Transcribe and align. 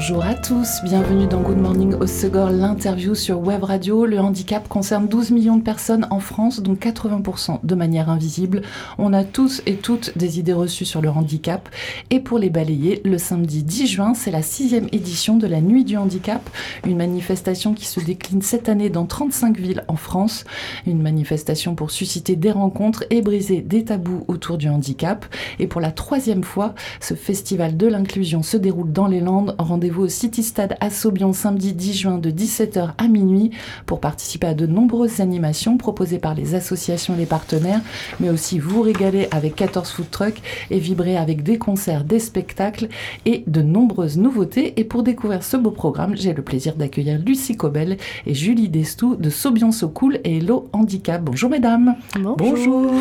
Bonjour 0.00 0.24
à 0.24 0.34
tous, 0.34 0.80
bienvenue 0.84 1.26
dans 1.26 1.40
Good 1.40 1.58
Morning 1.58 1.94
au 1.94 2.06
Segor, 2.06 2.50
l'interview 2.50 3.16
sur 3.16 3.40
Web 3.40 3.64
Radio. 3.64 4.06
Le 4.06 4.20
handicap 4.20 4.68
concerne 4.68 5.08
12 5.08 5.32
millions 5.32 5.56
de 5.56 5.62
personnes 5.64 6.06
en 6.10 6.20
France, 6.20 6.62
dont 6.62 6.76
80% 6.76 7.58
de 7.64 7.74
manière 7.74 8.08
invisible. 8.08 8.62
On 8.98 9.12
a 9.12 9.24
tous 9.24 9.60
et 9.66 9.74
toutes 9.74 10.16
des 10.16 10.38
idées 10.38 10.52
reçues 10.52 10.84
sur 10.84 11.02
le 11.02 11.10
handicap. 11.10 11.68
Et 12.10 12.20
pour 12.20 12.38
les 12.38 12.48
balayer, 12.48 13.02
le 13.04 13.18
samedi 13.18 13.64
10 13.64 13.88
juin, 13.88 14.14
c'est 14.14 14.30
la 14.30 14.42
sixième 14.42 14.86
édition 14.92 15.36
de 15.36 15.48
la 15.48 15.60
Nuit 15.60 15.82
du 15.82 15.96
handicap, 15.96 16.48
une 16.86 16.96
manifestation 16.96 17.74
qui 17.74 17.84
se 17.84 17.98
décline 17.98 18.40
cette 18.40 18.68
année 18.68 18.90
dans 18.90 19.04
35 19.04 19.58
villes 19.58 19.82
en 19.88 19.96
France. 19.96 20.44
Une 20.86 21.02
manifestation 21.02 21.74
pour 21.74 21.90
susciter 21.90 22.36
des 22.36 22.52
rencontres 22.52 23.02
et 23.10 23.20
briser 23.20 23.62
des 23.62 23.82
tabous 23.82 24.24
autour 24.28 24.58
du 24.58 24.68
handicap. 24.68 25.26
Et 25.58 25.66
pour 25.66 25.80
la 25.80 25.90
troisième 25.90 26.44
fois, 26.44 26.76
ce 27.00 27.14
festival 27.14 27.76
de 27.76 27.88
l'inclusion 27.88 28.44
se 28.44 28.56
déroule 28.56 28.92
dans 28.92 29.08
les 29.08 29.18
Landes 29.18 29.56
Rendez-vous 29.88 30.04
au 30.04 30.08
City 30.08 30.42
Stade 30.42 30.76
à 30.80 30.90
Saubion 30.90 31.32
samedi 31.32 31.72
10 31.72 31.94
juin 31.94 32.18
de 32.18 32.30
17h 32.30 32.90
à 32.98 33.08
minuit 33.08 33.52
pour 33.86 34.00
participer 34.00 34.48
à 34.48 34.52
de 34.52 34.66
nombreuses 34.66 35.22
animations 35.22 35.78
proposées 35.78 36.18
par 36.18 36.34
les 36.34 36.54
associations 36.54 37.14
et 37.14 37.20
les 37.20 37.24
partenaires, 37.24 37.80
mais 38.20 38.28
aussi 38.28 38.58
vous 38.58 38.82
régaler 38.82 39.28
avec 39.30 39.54
14 39.54 39.90
food 39.90 40.10
trucks 40.10 40.42
et 40.70 40.78
vibrer 40.78 41.16
avec 41.16 41.42
des 41.42 41.56
concerts, 41.56 42.04
des 42.04 42.18
spectacles 42.18 42.88
et 43.24 43.44
de 43.46 43.62
nombreuses 43.62 44.18
nouveautés. 44.18 44.78
Et 44.78 44.84
pour 44.84 45.02
découvrir 45.02 45.42
ce 45.42 45.56
beau 45.56 45.70
programme, 45.70 46.14
j'ai 46.14 46.34
le 46.34 46.42
plaisir 46.42 46.74
d'accueillir 46.74 47.18
Lucie 47.18 47.56
Cobel 47.56 47.96
et 48.26 48.34
Julie 48.34 48.68
Destou 48.68 49.16
de 49.16 49.30
Saubion 49.30 49.72
So 49.72 49.88
Cool 49.88 50.20
et 50.22 50.36
Hello 50.36 50.68
Handicap. 50.74 51.22
Bonjour 51.22 51.48
mesdames. 51.48 51.94
Bonjour. 52.14 52.36
Bonjour. 52.36 52.92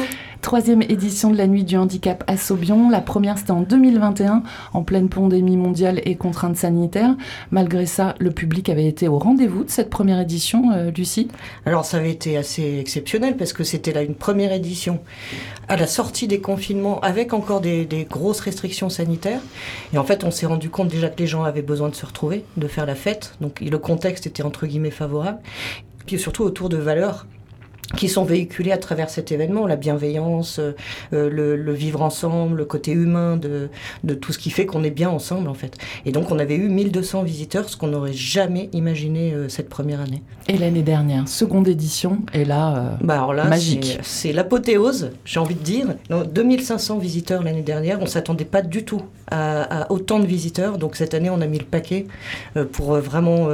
Troisième 0.48 0.82
édition 0.82 1.30
de 1.30 1.38
la 1.38 1.46
Nuit 1.46 1.66
du 1.66 1.76
Handicap 1.76 2.24
à 2.26 2.38
Saubion. 2.38 2.90
La 2.90 3.02
première, 3.02 3.38
c'était 3.38 3.52
en 3.52 3.64
2021, 3.64 4.44
en 4.72 4.82
pleine 4.82 5.10
pandémie 5.10 5.58
mondiale 5.58 6.00
et 6.06 6.16
contraintes 6.16 6.56
sanitaires. 6.56 7.18
Malgré 7.52 7.86
ça, 7.86 8.16
le 8.20 8.32
public 8.32 8.70
avait 8.70 8.86
été 8.86 9.10
au 9.10 9.20
rendez-vous 9.20 9.66
de 9.66 9.70
cette 9.70 9.90
première 9.90 10.22
édition, 10.22 10.72
euh, 10.72 10.90
Lucie 10.90 11.28
Alors, 11.66 11.84
ça 11.84 11.98
avait 11.98 12.12
été 12.12 12.38
assez 12.38 12.80
exceptionnel 12.80 13.36
parce 13.36 13.52
que 13.52 13.66
c'était 13.66 13.92
là 13.92 14.04
une 14.04 14.16
première 14.16 14.54
édition 14.54 15.02
à 15.68 15.76
la 15.76 15.86
sortie 15.86 16.30
des 16.30 16.40
confinements 16.40 17.02
avec 17.02 17.34
encore 17.34 17.60
des, 17.60 17.84
des 17.84 18.06
grosses 18.06 18.40
restrictions 18.40 18.88
sanitaires. 18.88 19.42
Et 19.92 19.98
en 19.98 20.06
fait, 20.06 20.24
on 20.24 20.32
s'est 20.32 20.46
rendu 20.46 20.70
compte 20.70 20.88
déjà 20.88 21.10
que 21.10 21.20
les 21.20 21.28
gens 21.28 21.44
avaient 21.44 21.62
besoin 21.62 21.90
de 21.90 21.96
se 21.96 22.06
retrouver, 22.06 22.46
de 22.56 22.70
faire 22.70 22.86
la 22.86 22.96
fête. 22.96 23.36
Donc, 23.42 23.60
le 23.60 23.78
contexte 23.80 24.28
était 24.28 24.44
entre 24.44 24.66
guillemets 24.66 24.92
favorable. 24.92 25.40
Puis 26.06 26.18
surtout 26.18 26.44
autour 26.44 26.70
de 26.70 26.78
valeurs 26.78 27.26
qui 27.96 28.10
sont 28.10 28.26
véhiculés 28.26 28.72
à 28.72 28.78
travers 28.78 29.10
cet 29.10 29.32
événement, 29.32 29.66
la 29.66 29.78
bienveillance, 29.78 30.60
euh, 30.60 30.74
le, 31.12 31.56
le, 31.56 31.74
vivre 31.74 32.02
ensemble, 32.02 32.58
le 32.58 32.66
côté 32.66 32.92
humain 32.92 33.38
de, 33.38 33.70
de 34.04 34.14
tout 34.14 34.34
ce 34.34 34.40
qui 34.40 34.50
fait 34.50 34.66
qu'on 34.66 34.84
est 34.84 34.92
bien 34.92 35.10
ensemble 35.10 35.48
en 35.48 35.54
fait. 35.54 35.78
Et 36.06 36.12
donc 36.12 36.32
on 36.32 36.40
avait 36.40 36.56
eu 36.56 36.68
1200 36.68 37.24
visiteurs, 37.24 37.70
ce 37.70 37.78
qu'on 37.78 37.88
n'aurait 37.88 38.14
jamais 38.14 38.70
imaginé 38.74 39.34
euh, 39.34 39.48
cette 39.48 39.70
première 39.70 40.02
année. 40.02 40.22
Et 40.48 40.58
l'année 40.58 40.84
dernière, 40.84 41.28
seconde 41.28 41.68
édition, 41.68 42.20
et 42.34 42.44
là, 42.44 42.78
euh, 42.78 42.90
bah 43.02 43.16
alors 43.16 43.34
là 43.34 43.46
magique. 43.46 44.00
C'est 44.04 44.34
l'apothéose, 44.34 45.12
j'ai 45.24 45.40
envie 45.40 45.56
de 45.56 45.64
dire. 45.64 45.96
2500 46.10 46.98
visiteurs 46.98 47.44
l'année 47.44 47.62
dernière, 47.62 48.00
on 48.02 48.06
s'attendait 48.06 48.46
pas 48.46 48.62
du 48.62 48.84
tout 48.84 49.02
à, 49.32 49.84
à, 49.84 49.92
autant 49.92 50.20
de 50.20 50.26
visiteurs, 50.26 50.78
donc 50.78 50.96
cette 50.96 51.14
année 51.14 51.30
on 51.30 51.42
a 51.42 51.48
mis 51.48 51.60
le 51.60 51.66
paquet 51.66 52.06
pour 52.72 52.96
vraiment 52.96 53.48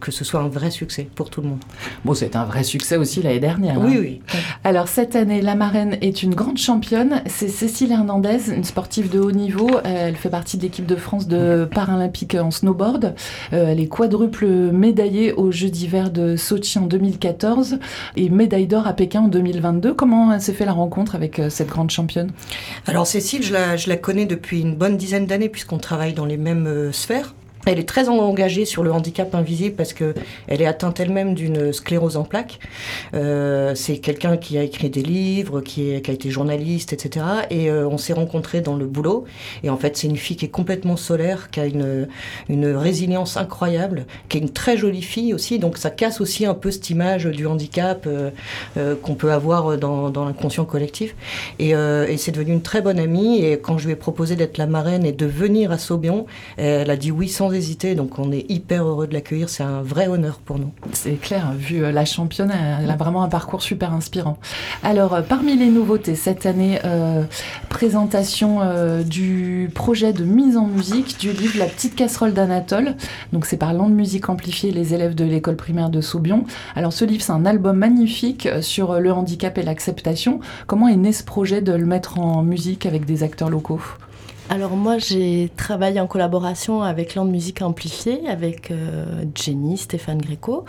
que 0.00 0.10
ce 0.10 0.24
soit 0.24 0.40
un 0.40 0.48
vrai 0.48 0.70
succès 0.70 1.08
pour 1.14 1.30
tout 1.30 1.40
le 1.42 1.48
monde. 1.48 1.60
Bon, 2.04 2.14
c'est 2.14 2.36
un 2.36 2.44
vrai 2.44 2.64
succès 2.64 2.96
aussi 2.96 3.22
l'année 3.22 3.40
dernière. 3.40 3.78
Hein. 3.78 3.84
Oui, 3.84 3.98
oui. 3.98 4.20
Alors 4.64 4.88
cette 4.88 5.16
année, 5.16 5.40
la 5.40 5.54
marraine 5.54 5.96
est 6.00 6.22
une 6.22 6.34
grande 6.34 6.58
championne. 6.58 7.22
C'est 7.26 7.48
Cécile 7.48 7.92
Hernandez, 7.92 8.52
une 8.54 8.64
sportive 8.64 9.10
de 9.10 9.18
haut 9.18 9.32
niveau. 9.32 9.70
Euh, 9.70 10.08
elle 10.08 10.16
fait 10.16 10.30
partie 10.30 10.56
de 10.56 10.62
l'équipe 10.62 10.86
de 10.86 10.96
France 10.96 11.28
de 11.28 11.68
paralympique 11.72 12.34
en 12.34 12.50
snowboard. 12.50 13.14
Euh, 13.52 13.68
elle 13.68 13.80
est 13.80 13.88
quadruple 13.88 14.46
médaillée 14.46 15.32
aux 15.32 15.50
Jeux 15.50 15.70
d'hiver 15.70 16.10
de 16.10 16.36
Sochi 16.36 16.78
en 16.78 16.86
2014 16.86 17.78
et 18.16 18.28
médaille 18.28 18.66
d'or 18.66 18.86
à 18.86 18.92
Pékin 18.92 19.22
en 19.22 19.28
2022. 19.28 19.94
Comment 19.94 20.38
s'est 20.38 20.52
fait 20.52 20.64
la 20.64 20.72
rencontre 20.72 21.14
avec 21.14 21.38
euh, 21.38 21.50
cette 21.50 21.68
grande 21.68 21.90
championne? 21.90 22.30
Alors 22.86 23.06
Cécile, 23.06 23.42
je 23.42 23.52
la, 23.52 23.76
je 23.76 23.88
la 23.88 23.96
connais 23.96 24.26
depuis 24.26 24.60
une 24.60 24.76
bonne 24.76 24.96
dizaine 24.96 25.09
d'années 25.18 25.48
puisqu'on 25.48 25.78
travaille 25.78 26.14
dans 26.14 26.26
les 26.26 26.36
mêmes 26.36 26.92
sphères. 26.92 27.34
Elle 27.66 27.78
est 27.78 27.88
très 27.88 28.08
engagée 28.08 28.64
sur 28.64 28.82
le 28.82 28.90
handicap 28.90 29.34
invisible 29.34 29.76
parce 29.76 29.92
que 29.92 30.14
elle 30.48 30.62
est 30.62 30.66
atteinte 30.66 30.98
elle-même 30.98 31.34
d'une 31.34 31.74
sclérose 31.74 32.16
en 32.16 32.24
plaques. 32.24 32.58
Euh, 33.12 33.74
c'est 33.74 33.98
quelqu'un 33.98 34.38
qui 34.38 34.56
a 34.56 34.62
écrit 34.62 34.88
des 34.88 35.02
livres, 35.02 35.60
qui, 35.60 35.90
est, 35.90 36.00
qui 36.00 36.10
a 36.10 36.14
été 36.14 36.30
journaliste, 36.30 36.94
etc. 36.94 37.26
Et 37.50 37.70
euh, 37.70 37.86
on 37.86 37.98
s'est 37.98 38.14
rencontrés 38.14 38.62
dans 38.62 38.76
le 38.76 38.86
boulot. 38.86 39.24
Et 39.62 39.68
en 39.68 39.76
fait, 39.76 39.98
c'est 39.98 40.06
une 40.06 40.16
fille 40.16 40.36
qui 40.36 40.46
est 40.46 40.50
complètement 40.50 40.96
solaire, 40.96 41.50
qui 41.50 41.60
a 41.60 41.66
une, 41.66 42.08
une 42.48 42.66
résilience 42.66 43.36
incroyable, 43.36 44.06
qui 44.30 44.38
est 44.38 44.40
une 44.40 44.50
très 44.50 44.78
jolie 44.78 45.02
fille 45.02 45.34
aussi. 45.34 45.58
Donc 45.58 45.76
ça 45.76 45.90
casse 45.90 46.22
aussi 46.22 46.46
un 46.46 46.54
peu 46.54 46.70
cette 46.70 46.88
image 46.88 47.26
du 47.26 47.46
handicap 47.46 48.04
euh, 48.06 48.30
euh 48.76 48.94
qu'on 49.00 49.14
peut 49.14 49.32
avoir 49.32 49.76
dans, 49.76 50.08
dans 50.08 50.24
l'inconscient 50.24 50.64
collectif. 50.64 51.14
Et, 51.58 51.74
euh, 51.74 52.06
et 52.08 52.16
c'est 52.16 52.32
devenu 52.32 52.52
une 52.52 52.62
très 52.62 52.80
bonne 52.80 52.98
amie. 52.98 53.44
Et 53.44 53.58
quand 53.58 53.76
je 53.76 53.84
lui 53.84 53.92
ai 53.92 53.96
proposé 53.96 54.34
d'être 54.34 54.56
la 54.56 54.66
marraine 54.66 55.04
et 55.04 55.12
de 55.12 55.26
venir 55.26 55.72
à 55.72 55.78
Saubion, 55.78 56.26
elle 56.56 56.90
a 56.90 56.96
dit 56.96 57.10
oui 57.10 57.28
sans 57.28 57.49
hésiter. 57.52 57.94
Donc 57.94 58.18
on 58.18 58.32
est 58.32 58.46
hyper 58.48 58.84
heureux 58.84 59.06
de 59.06 59.14
l'accueillir. 59.14 59.48
C'est 59.48 59.62
un 59.62 59.82
vrai 59.82 60.08
honneur 60.08 60.38
pour 60.38 60.58
nous. 60.58 60.70
C'est 60.92 61.20
clair, 61.20 61.52
vu 61.56 61.84
euh, 61.84 61.92
la 61.92 62.04
championne, 62.04 62.52
elle 62.52 62.90
a 62.90 62.96
vraiment 62.96 63.22
un 63.22 63.28
parcours 63.28 63.62
super 63.62 63.92
inspirant. 63.92 64.38
Alors, 64.82 65.14
euh, 65.14 65.22
parmi 65.22 65.56
les 65.56 65.68
nouveautés 65.68 66.14
cette 66.14 66.46
année, 66.46 66.78
euh, 66.84 67.24
présentation 67.68 68.60
du 69.04 69.70
projet 69.74 70.12
de 70.12 70.24
mise 70.24 70.56
en 70.56 70.66
musique 70.66 71.18
du 71.18 71.32
livre 71.32 71.58
La 71.58 71.66
petite 71.66 71.94
casserole 71.94 72.32
d'Anatole. 72.32 72.96
Donc 73.32 73.46
c'est 73.46 73.56
par 73.56 73.72
de 73.72 73.78
Musique 73.78 74.28
Amplifiée, 74.28 74.72
les 74.72 74.94
élèves 74.94 75.14
de 75.14 75.24
l'école 75.24 75.56
primaire 75.56 75.90
de 75.90 76.00
Saubion. 76.00 76.44
Alors 76.74 76.92
ce 76.92 77.04
livre, 77.04 77.22
c'est 77.22 77.32
un 77.32 77.46
album 77.46 77.76
magnifique 77.76 78.48
sur 78.60 79.00
le 79.00 79.12
handicap 79.12 79.56
et 79.58 79.62
l'acceptation. 79.62 80.40
Comment 80.66 80.88
est 80.88 80.96
né 80.96 81.12
ce 81.12 81.24
projet 81.24 81.62
de 81.62 81.72
le 81.72 81.86
mettre 81.86 82.18
en 82.18 82.42
musique 82.42 82.86
avec 82.86 83.04
des 83.04 83.22
acteurs 83.22 83.50
locaux? 83.50 83.80
Alors 84.50 84.72
moi, 84.72 84.98
j'ai 84.98 85.48
travaillé 85.56 86.00
en 86.00 86.08
collaboration 86.08 86.82
avec 86.82 87.14
Land 87.14 87.26
Musique 87.26 87.62
Amplifiée, 87.62 88.28
avec 88.28 88.72
euh, 88.72 89.22
Jenny, 89.32 89.78
Stéphane 89.78 90.20
Gréco. 90.20 90.64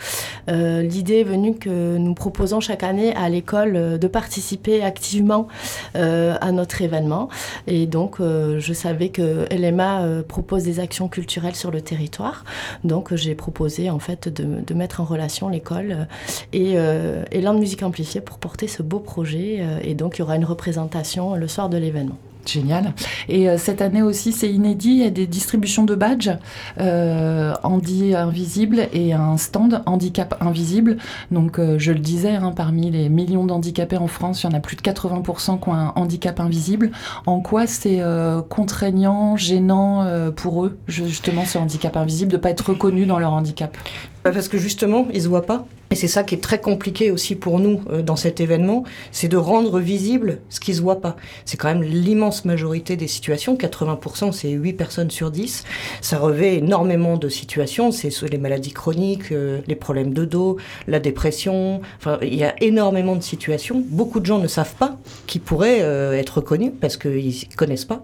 Euh, 0.48 0.82
L'idée 0.82 1.18
est 1.18 1.24
venue 1.24 1.56
que 1.56 1.96
nous 1.96 2.14
proposons 2.14 2.60
chaque 2.60 2.84
année 2.84 3.12
à 3.16 3.28
l'école 3.28 3.74
euh, 3.74 3.98
de 3.98 4.06
participer 4.06 4.84
activement 4.84 5.48
euh, 5.96 6.36
à 6.40 6.52
notre 6.52 6.80
événement. 6.80 7.28
Et 7.66 7.86
donc, 7.86 8.18
je 8.20 8.72
savais 8.72 9.08
que 9.08 9.52
LMA 9.52 10.22
propose 10.28 10.62
des 10.62 10.78
actions 10.78 11.08
culturelles 11.08 11.56
sur 11.56 11.72
le 11.72 11.80
territoire. 11.80 12.44
Donc, 12.84 13.12
j'ai 13.16 13.34
proposé 13.34 13.90
en 13.90 13.98
fait 13.98 14.28
de, 14.28 14.60
de, 14.64 14.74
mettre 14.74 15.00
en 15.00 15.04
relation 15.04 15.48
l'école 15.48 16.06
et, 16.52 16.74
et 16.74 17.40
Land 17.40 17.54
Musique 17.54 17.82
Amplifiée 17.82 18.20
pour 18.20 18.38
porter 18.38 18.68
ce 18.68 18.82
beau 18.82 19.00
projet. 19.00 19.64
et 19.82 19.94
donc, 19.94 20.18
il 20.18 20.20
y 20.20 20.22
aura 20.22 20.36
une 20.36 20.44
représentation 20.44 21.34
le 21.34 21.48
soir 21.48 21.68
de 21.68 21.78
l'événement. 21.78 22.18
Génial. 22.44 22.94
Et 23.28 23.48
euh, 23.48 23.56
cette 23.56 23.80
année 23.80 24.02
aussi, 24.02 24.32
c'est 24.32 24.50
inédit. 24.50 24.90
Il 24.90 24.98
y 24.98 25.04
a 25.04 25.10
des 25.10 25.26
distributions 25.26 25.84
de 25.84 25.94
badges 25.94 26.32
euh, 26.80 27.54
Handi 27.62 28.14
Invisible 28.14 28.88
et 28.92 29.12
un 29.12 29.36
stand 29.36 29.82
Handicap 29.86 30.36
Invisible. 30.40 30.96
Donc, 31.30 31.58
euh, 31.58 31.78
je 31.78 31.92
le 31.92 32.00
disais, 32.00 32.34
hein, 32.34 32.52
parmi 32.54 32.90
les 32.90 33.08
millions 33.08 33.44
d'handicapés 33.44 33.96
en 33.96 34.08
France, 34.08 34.42
il 34.42 34.50
y 34.50 34.54
en 34.54 34.56
a 34.56 34.60
plus 34.60 34.76
de 34.76 34.82
80% 34.82 35.60
qui 35.60 35.68
ont 35.68 35.74
un 35.74 35.92
handicap 35.94 36.40
invisible. 36.40 36.90
En 37.26 37.40
quoi 37.40 37.66
c'est 37.66 38.00
euh, 38.00 38.42
contraignant, 38.42 39.36
gênant 39.36 40.04
pour 40.36 40.64
eux, 40.64 40.78
justement, 40.88 41.44
ce 41.44 41.58
handicap 41.58 41.96
invisible, 41.96 42.32
de 42.32 42.36
ne 42.36 42.42
pas 42.42 42.50
être 42.50 42.70
reconnu 42.70 43.06
dans 43.06 43.18
leur 43.18 43.32
handicap? 43.32 43.76
Parce 44.22 44.48
que 44.48 44.58
justement, 44.58 45.06
ils 45.10 45.18
ne 45.18 45.22
se 45.22 45.28
voient 45.28 45.46
pas. 45.46 45.66
Et 45.92 45.94
c'est 45.94 46.08
ça 46.08 46.24
qui 46.24 46.34
est 46.34 46.40
très 46.40 46.58
compliqué 46.58 47.10
aussi 47.10 47.34
pour 47.34 47.60
nous 47.60 47.82
euh, 47.90 48.00
dans 48.00 48.16
cet 48.16 48.40
événement, 48.40 48.82
c'est 49.10 49.28
de 49.28 49.36
rendre 49.36 49.78
visible 49.78 50.38
ce 50.48 50.58
qui 50.58 50.72
se 50.72 50.80
voit 50.80 51.02
pas. 51.02 51.16
C'est 51.44 51.58
quand 51.58 51.68
même 51.68 51.82
l'immense 51.82 52.46
majorité 52.46 52.96
des 52.96 53.08
situations, 53.08 53.56
80%, 53.56 54.32
c'est 54.32 54.48
8 54.48 54.72
personnes 54.72 55.10
sur 55.10 55.30
10. 55.30 55.64
Ça 56.00 56.18
revêt 56.18 56.56
énormément 56.56 57.18
de 57.18 57.28
situations, 57.28 57.92
c'est 57.92 58.08
les 58.22 58.38
maladies 58.38 58.72
chroniques, 58.72 59.32
euh, 59.32 59.60
les 59.66 59.74
problèmes 59.74 60.14
de 60.14 60.24
dos, 60.24 60.56
la 60.88 60.98
dépression. 60.98 61.82
Enfin, 61.98 62.18
il 62.22 62.36
y 62.36 62.44
a 62.44 62.54
énormément 62.62 63.14
de 63.14 63.22
situations. 63.22 63.84
Beaucoup 63.86 64.20
de 64.20 64.24
gens 64.24 64.38
ne 64.38 64.48
savent 64.48 64.76
pas 64.76 64.96
qui 65.26 65.40
pourraient 65.40 65.82
euh, 65.82 66.14
être 66.14 66.38
reconnus 66.38 66.72
parce 66.80 66.96
qu'ils 66.96 67.54
connaissent 67.54 67.84
pas. 67.84 68.02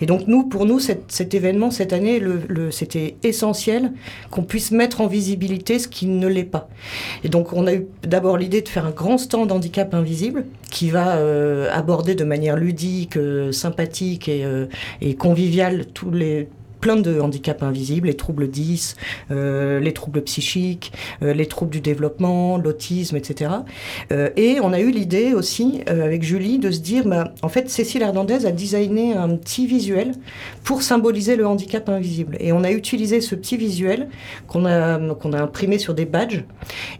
Et 0.00 0.06
donc 0.06 0.26
nous, 0.26 0.42
pour 0.42 0.66
nous, 0.66 0.80
cet, 0.80 1.12
cet 1.12 1.34
événement 1.34 1.70
cette 1.70 1.92
année, 1.92 2.18
le, 2.18 2.40
le, 2.48 2.72
c'était 2.72 3.14
essentiel 3.22 3.92
qu'on 4.32 4.42
puisse 4.42 4.72
mettre 4.72 5.00
en 5.00 5.06
visibilité 5.06 5.78
ce 5.78 5.86
qui 5.86 6.06
ne 6.06 6.26
l'est 6.26 6.42
pas. 6.42 6.68
Donc 7.28 7.52
on 7.52 7.66
a 7.66 7.74
eu 7.74 7.86
d'abord 8.02 8.36
l'idée 8.36 8.62
de 8.62 8.68
faire 8.68 8.86
un 8.86 8.90
grand 8.90 9.18
stand 9.18 9.50
handicap 9.50 9.94
invisible 9.94 10.44
qui 10.70 10.90
va 10.90 11.16
euh, 11.16 11.68
aborder 11.72 12.14
de 12.14 12.24
manière 12.24 12.56
ludique, 12.56 13.16
euh, 13.16 13.52
sympathique 13.52 14.28
et, 14.28 14.44
euh, 14.44 14.66
et 15.00 15.14
conviviale 15.14 15.86
tous 15.86 16.10
les 16.10 16.48
plein 16.80 16.96
de 16.96 17.20
handicaps 17.20 17.62
invisibles, 17.62 18.08
les 18.08 18.14
troubles 18.14 18.48
10, 18.48 18.96
euh, 19.30 19.80
les 19.80 19.92
troubles 19.92 20.22
psychiques, 20.22 20.92
euh, 21.22 21.32
les 21.32 21.46
troubles 21.46 21.70
du 21.70 21.80
développement, 21.80 22.56
l'autisme, 22.56 23.16
etc. 23.16 23.50
Euh, 24.12 24.30
et 24.36 24.58
on 24.60 24.72
a 24.72 24.80
eu 24.80 24.90
l'idée 24.90 25.34
aussi, 25.34 25.80
avec 25.86 26.22
Julie, 26.22 26.58
de 26.58 26.70
se 26.70 26.80
dire, 26.80 27.06
bah, 27.06 27.32
en 27.42 27.48
fait, 27.48 27.70
Cécile 27.70 28.02
Hernandez 28.02 28.46
a 28.46 28.52
designé 28.52 29.14
un 29.14 29.36
petit 29.36 29.66
visuel 29.66 30.12
pour 30.64 30.82
symboliser 30.82 31.36
le 31.36 31.46
handicap 31.46 31.88
invisible. 31.88 32.36
Et 32.40 32.52
on 32.52 32.64
a 32.64 32.70
utilisé 32.70 33.20
ce 33.20 33.34
petit 33.34 33.56
visuel 33.56 34.08
qu'on 34.46 34.64
a, 34.64 34.98
qu'on 35.14 35.32
a 35.32 35.40
imprimé 35.40 35.78
sur 35.78 35.94
des 35.94 36.04
badges. 36.04 36.44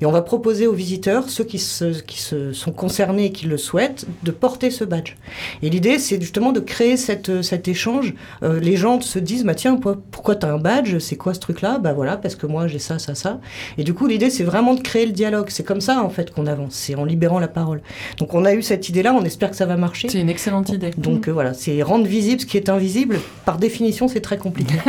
Et 0.00 0.06
on 0.06 0.12
va 0.12 0.22
proposer 0.22 0.66
aux 0.66 0.72
visiteurs, 0.72 1.28
ceux 1.28 1.44
qui, 1.44 1.58
se, 1.58 2.00
qui 2.02 2.20
se 2.20 2.52
sont 2.52 2.72
concernés 2.72 3.26
et 3.26 3.32
qui 3.32 3.46
le 3.46 3.56
souhaitent, 3.56 4.06
de 4.22 4.30
porter 4.30 4.70
ce 4.70 4.84
badge. 4.84 5.16
Et 5.62 5.70
l'idée, 5.70 5.98
c'est 5.98 6.20
justement 6.20 6.52
de 6.52 6.60
créer 6.60 6.96
cette, 6.96 7.42
cet 7.42 7.68
échange. 7.68 8.14
les 8.42 8.76
gens 8.76 9.00
se 9.00 9.18
disent, 9.18 9.44
bah, 9.44 9.54
tiens, 9.54 9.67
pourquoi 9.76 10.36
tu 10.36 10.46
as 10.46 10.52
un 10.52 10.58
badge 10.58 10.98
C'est 10.98 11.16
quoi 11.16 11.34
ce 11.34 11.40
truc-là? 11.40 11.78
Bah 11.78 11.92
voilà, 11.92 12.16
parce 12.16 12.34
que 12.34 12.46
moi 12.46 12.66
j'ai 12.66 12.78
ça, 12.78 12.98
ça, 12.98 13.14
ça. 13.14 13.40
Et 13.76 13.84
du 13.84 13.94
coup, 13.94 14.06
l'idée, 14.06 14.30
c'est 14.30 14.44
vraiment 14.44 14.74
de 14.74 14.80
créer 14.80 15.06
le 15.06 15.12
dialogue. 15.12 15.48
C'est 15.50 15.64
comme 15.64 15.80
ça, 15.80 16.02
en 16.02 16.10
fait, 16.10 16.32
qu'on 16.32 16.46
avance. 16.46 16.74
C'est 16.74 16.94
en 16.94 17.04
libérant 17.04 17.38
la 17.38 17.48
parole. 17.48 17.80
Donc, 18.18 18.34
on 18.34 18.44
a 18.44 18.54
eu 18.54 18.62
cette 18.62 18.88
idée-là. 18.88 19.14
On 19.14 19.24
espère 19.24 19.50
que 19.50 19.56
ça 19.56 19.66
va 19.66 19.76
marcher. 19.76 20.08
C'est 20.08 20.20
une 20.20 20.30
excellente 20.30 20.70
idée. 20.70 20.90
Donc, 20.96 21.28
euh, 21.28 21.32
voilà, 21.32 21.54
c'est 21.54 21.82
rendre 21.82 22.06
visible 22.06 22.40
ce 22.40 22.46
qui 22.46 22.56
est 22.56 22.68
invisible. 22.68 23.20
Par 23.44 23.58
définition, 23.58 24.08
c'est 24.08 24.20
très 24.20 24.38
compliqué. 24.38 24.74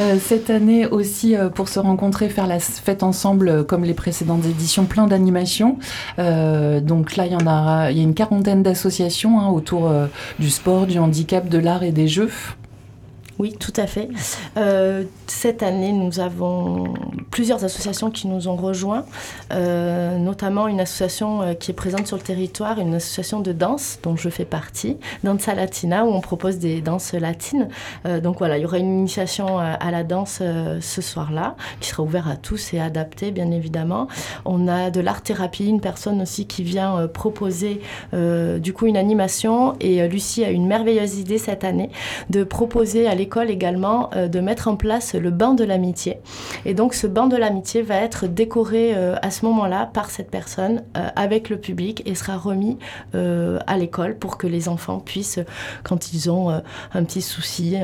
Euh, 0.00 0.16
cette 0.20 0.48
année 0.48 0.86
aussi, 0.86 1.34
euh, 1.34 1.48
pour 1.48 1.68
se 1.68 1.80
rencontrer, 1.80 2.28
faire 2.28 2.46
la 2.46 2.60
fête 2.60 3.02
ensemble 3.02 3.64
comme 3.64 3.82
les 3.82 3.94
précédentes 3.94 4.46
éditions, 4.46 4.84
plein 4.84 5.08
d'animations. 5.08 5.78
donc 6.16 7.16
là, 7.16 7.26
il 7.26 7.32
y 7.32 7.34
en 7.34 7.46
a, 7.48 7.90
il 7.90 7.98
y 7.98 8.00
a 8.00 8.04
une 8.04 8.14
quarantaine 8.14 8.62
d'associations 8.62 9.40
hein, 9.40 9.48
autour 9.48 9.92
du 10.38 10.50
sport, 10.50 10.86
du 10.86 11.00
handicap, 11.00 11.48
de 11.48 11.58
l'art 11.58 11.82
et 11.82 11.90
des 11.90 12.06
jeux. 12.06 12.30
Oui, 13.38 13.54
tout 13.58 13.72
à 13.76 13.86
fait. 13.86 14.08
Euh, 14.56 15.04
cette 15.28 15.62
année, 15.62 15.92
nous 15.92 16.18
avons 16.18 16.92
plusieurs 17.30 17.64
associations 17.64 18.10
qui 18.10 18.26
nous 18.26 18.48
ont 18.48 18.56
rejoints, 18.56 19.04
euh, 19.52 20.18
notamment 20.18 20.66
une 20.66 20.80
association 20.80 21.42
euh, 21.42 21.54
qui 21.54 21.70
est 21.70 21.74
présente 21.74 22.08
sur 22.08 22.16
le 22.16 22.22
territoire, 22.22 22.80
une 22.80 22.94
association 22.94 23.38
de 23.38 23.52
danse 23.52 24.00
dont 24.02 24.16
je 24.16 24.28
fais 24.28 24.44
partie, 24.44 24.96
Danza 25.22 25.54
Latina, 25.54 26.04
où 26.04 26.08
on 26.08 26.20
propose 26.20 26.58
des 26.58 26.80
danses 26.80 27.12
latines. 27.12 27.68
donc 28.22 28.38
voilà, 28.38 28.58
il 28.58 28.62
y 28.62 28.64
aura 28.64 28.78
une 28.78 28.98
initiation 28.98 29.58
à 29.58 29.90
la 29.90 30.02
danse 30.02 30.42
ce 30.80 31.02
soir-là, 31.02 31.54
qui 31.80 31.90
sera 31.90 32.02
ouverte 32.02 32.26
à 32.28 32.36
tous 32.36 32.74
et 32.74 32.80
adaptée, 32.80 33.30
bien 33.30 33.50
évidemment. 33.50 34.08
On 34.44 34.66
a 34.66 34.90
de 34.90 35.00
l'art-thérapie, 35.00 35.66
une 35.66 35.80
personne 35.80 36.20
aussi 36.22 36.46
qui 36.46 36.62
vient 36.62 37.06
proposer 37.08 37.80
du 38.12 38.72
coup 38.72 38.86
une 38.86 38.96
animation. 38.96 39.74
Et 39.80 40.06
Lucie 40.08 40.44
a 40.44 40.50
une 40.50 40.66
merveilleuse 40.66 41.18
idée 41.18 41.38
cette 41.38 41.64
année 41.64 41.90
de 42.30 42.44
proposer 42.44 43.06
à 43.06 43.14
l'école 43.14 43.27
également 43.36 44.10
euh, 44.14 44.28
de 44.28 44.40
mettre 44.40 44.68
en 44.68 44.76
place 44.76 45.14
le 45.14 45.30
banc 45.30 45.54
de 45.54 45.64
l'amitié. 45.64 46.18
Et 46.64 46.74
donc 46.74 46.94
ce 46.94 47.06
banc 47.06 47.26
de 47.26 47.36
l'amitié 47.36 47.82
va 47.82 47.96
être 47.96 48.26
décoré 48.26 48.92
euh, 48.94 49.16
à 49.22 49.30
ce 49.30 49.44
moment-là 49.46 49.88
par 49.92 50.10
cette 50.10 50.30
personne 50.30 50.82
euh, 50.96 51.08
avec 51.16 51.50
le 51.50 51.58
public 51.58 52.02
et 52.06 52.14
sera 52.14 52.36
remis 52.36 52.78
à 53.14 53.76
l'école 53.76 54.16
pour 54.16 54.38
que 54.38 54.46
les 54.46 54.68
enfants 54.68 54.98
puissent, 54.98 55.40
quand 55.82 56.12
ils 56.12 56.30
ont 56.30 56.50
un 56.50 57.04
petit 57.04 57.22
souci, 57.22 57.76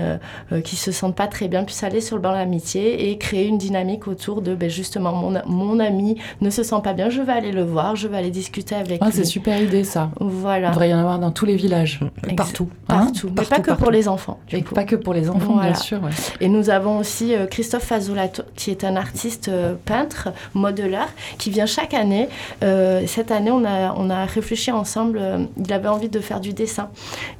qui 0.64 0.76
se 0.76 0.92
sentent 0.92 1.16
pas 1.16 1.26
très 1.26 1.48
bien, 1.48 1.64
puissent 1.64 1.82
aller 1.82 2.00
sur 2.00 2.16
le 2.16 2.22
banc 2.22 2.32
de 2.32 2.36
l'amitié 2.36 3.10
et 3.10 3.18
créer 3.18 3.46
une 3.46 3.58
dynamique 3.58 4.06
autour 4.06 4.42
de 4.42 4.54
ben, 4.54 4.68
justement 4.68 5.12
mon, 5.12 5.40
mon 5.46 5.80
ami 5.80 6.16
ne 6.40 6.50
se 6.50 6.62
sent 6.62 6.80
pas 6.82 6.92
bien, 6.92 7.10
je 7.10 7.20
vais 7.20 7.32
aller 7.32 7.52
le 7.52 7.62
voir, 7.62 7.96
je 7.96 8.08
vais 8.08 8.16
aller 8.16 8.30
discuter 8.30 8.74
avec 8.74 8.98
ah, 9.02 9.08
C'est 9.10 9.24
super 9.24 9.60
idée 9.60 9.84
ça. 9.84 10.10
Voilà. 10.20 10.68
Il 10.68 10.70
devrait 10.70 10.90
y 10.90 10.94
en 10.94 10.98
avoir 10.98 11.18
dans 11.18 11.30
tous 11.30 11.46
les 11.46 11.56
villages. 11.56 12.00
Partout. 12.36 12.68
Hein 12.88 13.04
partout. 13.04 13.30
Mais 13.36 13.44
pas 13.44 13.60
que 13.60 13.72
pour 13.72 13.90
les 13.90 14.08
enfants. 14.08 14.38
Et 14.50 14.62
pas 14.62 14.84
que 14.84 14.96
pour 14.96 15.14
les 15.14 15.28
enfants 15.28 15.33
bien 15.60 15.74
sûr. 15.74 16.00
Et 16.40 16.48
nous 16.48 16.70
avons 16.70 16.98
aussi 16.98 17.34
euh, 17.34 17.46
Christophe 17.46 17.84
Fazolato, 17.84 18.42
qui 18.54 18.70
est 18.70 18.84
un 18.84 18.96
artiste 18.96 19.48
euh, 19.48 19.74
peintre, 19.84 20.28
modeleur, 20.54 21.08
qui 21.38 21.50
vient 21.50 21.66
chaque 21.66 21.94
année. 21.94 22.28
Euh, 22.62 23.02
cette 23.06 23.30
année, 23.30 23.50
on 23.50 23.64
a, 23.64 23.94
on 23.96 24.10
a 24.10 24.24
réfléchi 24.24 24.70
ensemble, 24.70 25.20
il 25.56 25.72
avait 25.72 25.88
envie 25.88 26.08
de 26.08 26.20
faire 26.20 26.40
du 26.40 26.52
dessin. 26.52 26.90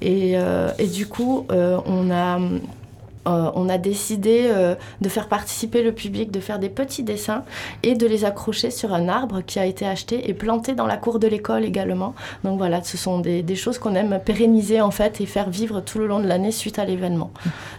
Et, 0.00 0.34
et 0.78 0.86
du 0.86 1.06
coup, 1.06 1.46
on 1.50 2.10
a 2.10 2.38
euh, 3.26 3.50
on 3.54 3.68
a 3.68 3.78
décidé 3.78 4.46
euh, 4.46 4.74
de 5.00 5.08
faire 5.08 5.28
participer 5.28 5.82
le 5.82 5.92
public, 5.92 6.30
de 6.30 6.40
faire 6.40 6.58
des 6.58 6.68
petits 6.68 7.02
dessins 7.02 7.44
et 7.82 7.94
de 7.94 8.06
les 8.06 8.24
accrocher 8.24 8.70
sur 8.70 8.92
un 8.92 9.08
arbre 9.08 9.40
qui 9.40 9.58
a 9.58 9.66
été 9.66 9.86
acheté 9.86 10.28
et 10.28 10.34
planté 10.34 10.74
dans 10.74 10.86
la 10.86 10.96
cour 10.96 11.18
de 11.18 11.26
l'école 11.26 11.64
également. 11.64 12.14
Donc 12.44 12.58
voilà, 12.58 12.82
ce 12.82 12.96
sont 12.96 13.20
des, 13.20 13.44
choses 13.54 13.78
qu'on 13.78 13.94
aime 13.94 14.20
pérenniser 14.24 14.80
en 14.80 14.90
fait 14.90 15.20
et 15.20 15.26
faire 15.26 15.48
vivre 15.48 15.80
tout 15.80 15.98
le 15.98 16.06
long 16.06 16.20
de 16.20 16.26
l'année 16.26 16.50
suite 16.50 16.78
à 16.78 16.84
l'événement. 16.84 17.30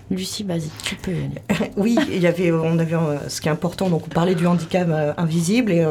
Lucie, 0.10 0.44
vas-y, 0.44 0.70
tu 0.84 0.96
peux. 0.96 1.12
oui, 1.78 1.98
il 2.10 2.20
y 2.20 2.28
avait, 2.28 2.52
on 2.52 2.80
avait 2.80 2.96
euh, 2.96 3.30
ce 3.30 3.42
qui 3.42 3.48
est 3.48 3.52
important. 3.52 3.90
Donc 3.90 4.04
on 4.08 4.10
parlait 4.10 4.36
du 4.36 4.48
handicap 4.48 4.88
invisible 5.18 5.72
et 5.72 5.86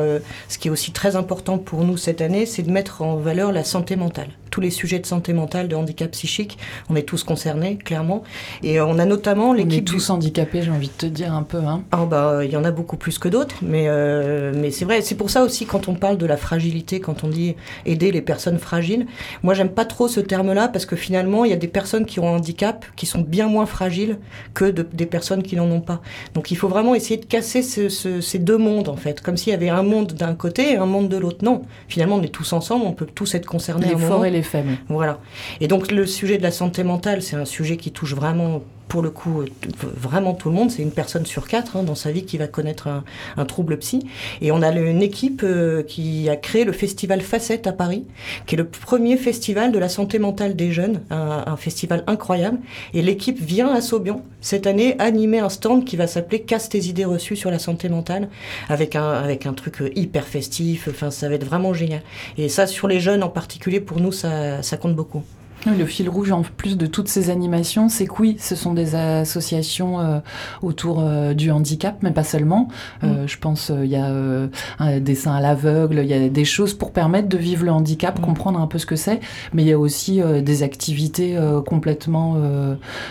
ce 0.48 0.58
qui 0.58 0.68
est 0.68 0.70
aussi 0.70 0.92
très 0.92 1.16
important 1.16 1.58
pour 1.58 1.84
nous 1.84 1.96
cette 1.96 2.20
année, 2.20 2.46
c'est 2.46 2.62
de 2.62 2.70
mettre 2.70 3.02
en 3.02 3.16
valeur 3.16 3.52
la 3.52 3.64
santé 3.64 3.96
mentale 3.96 4.28
tous 4.54 4.60
les 4.60 4.70
sujets 4.70 5.00
de 5.00 5.06
santé 5.06 5.32
mentale, 5.32 5.66
de 5.66 5.74
handicap 5.74 6.12
psychique. 6.12 6.58
On 6.88 6.94
est 6.94 7.02
tous 7.02 7.24
concernés, 7.24 7.76
clairement. 7.76 8.22
Et 8.62 8.80
on 8.80 9.00
a 9.00 9.04
notamment 9.04 9.52
l'équipe. 9.52 9.72
On 9.72 9.76
est 9.78 9.84
tous 9.84 10.10
handicapés, 10.10 10.62
j'ai 10.62 10.70
envie 10.70 10.86
de 10.86 10.92
te 10.92 11.06
dire 11.06 11.34
un 11.34 11.42
peu. 11.42 11.58
Hein. 11.58 11.82
Ah 11.90 12.04
bah, 12.04 12.44
il 12.44 12.52
y 12.52 12.56
en 12.56 12.62
a 12.62 12.70
beaucoup 12.70 12.96
plus 12.96 13.18
que 13.18 13.28
d'autres, 13.28 13.56
mais 13.62 13.86
euh, 13.88 14.52
mais 14.54 14.70
c'est 14.70 14.84
vrai. 14.84 15.02
C'est 15.02 15.16
pour 15.16 15.28
ça 15.28 15.42
aussi 15.42 15.66
quand 15.66 15.88
on 15.88 15.96
parle 15.96 16.18
de 16.18 16.26
la 16.26 16.36
fragilité, 16.36 17.00
quand 17.00 17.24
on 17.24 17.28
dit 17.28 17.56
aider 17.84 18.12
les 18.12 18.22
personnes 18.22 18.58
fragiles. 18.58 19.08
Moi, 19.42 19.54
j'aime 19.54 19.70
pas 19.70 19.84
trop 19.84 20.06
ce 20.06 20.20
terme-là 20.20 20.68
parce 20.68 20.86
que 20.86 20.94
finalement, 20.94 21.44
il 21.44 21.50
y 21.50 21.54
a 21.54 21.56
des 21.56 21.66
personnes 21.66 22.06
qui 22.06 22.20
ont 22.20 22.28
un 22.28 22.36
handicap 22.36 22.84
qui 22.94 23.06
sont 23.06 23.22
bien 23.22 23.48
moins 23.48 23.66
fragiles 23.66 24.18
que 24.54 24.66
des 24.66 25.06
personnes 25.06 25.42
qui 25.42 25.56
n'en 25.56 25.68
ont 25.68 25.80
pas. 25.80 26.00
Donc, 26.34 26.52
il 26.52 26.56
faut 26.56 26.68
vraiment 26.68 26.94
essayer 26.94 27.16
de 27.16 27.26
casser 27.26 27.60
ces 27.62 28.38
deux 28.38 28.58
mondes 28.58 28.88
en 28.88 28.96
fait, 28.96 29.20
comme 29.20 29.36
s'il 29.36 29.50
y 29.50 29.56
avait 29.56 29.68
un 29.68 29.82
monde 29.82 30.12
d'un 30.12 30.36
côté 30.36 30.74
et 30.74 30.76
un 30.76 30.86
monde 30.86 31.08
de 31.08 31.16
l'autre. 31.16 31.44
Non, 31.44 31.62
finalement, 31.88 32.14
on 32.14 32.22
est 32.22 32.28
tous 32.28 32.52
ensemble, 32.52 32.84
on 32.86 32.92
peut 32.92 33.08
tous 33.12 33.34
être 33.34 33.46
concernés. 33.46 33.88
Les 33.88 33.96
forts 33.96 34.24
et 34.24 34.30
les 34.30 34.43
voilà. 34.88 35.20
Et 35.60 35.68
donc 35.68 35.90
le 35.90 36.06
sujet 36.06 36.38
de 36.38 36.42
la 36.42 36.50
santé 36.50 36.84
mentale, 36.84 37.22
c'est 37.22 37.36
un 37.36 37.44
sujet 37.44 37.76
qui 37.76 37.90
touche 37.90 38.14
vraiment 38.14 38.62
pour 38.88 39.02
le 39.02 39.10
coup, 39.10 39.42
euh, 39.42 39.46
vraiment 39.82 40.34
tout 40.34 40.48
le 40.48 40.54
monde. 40.54 40.70
C'est 40.70 40.82
une 40.82 40.92
personne 40.92 41.26
sur 41.26 41.48
quatre 41.48 41.76
hein, 41.76 41.82
dans 41.82 41.94
sa 41.94 42.12
vie 42.12 42.24
qui 42.24 42.38
va 42.38 42.46
connaître 42.46 42.88
un, 43.36 43.44
trouble 43.44 43.78
psy. 43.78 44.06
Et 44.40 44.52
on 44.52 44.62
a 44.62 44.70
une 44.72 45.02
équipe 45.02 45.42
euh, 45.44 45.82
qui 45.82 46.28
a 46.28 46.36
créé 46.36 46.64
le 46.64 46.72
festival 46.72 47.20
Facette 47.20 47.66
à 47.66 47.72
Paris, 47.72 48.04
qui 48.46 48.54
est 48.54 48.58
le 48.58 48.66
premier 48.66 49.16
festival 49.16 49.72
de 49.72 49.78
la 49.78 49.88
santé 49.88 50.18
mentale 50.18 50.56
des 50.56 50.72
jeunes, 50.72 51.00
un, 51.10 51.56
festival 51.56 52.04
incroyable. 52.06 52.58
Et 52.92 53.02
l'équipe 53.02 53.40
vient 53.40 53.72
à 53.72 53.80
Saubion 53.80 54.22
cette 54.40 54.66
année 54.66 54.96
animer 54.98 55.38
un 55.38 55.48
stand 55.48 55.84
qui 55.84 55.96
va 55.96 56.06
s'appeler 56.06 56.42
Casse 56.42 56.68
tes 56.68 56.86
idées 56.86 57.04
reçues 57.04 57.36
sur 57.36 57.50
la 57.50 57.58
santé 57.58 57.88
mentale, 57.88 58.28
avec 58.68 58.96
un, 58.96 59.10
avec 59.10 59.46
un 59.46 59.52
truc 59.52 59.80
euh, 59.82 59.90
hyper 59.94 60.24
festif. 60.24 60.88
Enfin, 60.88 61.10
ça 61.10 61.28
va 61.28 61.34
être 61.34 61.44
vraiment 61.44 61.74
génial. 61.74 62.02
Et 62.38 62.48
ça, 62.48 62.66
sur 62.66 62.88
les 62.88 63.00
jeunes 63.00 63.22
en 63.22 63.28
particulier, 63.28 63.80
pour 63.80 64.00
nous, 64.00 64.12
ça, 64.12 64.62
ça 64.62 64.76
compte 64.76 64.94
beaucoup. 64.94 65.22
Le 65.66 65.86
fil 65.86 66.08
rouge, 66.08 66.30
en 66.32 66.42
plus 66.42 66.76
de 66.76 66.86
toutes 66.86 67.08
ces 67.08 67.30
animations, 67.30 67.88
c'est 67.88 68.06
que 68.06 68.14
oui, 68.18 68.36
ce 68.38 68.54
sont 68.54 68.74
des 68.74 68.94
associations 68.94 70.00
euh, 70.00 70.20
autour 70.62 71.00
euh, 71.00 71.34
du 71.34 71.50
handicap, 71.50 71.96
mais 72.02 72.10
pas 72.10 72.24
seulement. 72.24 72.68
Euh, 73.02 73.24
mm. 73.24 73.28
Je 73.28 73.38
pense 73.38 73.72
il 73.74 73.90
y 73.90 73.96
a 73.96 74.06
un 74.06 75.00
dessin 75.00 75.34
à 75.34 75.40
l'aveugle, 75.40 76.00
il 76.02 76.08
y 76.08 76.14
a 76.14 76.28
des 76.28 76.44
choses 76.44 76.74
pour 76.74 76.92
permettre 76.92 77.28
de 77.28 77.38
vivre 77.38 77.64
le 77.64 77.72
handicap, 77.72 78.18
mm. 78.18 78.22
comprendre 78.22 78.60
un 78.60 78.66
peu 78.66 78.78
ce 78.78 78.86
que 78.86 78.96
c'est, 78.96 79.20
mais 79.52 79.62
il 79.62 79.68
y 79.68 79.72
a 79.72 79.78
aussi 79.78 80.20
des 80.42 80.62
activités 80.62 81.38
complètement 81.66 82.36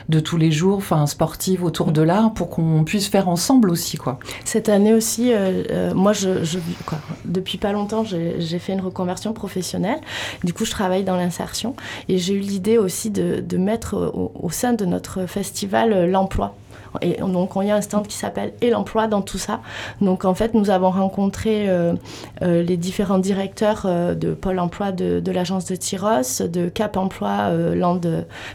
de 0.10 0.20
tous 0.20 0.38
les 0.38 0.52
jours, 0.52 0.78
enfin 0.78 1.06
sportives 1.08 1.64
autour 1.64 1.92
de 1.92 2.02
l'art, 2.02 2.34
pour 2.34 2.50
qu'on 2.50 2.84
puisse 2.84 3.08
faire 3.08 3.28
ensemble 3.30 3.70
aussi, 3.70 3.98
quoi. 3.98 4.20
Cette 4.46 4.70
année 4.70 4.94
aussi, 4.94 5.32
moi, 5.96 6.14
je, 6.14 6.44
je 6.44 6.60
quoi, 6.86 7.00
depuis 7.26 7.58
pas 7.58 7.72
longtemps, 7.72 8.04
j'ai 8.04 8.60
fait 8.60 8.74
une 8.74 8.82
reconversion 8.82 9.34
professionnelle. 9.34 10.00
Du 10.44 10.54
coup, 10.54 10.66
je 10.66 10.72
travaille 10.72 11.04
dans 11.04 11.16
l'insertion 11.16 11.76
et 12.10 12.18
j'ai 12.18 12.36
eu 12.36 12.43
l'idée 12.44 12.78
aussi 12.78 13.10
de, 13.10 13.58
mettre 13.58 13.96
au, 13.96 14.50
sein 14.50 14.74
de 14.74 14.86
notre 14.86 15.26
festival 15.26 15.94
euh, 15.94 16.08
l'emploi. 16.08 16.56
Et 17.02 17.18
donc, 17.20 17.52
il 17.62 17.68
y 17.68 17.72
a 17.72 17.76
un 17.76 17.82
stand 17.82 18.08
qui 18.08 18.18
s'appelle 18.18 18.54
Et 18.62 18.70
l'emploi 18.70 19.08
dans 19.08 19.22
tout 19.22 19.38
ça. 19.38 19.62
Donc, 20.02 20.26
en 20.26 20.34
fait, 20.34 20.54
nous 20.54 20.70
avons 20.70 20.92
rencontré 20.92 21.70
euh, 21.70 21.94
euh, 22.42 22.64
les 22.64 22.78
différents 22.78 23.20
directeurs 23.20 23.86
de 23.86 24.34
Pôle 24.34 24.60
emploi 24.60 24.92
de, 24.92 25.32
l'agence 25.32 25.66
de 25.66 25.76
Tyros, 25.76 26.42
de 26.42 26.70
Cap 26.70 26.98
emploi 26.98 27.50
Land 27.76 28.02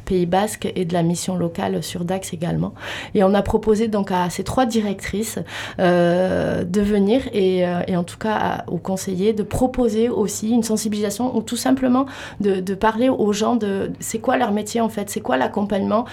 Pays 0.04 0.26
Basque 0.26 0.70
et 0.75 0.84
de 0.84 0.92
la 0.92 1.02
mission 1.02 1.37
locale 1.37 1.82
sur 1.82 2.04
Dax 2.04 2.32
également. 2.32 2.75
Et 3.14 3.25
on 3.25 3.34
a 3.34 3.42
proposé 3.42 3.88
donc 3.88 4.10
à 4.10 4.30
ces 4.30 4.44
trois 4.44 4.66
directrices 4.66 5.38
de 5.78 6.80
venir 6.80 7.22
et, 7.32 7.64
en 7.96 8.04
tout 8.04 8.18
cas 8.18 8.64
aux 8.68 8.78
conseillers 8.78 9.32
de 9.32 9.42
proposer 9.42 10.08
aussi 10.08 10.50
une 10.50 10.62
sensibilisation 10.62 11.37
ou 11.37 11.42
tout 11.42 11.56
simplement 11.56 12.06
de, 12.40 12.75
parler 12.75 13.08
aux 13.08 13.32
gens 13.32 13.56
de 13.56 13.90
c'est 14.00 14.18
quoi 14.18 14.37
leur 14.37 14.52
métier 14.52 14.80
en 14.80 14.88
fait, 14.88 15.10
c'est 15.10 15.20
quoi 15.20 15.37
l'accompagnement, 15.37 16.04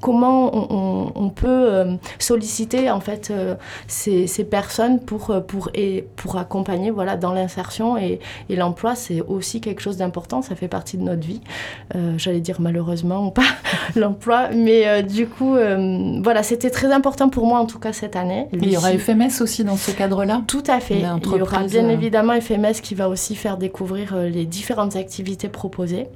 comment 0.00 0.50
on, 0.54 1.07
peut 1.30 1.86
solliciter 2.18 2.90
en 2.90 3.00
fait 3.00 3.32
ces, 3.86 4.26
ces, 4.26 4.44
personnes 4.44 5.00
pour, 5.00 5.34
pour, 5.46 5.70
et, 5.74 6.06
pour 6.16 6.36
accompagner 6.36 6.90
voilà, 6.90 7.16
dans 7.16 7.32
l'insertion 7.32 7.96
et, 7.96 8.20
et 8.48 8.56
l'emploi, 8.56 8.94
c'est 8.94 9.20
aussi 9.22 9.60
quelque 9.60 9.80
chose 9.80 9.96
d'important, 9.96 10.42
ça 10.42 10.54
fait 10.54 10.68
partie 10.68 10.96
de 10.96 11.02
notre 11.02 11.26
vie. 11.26 11.40
J'allais 12.16 12.40
dire 12.40 12.60
malheureusement 12.60 13.26
ou 13.26 13.30
pas 13.30 13.42
l'emploi, 13.96 14.48
mais 14.54 15.02
du 15.02 15.26
coup, 15.26 15.56
voilà, 16.22 16.42
c'était 16.42 16.70
très 16.70 16.92
important 16.92 17.28
pour 17.28 17.46
moi 17.46 17.58
en 17.58 17.66
tout 17.66 17.78
cas 17.78 17.92
cette 17.92 18.16
année. 18.16 18.46
il 18.52 18.72
y 18.72 18.76
aura 18.76 18.92
FMS 18.92 19.40
aussi 19.40 19.64
dans 19.64 19.76
ce 19.76 19.90
cadre-là? 19.90 20.42
Tout 20.46 20.64
à 20.66 20.80
fait. 20.80 20.98
Il 20.98 21.36
y 21.36 21.40
aura 21.40 21.64
bien 21.64 21.88
évidemment 21.88 22.38
FMS 22.40 22.80
qui 22.82 22.94
va 22.94 23.08
aussi 23.08 23.34
faire 23.34 23.56
découvrir 23.56 24.16
les 24.16 24.46
différentes 24.46 24.96
activités 24.96 25.48
proposées. 25.48 26.06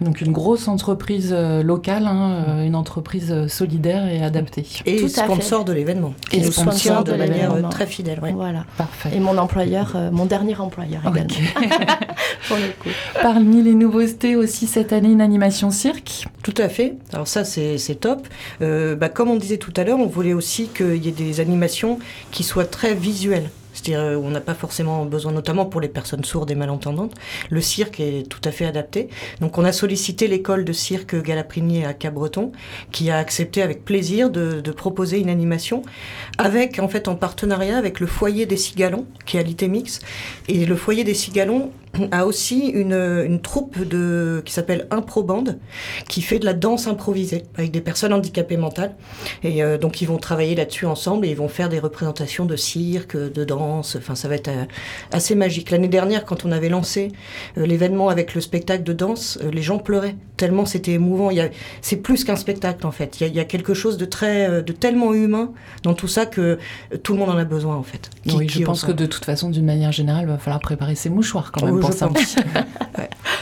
Donc 0.00 0.20
une 0.20 0.32
grosse 0.32 0.68
entreprise 0.68 1.30
euh, 1.32 1.62
locale, 1.62 2.06
hein, 2.06 2.44
euh, 2.48 2.64
une 2.64 2.76
entreprise 2.76 3.32
euh, 3.32 3.48
solidaire 3.48 4.06
et 4.06 4.22
adaptée. 4.22 4.64
Et 4.86 5.08
sponsor 5.08 5.64
de 5.64 5.72
l'événement. 5.72 6.14
Et 6.30 6.40
le 6.40 6.52
sponsor 6.52 7.02
de, 7.02 7.14
manière 7.14 7.68
très 7.68 7.86
fidèle. 7.86 8.20
Voilà. 8.34 8.64
Parfait. 8.76 9.10
Et 9.12 9.18
mon 9.18 9.36
employeur, 9.38 9.96
mon 10.12 10.26
dernier 10.26 10.56
employeur 10.56 11.02
également. 11.02 11.28
Pour 12.48 12.56
le 12.56 12.68
coup. 12.80 12.90
Parmi 13.20 13.62
les 13.62 13.74
nouveautés 13.74 14.36
aussi 14.36 14.66
cette 14.66 14.92
année, 14.92 15.10
une 15.10 15.20
animation 15.20 15.70
cirque. 15.70 16.28
Tout 16.42 16.54
à 16.56 16.68
fait. 16.68 16.96
Alors 17.12 17.26
ça, 17.26 17.44
c'est 17.44 18.00
top. 18.00 18.28
bah, 18.60 19.08
comme 19.08 19.30
on 19.30 19.36
disait 19.36 19.58
tout 19.58 19.74
à 19.76 19.84
l'heure, 19.84 19.98
on 19.98 20.06
voulait 20.06 20.32
aussi 20.32 20.68
qu'il 20.68 21.04
y 21.04 21.08
ait 21.08 21.12
des 21.12 21.40
animations 21.40 21.98
qui 22.30 22.44
soient 22.44 22.66
très 22.66 22.94
visuelles. 22.94 23.50
C'est-à-dire 23.78 24.00
euh, 24.00 24.16
on 24.16 24.30
n'a 24.30 24.40
pas 24.40 24.54
forcément 24.54 25.04
besoin, 25.04 25.32
notamment 25.32 25.66
pour 25.66 25.80
les 25.80 25.88
personnes 25.88 26.24
sourdes 26.24 26.50
et 26.50 26.54
malentendantes. 26.54 27.14
Le 27.50 27.60
cirque 27.60 28.00
est 28.00 28.28
tout 28.28 28.40
à 28.44 28.50
fait 28.50 28.64
adapté. 28.64 29.08
Donc 29.40 29.58
on 29.58 29.64
a 29.64 29.72
sollicité 29.72 30.26
l'école 30.26 30.64
de 30.64 30.72
cirque 30.72 31.20
Galaprini 31.20 31.84
à 31.84 31.94
Cap-Breton, 31.94 32.52
qui 32.90 33.10
a 33.10 33.18
accepté 33.18 33.62
avec 33.62 33.84
plaisir 33.84 34.30
de, 34.30 34.62
proposer 34.76 35.18
une 35.18 35.30
animation, 35.30 35.82
avec 36.36 36.78
en 36.78 36.88
fait 36.88 37.08
en 37.08 37.16
partenariat 37.16 37.76
avec 37.76 38.00
le 38.00 38.06
foyer 38.06 38.46
des 38.46 38.56
Cigalons, 38.56 39.06
qui 39.26 39.36
est 39.36 39.40
à 39.40 39.42
l'ITEMIX. 39.42 40.00
Et 40.48 40.66
le 40.66 40.76
foyer 40.76 41.04
des 41.04 41.14
Cigalons 41.14 41.72
a 42.12 42.24
aussi 42.24 42.68
une, 42.68 42.92
une 42.92 43.40
troupe 43.40 43.78
de, 43.82 44.42
qui 44.44 44.52
s'appelle 44.52 44.86
Improband, 44.90 45.44
qui 46.08 46.22
fait 46.22 46.38
de 46.38 46.44
la 46.44 46.54
danse 46.54 46.86
improvisée 46.86 47.44
avec 47.56 47.70
des 47.70 47.80
personnes 47.80 48.12
handicapées 48.12 48.56
mentales. 48.56 48.94
Et 49.42 49.62
euh, 49.62 49.78
donc 49.78 50.00
ils 50.00 50.06
vont 50.06 50.18
travailler 50.18 50.54
là-dessus 50.54 50.86
ensemble 50.86 51.26
et 51.26 51.30
ils 51.30 51.36
vont 51.36 51.48
faire 51.48 51.68
des 51.68 51.78
représentations 51.78 52.44
de 52.44 52.56
cirque, 52.56 53.16
de 53.16 53.44
danse. 53.44 53.96
Enfin, 53.96 54.14
ça 54.14 54.28
va 54.28 54.34
être 54.34 54.48
euh, 54.48 54.64
assez 55.12 55.34
magique. 55.34 55.70
L'année 55.70 55.88
dernière, 55.88 56.24
quand 56.24 56.44
on 56.44 56.52
avait 56.52 56.68
lancé 56.68 57.12
euh, 57.56 57.66
l'événement 57.66 58.08
avec 58.08 58.34
le 58.34 58.40
spectacle 58.40 58.82
de 58.82 58.92
danse, 58.92 59.38
les 59.52 59.62
gens 59.62 59.78
pleuraient 59.78 60.16
tellement 60.36 60.66
c'était 60.66 60.92
émouvant. 60.92 61.30
C'est 61.80 61.96
plus 61.96 62.24
qu'un 62.24 62.36
spectacle 62.36 62.86
en 62.86 62.92
fait. 62.92 63.20
Il 63.20 63.34
y, 63.34 63.40
a, 63.40 63.44
quelque 63.44 63.74
chose 63.74 63.96
de 63.96 64.04
très, 64.04 64.62
de 64.62 64.72
tellement 64.72 65.12
humain 65.12 65.52
dans 65.82 65.94
tout 65.94 66.06
ça 66.06 66.26
que 66.26 66.58
tout 67.02 67.12
le 67.14 67.18
monde 67.18 67.30
en 67.30 67.36
a 67.36 67.44
besoin 67.44 67.76
en 67.76 67.82
fait. 67.82 68.10
oui, 68.26 68.48
je 68.48 68.62
pense 68.62 68.84
que 68.84 68.92
de 68.92 69.06
toute 69.06 69.24
façon, 69.24 69.50
d'une 69.50 69.64
manière 69.64 69.90
générale, 69.90 70.24
il 70.24 70.28
va 70.28 70.38
falloir 70.38 70.60
préparer 70.60 70.94
ses 70.94 71.10
mouchoirs 71.10 71.50
quand 71.50 71.64
même 71.64 71.80
pour 71.88 72.18
ça. 72.26 72.42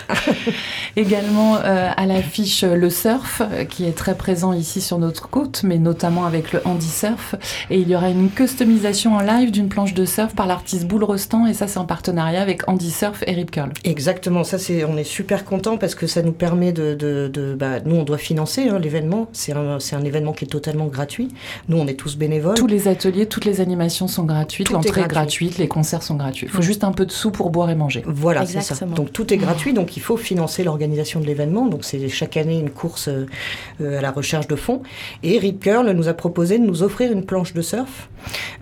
Également 0.97 1.57
euh, 1.57 1.91
à 1.97 2.07
l'affiche 2.07 2.63
le 2.63 2.91
surf, 2.91 3.43
euh, 3.43 3.65
qui 3.65 3.85
est 3.85 3.97
très 3.97 4.15
présent 4.15 4.53
ici 4.53 4.81
sur 4.81 4.99
notre 4.99 5.29
côte, 5.29 5.63
mais 5.63 5.79
notamment 5.79 6.25
avec 6.25 6.53
le 6.53 6.61
handi 6.65 6.89
surf. 6.89 7.35
Et 7.71 7.79
il 7.79 7.89
y 7.89 7.95
aura 7.95 8.09
une 8.09 8.31
customisation 8.31 9.17
en 9.17 9.21
live 9.21 9.51
d'une 9.51 9.69
planche 9.69 9.95
de 9.95 10.05
surf 10.05 10.35
par 10.35 10.47
l'artiste 10.47 10.87
Boule 10.87 11.05
Rostand, 11.05 11.47
et 11.47 11.55
ça 11.55 11.67
c'est 11.67 11.79
en 11.79 11.85
partenariat 11.85 12.41
avec 12.41 12.69
Andy 12.69 12.91
Surf 12.91 13.23
et 13.27 13.33
Rip 13.33 13.51
Curl. 13.51 13.71
Exactement, 13.85 14.45
ça 14.45 14.59
c'est, 14.59 14.85
on 14.85 14.97
est 14.97 15.05
super 15.05 15.45
content 15.45 15.77
parce 15.77 15.95
que 15.95 16.07
ça 16.07 16.23
nous 16.23 16.33
permet 16.33 16.73
de, 16.73 16.95
de, 16.95 17.57
bah, 17.59 17.81
nous 17.85 17.97
on 17.97 18.03
doit 18.03 18.19
financer 18.19 18.69
hein, 18.69 18.79
l'événement. 18.79 19.29
C'est 19.33 19.53
un, 19.53 19.79
c'est 19.81 19.97
un 19.97 20.05
événement 20.05 20.33
qui 20.33 20.45
est 20.45 20.49
totalement 20.49 20.87
gratuit. 20.87 21.29
Nous 21.69 21.77
on 21.77 21.87
est 21.87 21.95
tous 21.95 22.17
bénévoles. 22.17 22.55
Tous 22.55 22.67
les 22.67 22.89
ateliers, 22.89 23.27
toutes 23.27 23.45
les 23.45 23.61
animations 23.61 24.09
sont 24.09 24.25
gratuites, 24.25 24.71
l'entrée 24.71 25.03
est 25.03 25.09
gratuite, 25.09 25.59
les 25.59 25.69
concerts 25.69 26.03
sont 26.03 26.15
gratuits. 26.15 26.47
Il 26.47 26.53
faut 26.53 26.63
juste 26.63 26.85
un 26.85 26.93
peu 26.93 27.07
de 27.07 27.13
sous 27.13 27.31
pour 27.31 27.51
boire 27.51 27.71
et 27.71 27.75
manger. 27.75 28.03
Voilà, 28.07 28.47
c'est 28.47 28.61
ça. 28.61 28.85
Donc 28.87 29.13
tout 29.13 29.33
est 29.33 29.37
gratuit, 29.37 29.73
donc 29.73 29.86
il 29.95 30.01
faut 30.01 30.17
financer 30.17 30.65
l'organisation 30.65 31.21
de 31.21 31.27
l'événement. 31.27 31.67
Donc 31.67 31.85
c'est 31.85 32.09
chaque 32.09 32.37
année 32.37 32.59
une 32.59 32.71
course 32.71 33.09
euh, 33.09 33.99
à 33.99 34.01
la 34.01 34.11
recherche 34.11 34.49
de 34.49 34.57
fonds. 34.57 34.83
Et 35.23 35.39
Rip 35.39 35.61
Curl 35.61 35.91
nous 35.91 36.09
a 36.09 36.15
proposé 36.15 36.59
de 36.59 36.65
nous 36.65 36.83
offrir 36.83 37.13
une 37.13 37.25
planche 37.25 37.53
de 37.53 37.63
surf. 37.63 38.09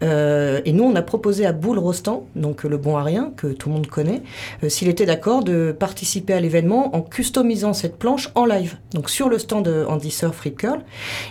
Euh, 0.03 0.61
et 0.65 0.73
nous, 0.73 0.85
on 0.85 0.95
a 0.95 1.03
proposé 1.03 1.47
à 1.47 1.53
Boule 1.53 1.79
Rostand, 1.79 2.27
donc 2.37 2.65
le 2.65 2.77
bon 2.77 2.97
à 2.97 3.03
rien, 3.03 3.33
que 3.37 3.47
tout 3.47 3.69
le 3.69 3.77
monde 3.77 3.87
connaît, 3.87 4.23
euh, 4.63 4.69
s'il 4.69 4.89
était 4.89 5.07
d'accord 5.07 5.43
de 5.43 5.75
participer 5.79 6.35
à 6.35 6.41
l'événement 6.41 6.95
en 6.95 7.01
customisant 7.01 7.73
cette 7.73 7.99
planche 7.99 8.31
en 8.35 8.45
live. 8.45 8.77
Donc 8.93 9.09
sur 9.09 9.29
le 9.29 9.39
stand 9.39 9.65
de 9.65 9.85
Andy 9.89 10.11
Surf 10.11 10.39
Rip 10.41 10.59
Curl. 10.59 10.81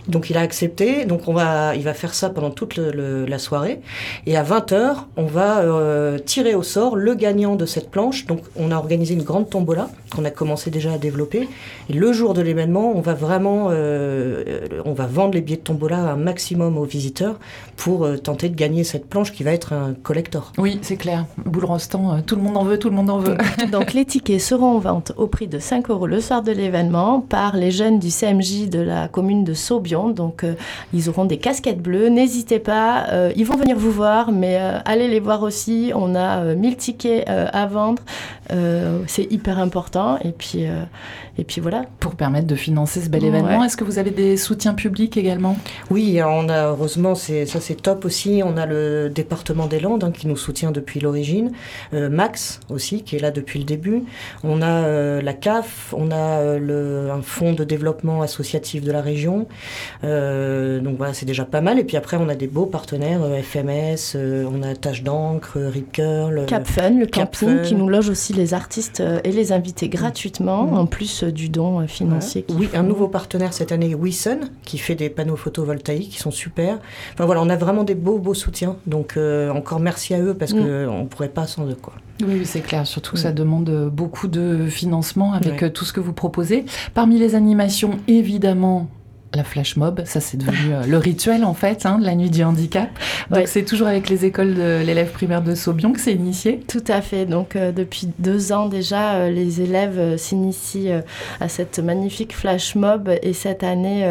Donc 0.08 0.30
il 0.30 0.38
a 0.38 0.42
accepté. 0.42 1.06
Donc 1.06 1.28
on 1.28 1.34
va, 1.34 1.76
il 1.76 1.84
va 1.84 1.94
faire 1.94 2.14
ça 2.14 2.30
pendant 2.30 2.50
toute 2.50 2.78
la 2.78 3.38
soirée. 3.38 3.82
Et 4.26 4.38
à 4.38 4.44
20h, 4.44 4.96
on 5.18 5.26
va 5.26 5.64
tirer 6.26 6.56
au 6.56 6.64
sort 6.64 6.96
le 6.96 7.14
gagnant 7.16 7.56
de 7.56 7.66
cette 7.66 7.92
planche. 7.92 8.26
Donc 8.26 8.40
on 8.56 8.72
a 8.72 8.76
organisé 8.76 9.14
une 9.14 9.24
grande 9.24 9.50
tombola 9.50 9.83
있어요? 9.86 10.03
Qu'on 10.14 10.26
a 10.26 10.32
commencé 10.32 10.70
déjà 10.70 10.94
à 10.94 10.98
développer. 10.98 11.48
Et 11.90 11.94
le 11.94 12.14
jour 12.14 12.34
de 12.34 12.42
l'événement, 12.42 12.94
on 12.96 13.02
va 13.02 13.14
vraiment, 13.14 13.68
euh, 13.70 14.68
on 14.86 14.94
va 14.94 15.06
vendre 15.06 15.34
les 15.34 15.42
billets 15.42 15.58
de 15.58 15.62
tombola 15.62 15.98
un 15.98 16.16
maximum 16.16 16.78
aux 16.78 16.86
visiteurs 16.86 17.40
pour 17.76 18.06
euh, 18.06 18.18
tenter 18.18 18.50
de 18.50 18.56
gagner 18.56 18.84
cette 18.84 19.08
planche 19.08 19.32
qui 19.32 19.44
va 19.44 19.52
être 19.52 19.74
un 19.74 19.94
collector. 19.94 20.52
Oui, 20.58 20.80
c'est 20.82 20.98
clair. 20.98 21.26
Boule 21.46 21.66
Rostand, 21.66 22.16
euh, 22.18 22.22
tout 22.26 22.36
le 22.36 22.42
monde 22.42 22.58
en 22.58 22.64
veut, 22.64 22.78
tout 22.78 22.90
le 22.90 22.96
monde 22.96 23.10
en 23.10 23.20
veut. 23.20 23.38
Donc 23.72 23.94
les 23.94 24.06
tickets 24.06 24.40
seront 24.40 24.78
en 24.78 24.80
vente 24.80 25.12
au 25.18 25.28
prix 25.28 25.48
de 25.48 25.60
5 25.60 25.90
euros 25.90 26.08
le 26.08 26.22
soir 26.22 26.44
de 26.44 26.52
l'événement 26.52 27.22
par 27.22 27.56
les 27.56 27.72
jeunes 27.72 28.00
du 28.00 28.10
CMJ 28.10 28.70
de 28.70 28.80
la 28.80 29.08
commune 29.08 29.44
de 29.44 29.54
Saubion. 29.54 30.10
Donc 30.10 30.46
ils 30.94 31.10
auront 31.10 31.26
des 31.26 31.38
casquettes 31.38 31.82
bleues. 31.82 32.10
N'hésitez 32.10 32.60
pas, 32.60 33.08
ils 33.36 33.46
vont 33.46 33.58
venir 33.58 33.78
vous 33.78 33.92
voir, 33.92 34.32
mais 34.32 34.58
allez 34.86 35.08
les 35.08 35.20
voir 35.20 35.44
aussi. 35.44 35.92
On 35.96 36.16
a 36.16 36.56
1000 36.56 36.78
tickets 36.78 37.28
à 37.28 37.66
vendre. 37.66 38.02
Euh, 38.52 39.04
c'est 39.08 39.32
hyper 39.32 39.60
important. 39.60 40.03
Et 40.24 40.32
puis, 40.32 40.68
euh, 40.68 40.84
et 41.38 41.44
puis 41.44 41.62
voilà. 41.62 41.86
Pour 42.00 42.16
permettre 42.16 42.48
de 42.48 42.56
financer 42.56 43.02
ce 43.02 43.10
bel 43.10 43.24
événement, 43.24 43.64
est-ce 43.64 43.78
que 43.78 43.84
vous 43.84 44.00
avez 44.00 44.12
des 44.12 44.38
soutiens 44.38 44.74
publics 44.74 45.18
également? 45.18 45.58
Oui, 45.90 46.20
on 46.24 46.50
a 46.50 46.68
heureusement, 46.68 47.16
ça 47.16 47.46
c'est 47.46 47.82
top 47.82 48.06
aussi. 48.06 48.42
On 48.46 48.58
a 48.58 48.66
le 48.66 49.10
département 49.10 49.68
des 49.68 49.80
Landes 49.80 50.04
hein, 50.04 50.12
qui 50.12 50.28
nous 50.28 50.38
soutient 50.38 50.72
depuis 50.72 51.00
l'origine. 51.00 51.52
Euh, 51.94 52.10
Max 52.10 52.60
aussi 52.70 53.04
qui 53.04 53.16
est 53.16 53.20
là 53.20 53.32
depuis 53.32 53.60
le 53.60 53.66
début. 53.66 54.04
On 54.44 54.62
a 54.62 55.22
la 55.22 55.34
CAF, 55.34 55.94
on 55.98 56.12
a 56.12 56.58
le, 56.58 57.10
un 57.12 57.22
fonds 57.22 57.54
de 57.54 57.64
développement 57.64 58.22
associatif 58.22 58.84
de 58.84 58.92
la 58.92 59.02
région. 59.02 59.48
donc 60.04 60.98
voilà, 60.98 61.14
c'est 61.14 61.26
déjà 61.26 61.46
pas 61.46 61.62
mal. 61.62 61.80
Et 61.80 61.84
puis 61.84 61.98
après, 61.98 62.18
on 62.18 62.30
a 62.30 62.36
des 62.36 62.48
beaux 62.48 62.66
partenaires, 62.66 63.22
FMS, 63.44 64.16
on 64.16 64.62
a 64.62 64.76
Tâche 64.76 65.04
d'encre, 65.04 65.58
Rip 65.58 65.92
Curl, 65.92 66.46
Cap 66.48 66.68
Fun, 66.68 66.92
le 66.92 67.06
camping 67.06 67.62
qui 67.62 67.76
nous 67.76 67.90
loge 67.90 68.10
aussi 68.10 68.34
les 68.34 68.54
artistes 68.54 69.00
euh, 69.00 69.20
et 69.24 69.32
les 69.32 69.52
invités 69.52 69.90
gratuitement, 69.94 70.66
mm. 70.66 70.78
en 70.78 70.86
plus 70.86 71.24
euh, 71.24 71.32
du 71.32 71.50
don 71.50 71.80
euh, 71.80 71.88
financier. 71.88 72.46
Oui, 72.50 72.70
un 72.74 72.84
nouveau 72.84 73.08
partenaire 73.08 73.54
cette 73.54 73.72
année, 73.72 73.94
Wison, 73.94 74.40
qui 74.64 74.78
fait 74.78 74.96
des 74.96 75.10
panneaux 75.10 75.36
photovoltaïques 75.36 76.10
qui 76.10 76.20
sont 76.20 76.32
super. 76.32 76.80
Enfin 77.14 77.26
voilà, 77.26 77.42
on 77.42 77.50
a 77.50 77.56
vraiment 77.56 77.84
des 77.84 77.96
beaux, 77.96 78.18
beaux 78.18 78.34
soutiens. 78.34 78.76
Donc 78.88 79.18
encore 79.52 79.80
merci 79.80 80.14
à 80.14 80.22
eux 80.22 80.34
parce 80.34 80.54
mm. 80.54 80.58
qu'on 80.58 81.00
ne 81.04 81.08
pourrait 81.08 81.30
pas 81.30 81.48
sans 81.48 81.68
eux. 81.68 81.78
Quoi. 81.80 81.94
Oui, 82.26 82.46
c'est 82.46 82.62
clair. 82.62 82.88
Surtout, 82.88 83.16
ça 83.16 83.32
mm. 83.32 83.36
demande 83.36 83.90
beaucoup 83.92 84.28
de 84.28 84.68
financement 84.68 85.34
avec 85.34 85.74
tout 85.74 85.86
ce 85.86 85.94
que 85.94 86.00
vous 86.00 86.14
proposez. 86.14 86.66
Parmi 86.94 87.20
les 87.20 87.36
animations, 87.36 88.00
évidemment, 88.08 88.90
la 89.36 89.44
flash 89.44 89.78
mob, 89.78 90.02
ça 90.06 90.20
c'est 90.20 90.38
devenu 90.38 90.74
euh, 90.74 90.84
le 90.86 90.98
rituel 90.98 91.44
en 91.44 91.54
fait, 91.54 91.86
hein, 91.86 91.98
de 91.98 92.06
la 92.06 92.16
nuit 92.16 92.30
du 92.30 92.44
handicap. 92.44 92.90
Donc 93.32 93.48
c'est 93.48 93.64
toujours 93.64 93.88
avec 93.88 94.10
les 94.10 94.26
écoles 94.26 94.54
de 94.54 94.84
l'élève 94.86 95.12
primaire 95.12 95.42
de 95.42 95.56
Saubion 95.56 95.92
que 95.92 96.00
c'est 96.00 96.14
initié 96.14 96.60
Tout 96.68 96.84
à 96.88 97.02
fait. 97.02 97.26
Donc 97.26 97.56
euh, 97.56 97.72
depuis 97.72 98.10
deux 98.20 98.52
ans 98.52 98.68
déjà, 98.68 99.14
euh, 99.14 99.30
les 99.30 99.62
élèves 99.62 100.18
s'initient 100.18 100.92
à 101.40 101.50
cette 101.50 101.80
magnifique 101.80 102.34
flash 102.34 102.76
mob 102.76 103.10
et 103.22 103.34
cette 103.34 103.64
année, 103.64 104.08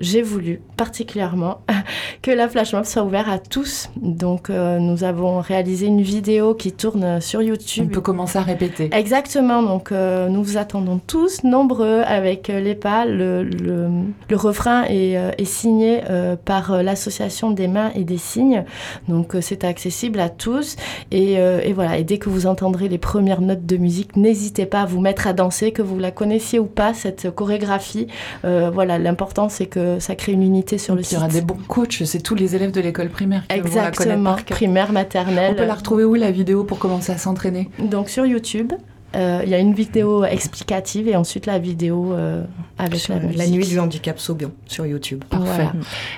j'ai 0.00 0.22
voulu 0.22 0.60
particulièrement 0.76 1.62
que 2.22 2.30
la 2.30 2.48
flash 2.48 2.72
mob 2.72 2.84
soit 2.84 3.02
ouverte 3.02 3.28
à 3.28 3.38
tous. 3.38 3.90
Donc 3.96 4.50
nous 4.50 5.04
avons 5.04 5.40
réalisé 5.40 5.86
une 5.86 6.02
vidéo 6.02 6.54
qui 6.54 6.72
tourne 6.72 7.20
sur 7.20 7.42
YouTube. 7.42 7.86
On 7.90 7.94
peut 7.94 8.00
commencer 8.00 8.38
à 8.38 8.42
répéter. 8.42 8.90
Exactement. 8.92 9.62
Donc 9.62 9.90
nous 9.90 10.42
vous 10.42 10.56
attendons 10.56 11.00
tous 11.06 11.44
nombreux 11.44 12.02
avec 12.06 12.48
les 12.48 12.74
pas, 12.74 13.04
le, 13.04 13.42
le, 13.42 13.88
le 14.28 14.36
refrain 14.36 14.65
euh, 14.66 15.30
est, 15.38 15.44
signé 15.44 16.02
euh, 16.10 16.36
par 16.36 16.72
euh, 16.72 16.82
l'association 16.82 17.50
des 17.50 17.68
mains 17.68 17.90
et 17.94 18.04
des 18.04 18.18
signes. 18.18 18.64
Donc 19.08 19.36
c'est 19.40 19.64
accessible 19.64 20.20
à 20.20 20.28
tous. 20.28 20.76
Et, 21.10 21.38
voilà. 21.72 21.98
Et 21.98 22.04
dès 22.04 22.18
que 22.18 22.28
vous 22.28 22.46
entendrez 22.46 22.88
les 22.88 22.98
premières 22.98 23.40
notes 23.40 23.66
de 23.66 23.76
musique, 23.76 24.16
n'hésitez 24.16 24.66
pas 24.66 24.82
à 24.82 24.86
vous 24.86 25.00
mettre 25.00 25.26
à 25.26 25.32
danser, 25.32 25.72
que 25.72 25.82
vous 25.82 25.98
la 25.98 26.10
connaissiez 26.10 26.58
ou 26.58 26.66
pas 26.66 26.94
cette 26.94 27.30
chorégraphie. 27.30 28.08
voilà. 28.42 28.98
L'important 28.98 29.48
c'est 29.48 29.66
que 29.66 29.98
ça 29.98 30.14
crée 30.14 30.32
une 30.32 30.42
unité 30.42 30.78
sur 30.78 30.94
le 30.94 31.02
site. 31.02 31.12
Il 31.12 31.14
y 31.16 31.18
aura 31.18 31.28
des 31.28 31.42
bons 31.42 31.58
coachs. 31.68 32.02
C'est 32.04 32.22
tous 32.22 32.34
les 32.34 32.56
élèves 32.56 32.72
de 32.72 32.80
l'école 32.80 33.08
primaire 33.08 33.46
qui 33.48 33.56
Exactement. 33.56 34.30
Vont 34.30 34.36
la 34.36 34.42
primaire, 34.42 34.92
maternelle. 34.92 35.52
On 35.52 35.56
peut 35.56 35.66
la 35.66 35.74
retrouver 35.74 36.04
où 36.04 36.14
la 36.14 36.30
vidéo 36.30 36.64
pour 36.64 36.78
commencer 36.78 37.12
à 37.12 37.18
s'entraîner? 37.18 37.68
Donc 37.78 38.08
sur 38.08 38.26
YouTube. 38.26 38.72
Euh, 39.16 39.40
il 39.44 39.48
y 39.48 39.54
a 39.54 39.58
une 39.58 39.72
vidéo 39.72 40.24
explicative 40.24 41.08
et 41.08 41.16
ensuite 41.16 41.46
la 41.46 41.58
vidéo 41.58 42.12
euh, 42.12 42.44
avec 42.78 43.08
la, 43.08 43.18
la, 43.18 43.46
nuit 43.46 43.66
du 43.66 43.78
handicap 43.78 44.18
Saubion 44.18 44.52
sur 44.66 44.84
YouTube. 44.84 45.24
Parfait. 45.30 45.68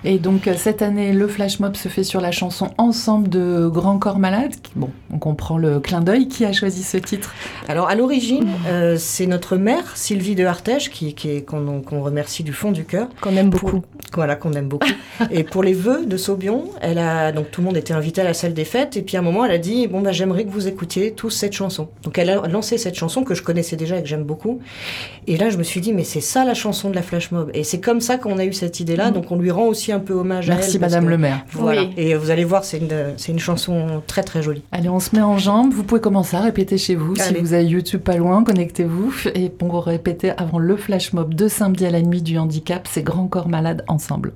Et 0.05 0.19
donc 0.19 0.51
cette 0.57 0.83
année, 0.83 1.13
le 1.13 1.29
flash 1.29 1.61
mob 1.61 1.77
se 1.77 1.89
fait 1.89 2.03
sur 2.03 2.21
la 2.21 2.33
chanson 2.33 2.71
Ensemble 2.77 3.29
de 3.29 3.69
Grand 3.69 3.99
Corps 3.99 4.19
Malade. 4.19 4.55
Bon, 4.75 4.91
on 5.13 5.19
comprend 5.19 5.59
le 5.59 5.79
clin 5.81 6.01
d'œil. 6.01 6.29
Qui 6.29 6.45
a 6.45 6.53
choisi 6.53 6.83
ce 6.83 6.97
titre? 6.97 7.35
Alors 7.69 7.89
à 7.89 7.95
l'origine, 7.95 8.49
euh, 8.67 8.97
c'est 8.99 9.27
notre 9.27 9.57
mère 9.57 9.97
Sylvie 9.97 10.35
de 10.35 10.45
Hartège 10.45 10.91
qui, 10.91 11.15
qui 11.15 11.45
qu'on 11.45 12.03
remercie 12.03 12.43
du 12.43 12.53
fond 12.53 12.73
du 12.73 12.85
cœur, 12.85 13.09
qu'on 13.21 13.37
aime 13.37 13.51
beaucoup. 13.51 13.83
voilà, 14.15 14.35
qu'on 14.35 14.53
aime 14.55 14.69
beaucoup. 14.69 14.89
et 15.31 15.45
pour 15.45 15.63
les 15.63 15.73
vœux 15.73 16.05
de 16.05 16.17
Saubion, 16.17 16.65
elle 16.81 16.99
a 16.99 17.31
donc 17.33 17.51
tout 17.51 17.61
le 17.61 17.67
monde 17.67 17.77
était 17.77 17.95
invité 17.95 18.21
à 18.23 18.25
la 18.25 18.35
salle 18.35 18.55
des 18.55 18.65
fêtes 18.65 18.97
et 18.97 19.03
puis 19.03 19.17
à 19.17 19.21
un 19.21 19.23
moment 19.23 19.45
elle 19.45 19.53
a 19.53 19.59
dit 19.59 19.87
bon 19.87 20.01
bah 20.01 20.13
j'aimerais 20.13 20.45
que 20.45 20.51
vous 20.51 20.67
écoutiez 20.67 21.13
tous 21.13 21.31
cette 21.31 21.53
chanson. 21.53 21.89
Donc 22.03 22.19
elle 22.19 22.31
a 22.31 22.49
lancé 22.49 22.79
cette 22.79 22.88
chanson 22.97 23.25
que 23.25 23.35
je 23.35 23.43
connaissais 23.43 23.77
déjà 23.77 23.99
et 23.99 24.03
que 24.03 24.09
j'aime 24.09 24.25
beaucoup. 24.25 24.61
Et 25.27 25.37
là 25.37 25.51
je 25.51 25.57
me 25.57 25.63
suis 25.63 25.81
dit 25.81 25.93
mais 25.93 26.05
c'est 26.05 26.21
ça 26.21 26.45
la 26.45 26.55
chanson 26.55 26.91
de 26.91 26.95
la 26.95 27.03
flash 27.03 27.31
mob 27.31 27.51
et 27.55 27.65
c'est 27.65 27.81
comme 27.81 28.01
ça 28.01 28.19
qu'on 28.19 28.39
a 28.39 28.45
eu 28.45 28.53
cette 28.53 28.81
idée 28.81 28.97
là. 28.97 29.11
Mm. 29.11 29.15
Donc 29.15 29.31
on 29.31 29.37
lui 29.37 29.51
rend 29.51 29.67
aussi 29.67 29.93
un 29.93 30.01
peu 30.01 30.15
hommage 30.15 30.49
Merci 30.49 30.71
à 30.71 30.75
elle. 30.75 30.81
Madame 30.81 31.09
le 31.09 31.19
maire. 31.19 31.45
Voilà. 31.53 31.85
Et 31.97 32.15
vous 32.15 32.31
allez 32.31 32.45
voir 32.45 32.65
c'est 32.65 32.81
une 33.29 33.39
chanson 33.39 34.03
très 34.07 34.23
très 34.23 34.43
jolie. 34.43 34.63
Allez 34.73 34.89
on 34.89 35.01
se 35.01 35.15
met 35.15 35.23
en 35.23 35.39
jambe. 35.39 35.73
Vous 35.73 35.85
pouvez 35.85 36.01
commencer 36.01 36.37
à 36.37 36.41
répéter 36.41 36.79
chez 36.79 36.95
vous 36.95 37.15
si 37.17 37.35
vous 37.35 37.53
avez 37.53 37.65
YouTube 37.65 38.01
pas 38.01 38.17
loin. 38.17 38.45
Connectez-vous 38.45 39.15
et 39.35 39.49
pour 39.49 39.85
répéter 39.85 40.31
avant 40.37 40.59
le 40.59 40.77
flash 40.77 41.13
mob 41.13 41.35
de 41.35 41.49
samedi 41.49 41.87
à 41.87 41.91
la 41.91 42.03
nuit 42.03 42.23
du 42.23 42.39
handicap. 42.39 42.89
C'est 42.91 43.03
Grand 43.03 43.27
Corps 43.27 43.49
Malade 43.49 43.85
ensemble. 43.89 44.33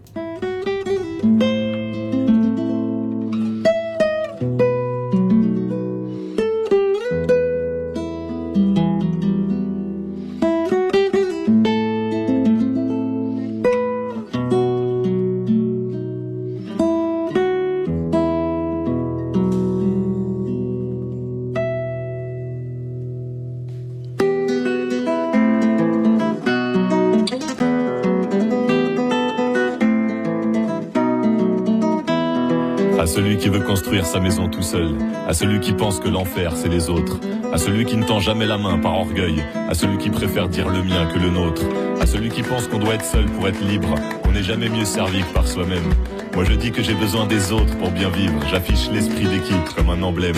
Maison 34.20 34.48
tout 34.48 34.62
seul, 34.62 34.94
à 35.26 35.32
celui 35.32 35.60
qui 35.60 35.72
pense 35.72 36.00
que 36.00 36.08
l'enfer 36.08 36.52
c'est 36.56 36.68
les 36.68 36.90
autres, 36.90 37.18
à 37.52 37.58
celui 37.58 37.84
qui 37.84 37.96
ne 37.96 38.04
tend 38.04 38.20
jamais 38.20 38.46
la 38.46 38.58
main 38.58 38.78
par 38.78 38.98
orgueil, 38.98 39.42
à 39.68 39.74
celui 39.74 39.98
qui 39.98 40.10
préfère 40.10 40.48
dire 40.48 40.68
le 40.68 40.82
mien 40.82 41.06
que 41.06 41.18
le 41.18 41.30
nôtre, 41.30 41.62
à 42.00 42.06
celui 42.06 42.28
qui 42.28 42.42
pense 42.42 42.66
qu'on 42.66 42.78
doit 42.78 42.94
être 42.94 43.04
seul 43.04 43.26
pour 43.26 43.48
être 43.48 43.60
libre, 43.60 43.94
qu'on 44.22 44.32
n'est 44.32 44.42
jamais 44.42 44.68
mieux 44.68 44.84
servi 44.84 45.22
que 45.22 45.32
par 45.32 45.46
soi-même. 45.46 45.88
Moi 46.34 46.44
je 46.44 46.52
dis 46.52 46.72
que 46.72 46.82
j'ai 46.82 46.94
besoin 46.94 47.26
des 47.26 47.52
autres 47.52 47.76
pour 47.78 47.90
bien 47.90 48.10
vivre, 48.10 48.34
j'affiche 48.50 48.90
l'esprit 48.92 49.26
d'équipe 49.26 49.74
comme 49.76 49.90
un 49.90 50.02
emblème. 50.02 50.36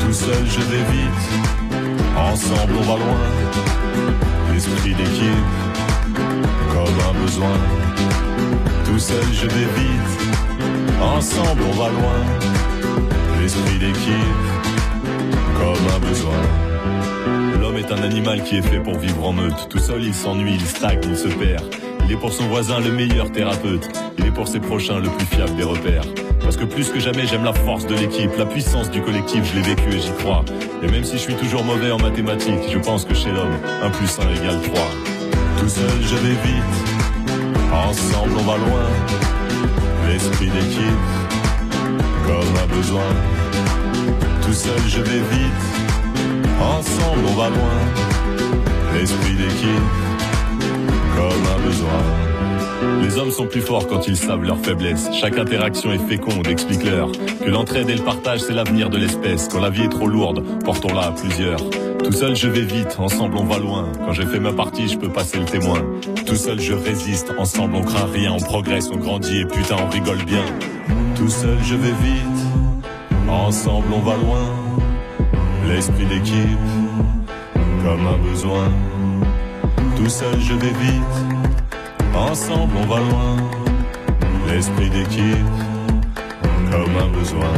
Tout 0.00 0.12
seul 0.12 0.44
je 0.46 0.60
vais 0.60 0.84
vite, 0.92 1.76
ensemble 2.16 2.72
on 2.78 2.82
va 2.82 2.98
loin, 2.98 3.18
l'esprit 4.52 4.94
d'équipe 4.94 5.44
comme 6.72 7.16
un 7.16 7.22
besoin. 7.22 7.56
Tout 8.84 8.98
seul 8.98 9.24
je 9.32 9.46
vais 9.46 9.68
vite, 9.76 11.00
ensemble 11.00 11.62
on 11.70 11.74
va 11.74 11.88
loin 11.90 12.67
l'esprit 13.48 13.78
d'équipe, 13.78 14.12
comme 15.56 15.86
un 15.96 16.06
besoin. 16.06 16.34
L'homme 17.58 17.78
est 17.78 17.90
un 17.90 18.02
animal 18.02 18.42
qui 18.42 18.58
est 18.58 18.62
fait 18.62 18.78
pour 18.78 18.98
vivre 18.98 19.26
en 19.26 19.32
meute. 19.32 19.70
Tout 19.70 19.78
seul, 19.78 20.04
il 20.04 20.12
s'ennuie, 20.12 20.56
il 20.56 20.66
stagne, 20.66 21.00
il 21.04 21.16
se 21.16 21.28
perd. 21.28 21.64
Il 22.04 22.12
est 22.12 22.16
pour 22.16 22.30
son 22.30 22.46
voisin 22.48 22.78
le 22.80 22.92
meilleur 22.92 23.32
thérapeute. 23.32 23.88
Il 24.18 24.26
est 24.26 24.32
pour 24.32 24.48
ses 24.48 24.60
prochains 24.60 24.98
le 24.98 25.08
plus 25.08 25.24
fiable 25.24 25.56
des 25.56 25.62
repères. 25.62 26.04
Parce 26.42 26.58
que 26.58 26.64
plus 26.64 26.90
que 26.90 27.00
jamais, 27.00 27.26
j'aime 27.26 27.42
la 27.42 27.54
force 27.54 27.86
de 27.86 27.94
l'équipe, 27.94 28.36
la 28.36 28.44
puissance 28.44 28.90
du 28.90 29.00
collectif, 29.00 29.42
je 29.50 29.58
l'ai 29.58 29.74
vécu 29.74 29.94
et 29.94 30.00
j'y 30.00 30.12
crois. 30.18 30.44
Et 30.82 30.86
même 30.86 31.04
si 31.04 31.12
je 31.12 31.22
suis 31.22 31.34
toujours 31.34 31.64
mauvais 31.64 31.90
en 31.90 31.98
mathématiques, 31.98 32.70
je 32.70 32.78
pense 32.78 33.06
que 33.06 33.14
chez 33.14 33.30
l'homme, 33.30 33.56
1 33.82 33.88
plus 33.92 34.18
1 34.18 34.42
égale 34.42 34.60
3. 34.60 34.82
Tout 35.58 35.68
seul, 35.70 36.02
je 36.02 36.16
vais 36.16 36.36
vite. 36.44 36.76
Ensemble, 37.72 38.32
on 38.40 38.42
va 38.42 38.58
loin. 38.58 38.86
L'esprit 40.06 40.50
d'équipe, 40.50 41.06
comme 42.26 42.62
un 42.62 42.76
besoin. 42.76 43.37
Tout 44.48 44.54
seul 44.54 44.80
je 44.88 45.02
vais 45.02 45.18
vite, 45.18 46.32
ensemble 46.58 47.20
on 47.28 47.34
va 47.34 47.50
loin. 47.50 48.94
L'esprit 48.94 49.34
d'équipe, 49.34 49.68
comme 51.14 51.46
un 51.54 51.66
besoin. 51.66 53.02
Les 53.02 53.18
hommes 53.18 53.30
sont 53.30 53.46
plus 53.46 53.60
forts 53.60 53.86
quand 53.86 54.08
ils 54.08 54.16
savent 54.16 54.44
leur 54.44 54.56
faiblesse. 54.56 55.10
Chaque 55.12 55.36
interaction 55.36 55.92
est 55.92 55.98
féconde, 55.98 56.46
explique-leur 56.46 57.12
que 57.12 57.50
l'entraide 57.50 57.90
et 57.90 57.94
le 57.96 58.02
partage 58.02 58.40
c'est 58.40 58.54
l'avenir 58.54 58.88
de 58.88 58.96
l'espèce. 58.96 59.48
Quand 59.52 59.60
la 59.60 59.68
vie 59.68 59.82
est 59.82 59.90
trop 59.90 60.08
lourde, 60.08 60.42
portons-la 60.64 61.08
à 61.08 61.10
plusieurs. 61.10 61.60
Tout 62.02 62.12
seul 62.12 62.34
je 62.34 62.48
vais 62.48 62.62
vite, 62.62 62.96
ensemble 62.98 63.36
on 63.36 63.44
va 63.44 63.58
loin. 63.58 63.92
Quand 63.98 64.14
j'ai 64.14 64.24
fait 64.24 64.40
ma 64.40 64.54
partie, 64.54 64.88
je 64.88 64.96
peux 64.96 65.10
passer 65.10 65.40
le 65.40 65.44
témoin. 65.44 65.82
Tout 66.24 66.36
seul 66.36 66.58
je 66.58 66.72
résiste, 66.72 67.34
ensemble 67.36 67.74
on 67.74 67.82
craint 67.82 68.08
rien, 68.10 68.32
on 68.32 68.40
progresse, 68.40 68.88
on 68.90 68.96
grandit 68.96 69.40
et 69.40 69.44
putain 69.44 69.76
on 69.78 69.90
rigole 69.90 70.24
bien. 70.24 70.44
Tout 71.16 71.28
seul 71.28 71.58
je 71.62 71.74
vais 71.74 71.92
vite, 72.02 72.46
Ensemble 73.28 73.92
on 73.92 74.00
va 74.00 74.16
loin, 74.16 74.46
l'esprit 75.66 76.06
d'équipe, 76.06 76.58
comme 77.82 78.06
un 78.06 78.18
besoin. 78.30 78.68
Tout 79.96 80.08
seul 80.08 80.40
je 80.40 80.54
vais 80.54 80.72
vite, 80.80 81.16
ensemble 82.14 82.72
on 82.82 82.86
va 82.86 83.00
loin, 83.00 83.36
l'esprit 84.46 84.88
d'équipe, 84.88 85.46
comme 86.70 86.96
un 86.96 87.08
besoin. 87.18 87.52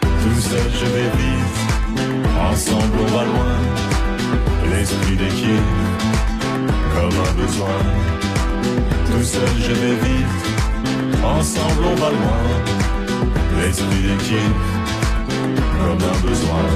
Tout 0.00 0.40
seul 0.40 0.70
je 0.80 0.86
vais 0.86 1.10
vite, 1.18 2.24
ensemble 2.50 2.98
on 3.00 3.16
va 3.16 3.24
loin, 3.24 3.56
l'esprit 4.70 5.16
d'équipe, 5.16 5.72
comme 6.94 7.20
un 7.20 7.42
besoin. 7.42 7.80
Tout 9.06 9.24
seul 9.24 9.48
je 9.58 9.72
vais 9.72 9.96
vite, 9.96 11.22
ensemble 11.22 11.84
on 11.92 11.94
va 11.96 12.10
loin 12.10 12.73
l'esprit 13.56 14.02
d'équipe 14.02 14.56
comme 15.78 16.02
un 16.02 16.18
besoin. 16.28 16.66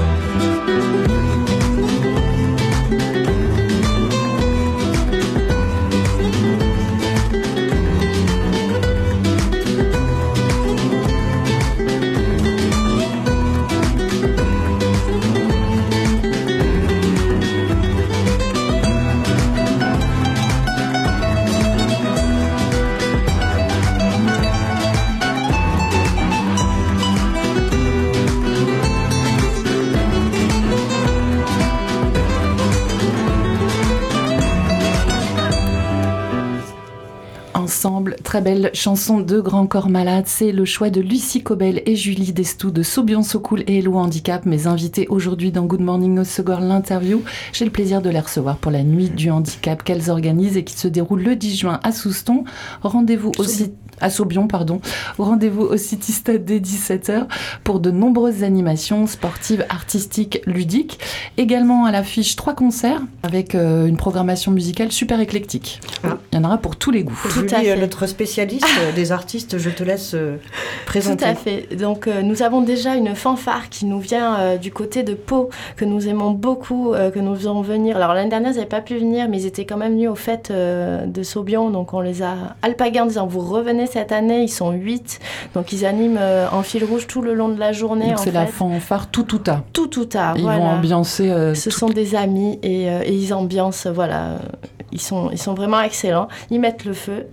Très 38.29 38.41
belle 38.41 38.69
chanson 38.75 39.21
de 39.21 39.39
Grand 39.39 39.65
Corps 39.65 39.89
Malade. 39.89 40.25
C'est 40.27 40.51
le 40.51 40.63
choix 40.63 40.91
de 40.91 41.01
Lucie 41.01 41.41
Cobel 41.41 41.81
et 41.87 41.95
Julie 41.95 42.31
Destou 42.31 42.69
de 42.69 42.83
Sobion 42.83 43.23
Socool 43.23 43.63
et 43.65 43.79
Hello 43.79 43.95
Handicap, 43.95 44.45
mes 44.45 44.67
invités 44.67 45.07
aujourd'hui 45.07 45.51
dans 45.51 45.65
Good 45.65 45.81
Morning 45.81 46.19
Osegor, 46.19 46.59
l'interview. 46.59 47.23
J'ai 47.53 47.65
le 47.65 47.71
plaisir 47.71 48.03
de 48.03 48.09
les 48.11 48.19
recevoir 48.19 48.57
pour 48.57 48.71
la 48.71 48.83
nuit 48.83 49.09
du 49.09 49.31
handicap 49.31 49.81
qu'elles 49.81 50.11
organisent 50.11 50.57
et 50.57 50.63
qui 50.63 50.75
se 50.75 50.87
déroule 50.87 51.23
le 51.23 51.35
10 51.35 51.57
juin 51.57 51.79
à 51.81 51.91
Souston. 51.91 52.43
Rendez-vous 52.83 53.31
aussi 53.39 53.71
à 54.01 54.09
Saubion, 54.09 54.47
pardon. 54.47 54.79
Rendez-vous 55.17 55.63
au 55.63 55.77
City 55.77 56.11
Stade 56.11 56.45
dès 56.45 56.59
17h 56.59 57.25
pour 57.63 57.79
de 57.79 57.91
nombreuses 57.91 58.43
animations 58.43 59.07
sportives, 59.07 59.65
artistiques, 59.69 60.41
ludiques. 60.45 60.99
Également 61.37 61.85
à 61.85 61.91
l'affiche 61.91 62.35
trois 62.35 62.53
concerts 62.53 63.01
avec 63.23 63.55
euh, 63.55 63.87
une 63.87 63.97
programmation 63.97 64.51
musicale 64.51 64.91
super 64.91 65.19
éclectique. 65.19 65.81
Ah. 66.03 66.17
Il 66.31 66.37
y 66.37 66.41
en 66.41 66.45
aura 66.45 66.59
pour 66.59 66.75
tous 66.75 66.91
les 66.91 67.03
goûts. 67.03 67.19
Tout 67.33 67.45
à 67.49 67.61
fait. 67.61 67.75
le 67.75 67.81
notre 67.81 68.05
spécialiste 68.19 68.67
des 68.95 69.13
artistes, 69.13 69.57
je 69.57 69.69
te 69.69 69.81
laisse 69.81 70.13
présenter. 70.85 71.23
Tout 71.23 71.31
à 71.31 71.35
fait. 71.35 71.75
Donc 71.77 72.07
nous 72.07 72.43
avons 72.43 72.59
déjà 72.61 72.95
une 72.95 73.15
fanfare 73.15 73.69
qui 73.69 73.85
nous 73.85 73.99
vient 74.01 74.57
du 74.57 74.73
côté 74.73 75.03
de 75.03 75.13
Pau, 75.13 75.49
que 75.77 75.85
nous 75.85 76.09
aimons 76.09 76.31
beaucoup, 76.31 76.91
que 77.13 77.19
nous 77.19 77.33
faisons 77.33 77.61
venir. 77.61 77.95
Alors 77.95 78.13
l'année 78.13 78.29
dernière, 78.29 78.51
ils 78.51 78.55
n'avaient 78.55 78.67
pas 78.67 78.81
pu 78.81 78.97
venir, 78.97 79.29
mais 79.29 79.43
ils 79.43 79.45
étaient 79.45 79.65
quand 79.65 79.77
même 79.77 79.93
venus 79.93 80.09
au 80.09 80.15
fêtes 80.15 80.51
de 80.51 81.23
Saubion, 81.23 81.69
donc 81.69 81.93
on 81.93 82.01
les 82.01 82.21
a 82.21 82.33
alpagués 82.61 82.99
en 82.99 83.05
disant 83.05 83.25
vous 83.25 83.39
revenez 83.39 83.85
cette 83.85 84.11
année, 84.11 84.43
ils 84.43 84.49
sont 84.49 84.71
huit, 84.71 85.21
donc 85.53 85.71
ils 85.71 85.85
animent 85.85 86.19
en 86.51 86.61
fil 86.61 86.83
rouge 86.83 87.07
tout 87.07 87.21
le 87.21 87.33
long 87.33 87.47
de 87.47 87.57
la 87.57 87.71
journée. 87.71 88.15
C'est 88.17 88.33
la 88.33 88.47
fanfare 88.47 89.07
tout 89.11 89.23
tout 89.23 89.43
à. 89.47 89.63
Tout 89.71 89.87
tout 89.87 90.09
à. 90.13 90.33
Ils 90.35 90.43
vont 90.43 90.67
ambiancer. 90.67 91.53
Ce 91.55 91.69
sont 91.69 91.87
des 91.87 92.15
amis 92.15 92.59
et, 92.63 92.87
et 92.87 93.13
ils 93.13 93.33
ambiancent, 93.33 93.87
voilà 93.87 94.39
ils 94.91 95.01
sont, 95.01 95.29
ils 95.31 95.37
sont 95.37 95.53
vraiment 95.53 95.81
excellents. 95.81 96.27
Ils 96.49 96.59
mettent 96.59 96.85
le 96.85 96.93
feu. 96.93 97.27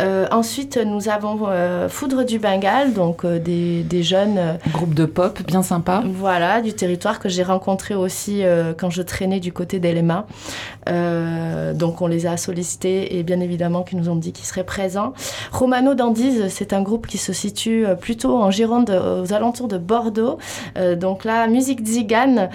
Euh, 0.00 0.26
ensuite, 0.30 0.78
nous 0.78 1.08
avons 1.08 1.40
euh, 1.48 1.88
Foudre 1.88 2.24
du 2.24 2.38
Bengale, 2.38 2.92
donc 2.92 3.24
euh, 3.24 3.38
des, 3.38 3.82
des, 3.82 4.02
jeunes. 4.02 4.58
Groupe 4.72 4.94
de 4.94 5.04
pop, 5.04 5.40
bien 5.46 5.62
sympa. 5.62 6.02
Voilà, 6.06 6.60
du 6.60 6.72
territoire 6.72 7.18
que 7.18 7.28
j'ai 7.28 7.42
rencontré 7.42 7.94
aussi 7.94 8.42
quand 8.78 8.90
je 8.90 9.02
traînais 9.02 9.40
du 9.40 9.52
côté 9.52 9.78
d'Elema. 9.78 10.26
donc, 11.74 12.00
on 12.00 12.06
les 12.06 12.26
a 12.26 12.36
sollicités 12.36 13.18
et 13.18 13.22
bien 13.22 13.40
évidemment 13.40 13.82
qu'ils 13.82 13.98
nous 13.98 14.08
ont 14.08 14.16
dit 14.16 14.32
qu'ils 14.32 14.46
seraient 14.46 14.64
présents. 14.64 15.12
Romano 15.52 15.94
Dandiz, 15.94 16.48
c'est 16.48 16.72
un 16.72 16.82
groupe 16.82 17.06
qui 17.06 17.18
se 17.18 17.32
situe 17.32 17.86
plutôt 18.00 18.36
en 18.36 18.50
Gironde, 18.50 18.90
aux 18.90 19.32
alentours 19.32 19.68
de 19.68 19.78
Bordeaux. 19.78 20.38
donc, 20.96 21.24
la 21.24 21.46
musique 21.46 21.84
zigane, 21.84 22.50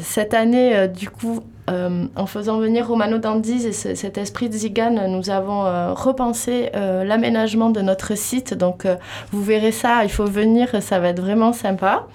cette 0.00 0.34
année, 0.34 0.88
du 0.88 1.08
coup, 1.08 1.42
euh, 1.70 2.06
en 2.16 2.26
faisant 2.26 2.58
venir 2.58 2.88
Romano 2.88 3.18
Dandiz 3.18 3.66
et 3.66 3.72
cet 3.72 4.18
esprit 4.18 4.48
de 4.48 4.54
Zigane, 4.54 5.06
nous 5.06 5.30
avons 5.30 5.64
euh, 5.64 5.92
repensé 5.92 6.70
euh, 6.74 7.04
l'aménagement 7.04 7.70
de 7.70 7.80
notre 7.80 8.16
site. 8.16 8.54
Donc, 8.54 8.84
vous 9.30 9.42
verrez 9.42 9.70
ça, 9.70 10.02
il 10.02 10.10
faut 10.10 10.24
venir, 10.24 10.68
ça 10.80 10.98
va 10.98 11.08
être 11.10 11.20
vraiment 11.20 11.52
sympa. 11.52 12.08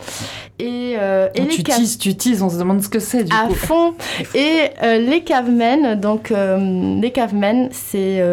Et, 0.59 0.93
et 1.35 1.47
tu, 1.47 1.61
teases, 1.61 1.99
tu 1.99 2.15
teases, 2.15 2.41
on 2.41 2.49
se 2.49 2.57
demande 2.57 2.81
ce 2.81 2.89
que 2.89 2.99
c'est 2.99 3.23
du 3.23 3.31
à 3.33 3.45
coup. 3.47 3.53
fond. 3.53 3.93
Et 4.33 4.71
les 4.81 5.21
cavemen, 5.21 5.99
donc 5.99 6.31
les 6.31 7.11
cavemen, 7.11 7.69
c'est 7.71 8.23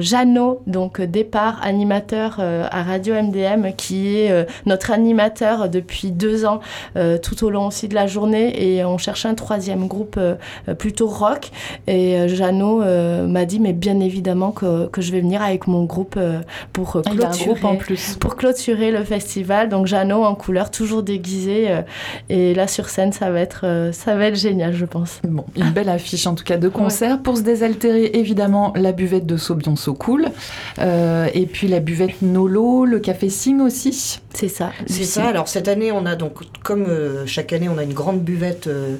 Jeannot, 0.00 0.62
donc 0.68 1.00
départ 1.00 1.60
animateur 1.64 2.38
à 2.38 2.82
Radio 2.84 3.20
MDM, 3.20 3.72
qui 3.76 4.16
est 4.16 4.46
notre 4.64 4.92
animateur 4.92 5.68
depuis 5.68 6.12
deux 6.12 6.44
ans, 6.44 6.60
tout 6.94 7.44
au 7.44 7.50
long 7.50 7.66
aussi 7.66 7.88
de 7.88 7.96
la 7.96 8.06
journée. 8.06 8.76
Et 8.76 8.84
on 8.84 8.96
cherche 8.96 9.26
un 9.26 9.34
troisième 9.34 9.88
groupe 9.88 10.20
plutôt 10.78 11.06
rock. 11.06 11.50
Et 11.86 12.16
euh, 12.16 12.28
Jeannot 12.28 12.82
euh, 12.82 13.26
m'a 13.26 13.44
dit, 13.44 13.60
mais 13.60 13.72
bien 13.72 14.00
évidemment 14.00 14.52
que, 14.52 14.86
que, 14.86 15.00
je 15.00 15.12
vais 15.12 15.20
venir 15.20 15.42
avec 15.42 15.66
mon 15.66 15.84
groupe 15.84 16.18
pour 16.72 17.02
clôturer, 17.02 17.64
en 17.64 17.76
plus. 17.76 18.16
pour 18.20 18.36
clôturer 18.36 18.90
le 18.90 19.04
festival. 19.04 19.68
Donc 19.68 19.86
Jeannot 19.86 20.24
en 20.24 20.34
couleur, 20.34 20.70
toujours 20.70 21.02
déguisé. 21.02 21.82
et 22.28 22.54
là 22.54 22.66
sur 22.66 22.88
scène, 22.88 23.12
ça 23.12 23.30
va 23.30 23.40
être, 23.40 23.90
ça 23.92 24.14
va 24.14 24.26
être 24.26 24.36
génial, 24.36 24.74
je 24.74 24.84
pense. 24.84 25.20
Bon, 25.24 25.44
une 25.56 25.70
belle 25.70 25.88
affiche 25.88 26.26
en 26.26 26.34
tout 26.34 26.44
cas 26.44 26.56
de 26.56 26.68
concert. 26.68 27.20
Pour 27.20 27.36
se 27.36 27.42
désaltérer, 27.42 28.10
évidemment, 28.14 28.72
la 28.76 28.92
buvette 28.92 29.26
de 29.26 29.36
Saubion 29.36 29.76
So 29.76 29.94
Cool. 29.94 30.28
et 30.78 31.46
puis 31.46 31.68
la 31.68 31.80
buvette 31.80 32.22
Nolo, 32.22 32.84
le 32.84 32.98
café 33.00 33.28
Sing 33.28 33.60
aussi. 33.60 34.20
C'est 34.34 34.48
ça. 34.48 34.72
C'est 34.86 35.04
ça. 35.04 35.26
Alors 35.26 35.48
cette 35.48 35.68
année, 35.68 35.92
on 35.92 36.06
a 36.06 36.14
donc, 36.14 36.32
comme 36.62 36.86
chaque 37.26 37.52
année, 37.52 37.68
on 37.68 37.78
a 37.78 37.82
une 37.82 37.92
grande 37.92 38.20
buvette 38.20 38.66
euh, 38.66 38.96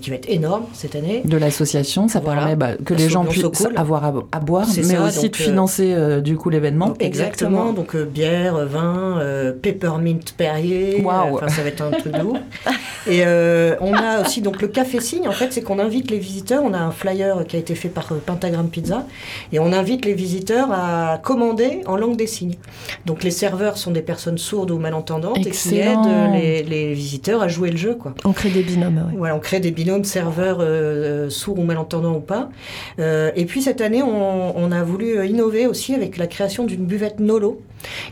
qui 0.00 0.10
va 0.10 0.16
être 0.16 0.28
énorme 0.28 0.64
cette 0.72 0.94
année. 0.94 1.22
De 1.24 1.36
l'association, 1.36 2.08
ça 2.08 2.20
permet 2.20 2.56
bah, 2.56 2.72
que 2.84 2.94
les 2.94 3.08
gens 3.08 3.24
puissent 3.24 3.66
avoir 3.76 4.04
à, 4.04 4.40
boire, 4.40 4.66
mais 4.76 4.98
aussi 4.98 5.30
de 5.30 5.34
euh, 5.34 5.38
financer 5.38 5.92
euh, 5.94 6.20
du 6.20 6.36
coup 6.36 6.50
l'événement. 6.50 6.94
Exactement, 7.00 7.72
donc 7.72 7.96
bière, 7.96 8.66
vin, 8.66 9.20
peppermint 9.62 10.18
Perrier, 10.36 11.04
enfin 11.04 11.48
ça 11.48 11.62
va 11.62 11.68
être 11.68 11.82
un 11.82 11.90
truc 11.90 12.12
de 12.12 12.22
ouf. 12.22 12.38
Et 13.08 13.22
on 13.80 13.94
a 13.94 14.22
aussi 14.22 14.40
donc 14.40 14.60
le 14.60 14.68
café 14.68 15.00
signe, 15.00 15.28
en 15.28 15.32
fait 15.32 15.52
c'est 15.52 15.62
qu'on 15.62 15.78
invite 15.78 16.10
les 16.10 16.18
visiteurs, 16.18 16.62
on 16.64 16.72
a 16.72 16.78
un 16.78 16.90
flyer 16.90 17.44
qui 17.46 17.56
a 17.56 17.58
été 17.58 17.74
fait 17.74 17.88
par 17.88 18.06
Pentagram 18.06 18.68
Pizza, 18.68 19.06
et 19.52 19.58
on 19.58 19.72
invite 19.72 20.04
les 20.04 20.14
visiteurs 20.14 20.68
à 20.72 21.18
commander 21.22 21.82
en 21.86 21.96
langue 21.96 22.16
des 22.16 22.26
signes. 22.26 22.56
Donc 23.04 23.22
les 23.22 23.30
serveurs 23.30 23.78
sont 23.78 23.90
des 23.90 24.02
personnes 24.02 24.38
sourdes 24.38 24.70
ou 24.70 24.78
malentendantes 24.78 25.38
et 25.38 25.50
qui 25.50 25.78
aident 25.78 26.32
les, 26.32 26.62
les, 26.62 26.94
visiteurs 26.94 27.42
à 27.42 27.48
jouer 27.48 27.70
le 27.70 27.76
jeu. 27.76 27.94
Quoi. 27.94 28.14
On 28.24 28.32
crée 28.32 28.50
des 28.50 28.62
binômes. 28.62 29.05
Voilà, 29.16 29.36
on 29.36 29.40
crée 29.40 29.60
des 29.60 29.70
binômes 29.70 30.04
serveurs 30.04 30.58
euh, 30.60 31.30
sourds 31.30 31.58
ou 31.58 31.62
malentendants 31.62 32.16
ou 32.16 32.20
pas. 32.20 32.50
Euh, 32.98 33.30
et 33.36 33.44
puis 33.44 33.62
cette 33.62 33.80
année, 33.80 34.02
on, 34.02 34.72
a 34.72 34.82
voulu 34.82 35.26
innover 35.26 35.66
aussi 35.66 35.94
avec 35.94 36.16
la 36.16 36.26
création 36.26 36.64
d'une 36.64 36.86
buvette 36.86 37.20
Nolo, 37.20 37.62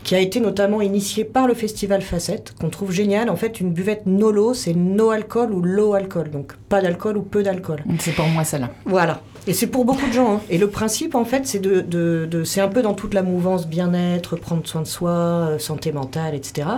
qui 0.05 0.15
a 0.15 0.21
été 0.21 0.41
notamment 0.41 0.81
initiée 0.81 1.25
par 1.25 1.49
le 1.49 1.55
festival 1.55 2.01
Facette, 2.01 2.55
qu'on 2.61 2.71
trouve 2.71 2.93
génial. 2.93 3.29
En 3.29 3.37
fait, 3.37 3.61
une 3.61 3.73
buvette 3.73 4.07
Nolo, 4.07 4.55
c'est 4.55 4.75
no 4.75 5.11
alcool 5.11 5.53
ou 5.53 5.63
low 5.63 5.95
alcool, 5.95 6.31
donc 6.31 6.55
pas 6.69 6.81
d'alcool 6.81 7.17
ou 7.17 7.23
peu 7.23 7.43
d'alcool. 7.43 7.83
C'est 7.99 8.15
pour 8.15 8.27
moi 8.29 8.45
celle-là. 8.45 8.71
Voilà. 8.85 9.21
Et 9.47 9.53
c'est 9.53 9.67
pour 9.67 9.85
beaucoup 9.85 10.07
de 10.07 10.13
gens. 10.13 10.37
Hein. 10.37 10.41
Et 10.49 10.59
le 10.59 10.69
principe, 10.69 11.15
en 11.15 11.25
fait, 11.25 11.47
c'est 11.47 11.59
de, 11.59 11.81
de, 11.81 12.45
c'est 12.45 12.61
un 12.61 12.69
peu 12.69 12.83
dans 12.83 12.95
toute 12.95 13.15
la 13.15 13.23
mouvance 13.23 13.67
bien-être, 13.67 14.37
prendre 14.37 14.67
soin 14.67 14.83
de 14.83 14.87
soi, 14.87 15.11
euh, 15.11 15.59
santé 15.59 15.93
mentale, 15.93 16.35
etc. 16.35 16.69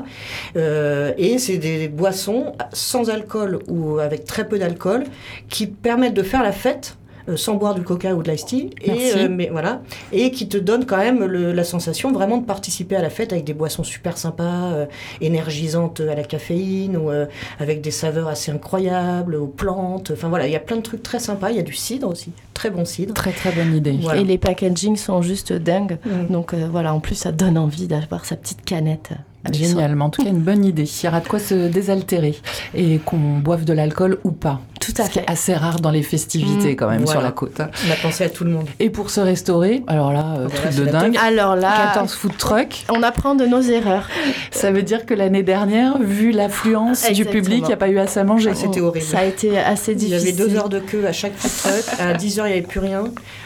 Euh, 0.56 1.12
et 1.16 1.38
c'est 1.38 1.58
des 1.58 1.88
boissons 1.88 2.54
sans 2.72 3.10
alcool 3.10 3.60
ou 3.68 3.98
avec 3.98 4.24
très 4.24 4.48
peu 4.48 4.58
d'alcool 4.58 5.04
qui 5.48 5.66
permettent 5.66 6.14
de 6.14 6.22
faire 6.22 6.42
la 6.42 6.52
fête 6.52 6.96
sans 7.34 7.54
boire 7.54 7.74
du 7.74 7.82
coca 7.82 8.14
ou 8.14 8.22
de 8.22 8.30
l'ice 8.30 8.46
tea. 8.46 8.70
Et 8.82 9.12
euh, 9.16 9.28
mais 9.30 9.48
voilà. 9.50 9.82
Et 10.12 10.30
qui 10.30 10.48
te 10.48 10.56
donne 10.56 10.86
quand 10.86 10.98
même 10.98 11.24
la 11.24 11.64
sensation 11.64 12.12
vraiment 12.12 12.38
de 12.38 12.44
participer 12.44 12.96
à 12.96 13.02
la 13.02 13.10
fête 13.10 13.32
avec 13.32 13.44
des 13.44 13.54
boissons 13.54 13.82
super 13.82 14.16
sympas 14.16 14.72
euh, 14.72 14.86
énergisantes 15.20 16.00
à 16.00 16.14
la 16.14 16.22
caféine 16.22 16.96
ou 16.96 17.10
avec 17.58 17.80
des 17.80 17.90
saveurs 17.90 18.28
assez 18.28 18.52
incroyables 18.52 19.34
aux 19.34 19.46
plantes. 19.46 20.12
Enfin 20.12 20.28
voilà 20.28 20.46
il 20.46 20.52
y 20.52 20.56
a 20.56 20.60
plein 20.60 20.76
de 20.76 20.82
trucs 20.82 21.02
très 21.02 21.18
sympas. 21.18 21.50
Il 21.50 21.56
y 21.56 21.60
a 21.60 21.64
du 21.64 21.74
cidre 21.74 22.08
aussi. 22.08 22.30
Très 22.54 22.70
bon 22.70 22.84
cidre. 22.84 23.14
Très 23.14 23.32
très 23.32 23.52
bonne 23.52 23.74
idée. 23.74 23.98
Et 24.14 24.24
les 24.24 24.38
packaging 24.38 24.96
sont 24.96 25.22
juste 25.22 25.52
dingues. 25.52 25.98
Mm. 26.04 26.32
donc 26.32 26.54
voilà 26.54 26.94
en 26.94 27.00
plus 27.00 27.14
ça 27.14 27.32
donne 27.32 27.58
envie 27.58 27.86
d'avoir 27.86 28.24
sa 28.24 28.36
petite 28.36 28.64
canette 28.64 29.12
Génial, 29.52 30.00
en 30.00 30.10
tout 30.10 30.22
cas 30.22 30.30
une 30.30 30.40
bonne 30.40 30.64
idée. 30.64 30.84
Il 30.84 31.04
y 31.04 31.08
aura 31.08 31.20
de 31.20 31.28
quoi 31.28 31.38
se 31.38 31.68
désaltérer 31.68 32.36
et 32.74 32.98
qu'on 32.98 33.38
boive 33.38 33.64
de 33.64 33.72
l'alcool 33.72 34.18
ou 34.24 34.30
pas. 34.30 34.60
Tout 34.86 35.02
à 35.02 35.04
fait. 35.04 35.24
assez 35.26 35.54
rare 35.54 35.80
dans 35.80 35.90
les 35.90 36.02
festivités 36.02 36.72
mmh. 36.72 36.76
quand 36.76 36.88
même 36.88 37.06
sur 37.06 37.20
la 37.20 37.32
côte. 37.32 37.60
On 37.60 37.90
a 37.90 37.96
pensé 37.96 38.24
à 38.24 38.28
tout 38.28 38.44
le 38.44 38.50
monde. 38.50 38.66
Et 38.78 38.90
pour 38.90 39.10
se 39.10 39.20
restaurer, 39.20 39.82
alors 39.86 40.12
là, 40.12 40.36
euh, 40.38 40.48
truc 40.48 40.74
de 40.74 40.84
dingue. 40.84 41.16
Alors 41.20 41.56
là, 41.56 41.92
14 41.94 42.14
food 42.14 42.36
trucks. 42.36 42.84
On 42.88 43.02
apprend 43.02 43.34
de 43.34 43.46
nos 43.46 43.60
erreurs. 43.60 44.08
Ça 44.50 44.70
veut 44.70 44.82
dire 44.82 45.06
que 45.06 45.14
l'année 45.14 45.42
dernière, 45.42 45.98
vu 45.98 46.30
l'affluence 46.30 47.10
du 47.10 47.24
public, 47.24 47.60
il 47.64 47.68
n'y 47.68 47.72
a 47.72 47.76
pas 47.76 47.88
eu 47.88 47.98
assez 47.98 48.20
à 48.20 48.24
manger. 48.24 48.50
Ah, 48.52 48.54
c'était 48.54 48.80
horrible. 48.80 49.04
Ça 49.04 49.18
a 49.18 49.24
été 49.24 49.58
assez 49.58 49.94
difficile. 49.94 50.20
Il 50.20 50.26
y 50.26 50.28
avait 50.28 50.48
deux 50.50 50.56
heures 50.56 50.68
de 50.68 50.78
queue 50.78 51.06
à 51.06 51.12
chaque 51.12 51.36
food 51.36 51.72
truck. 51.72 52.00
À 52.00 52.14
10 52.14 52.38
heures, 52.38 52.46
il 52.46 52.52
n'y 52.52 52.58
avait 52.58 52.66
plus 52.66 52.80
rien. 52.80 53.04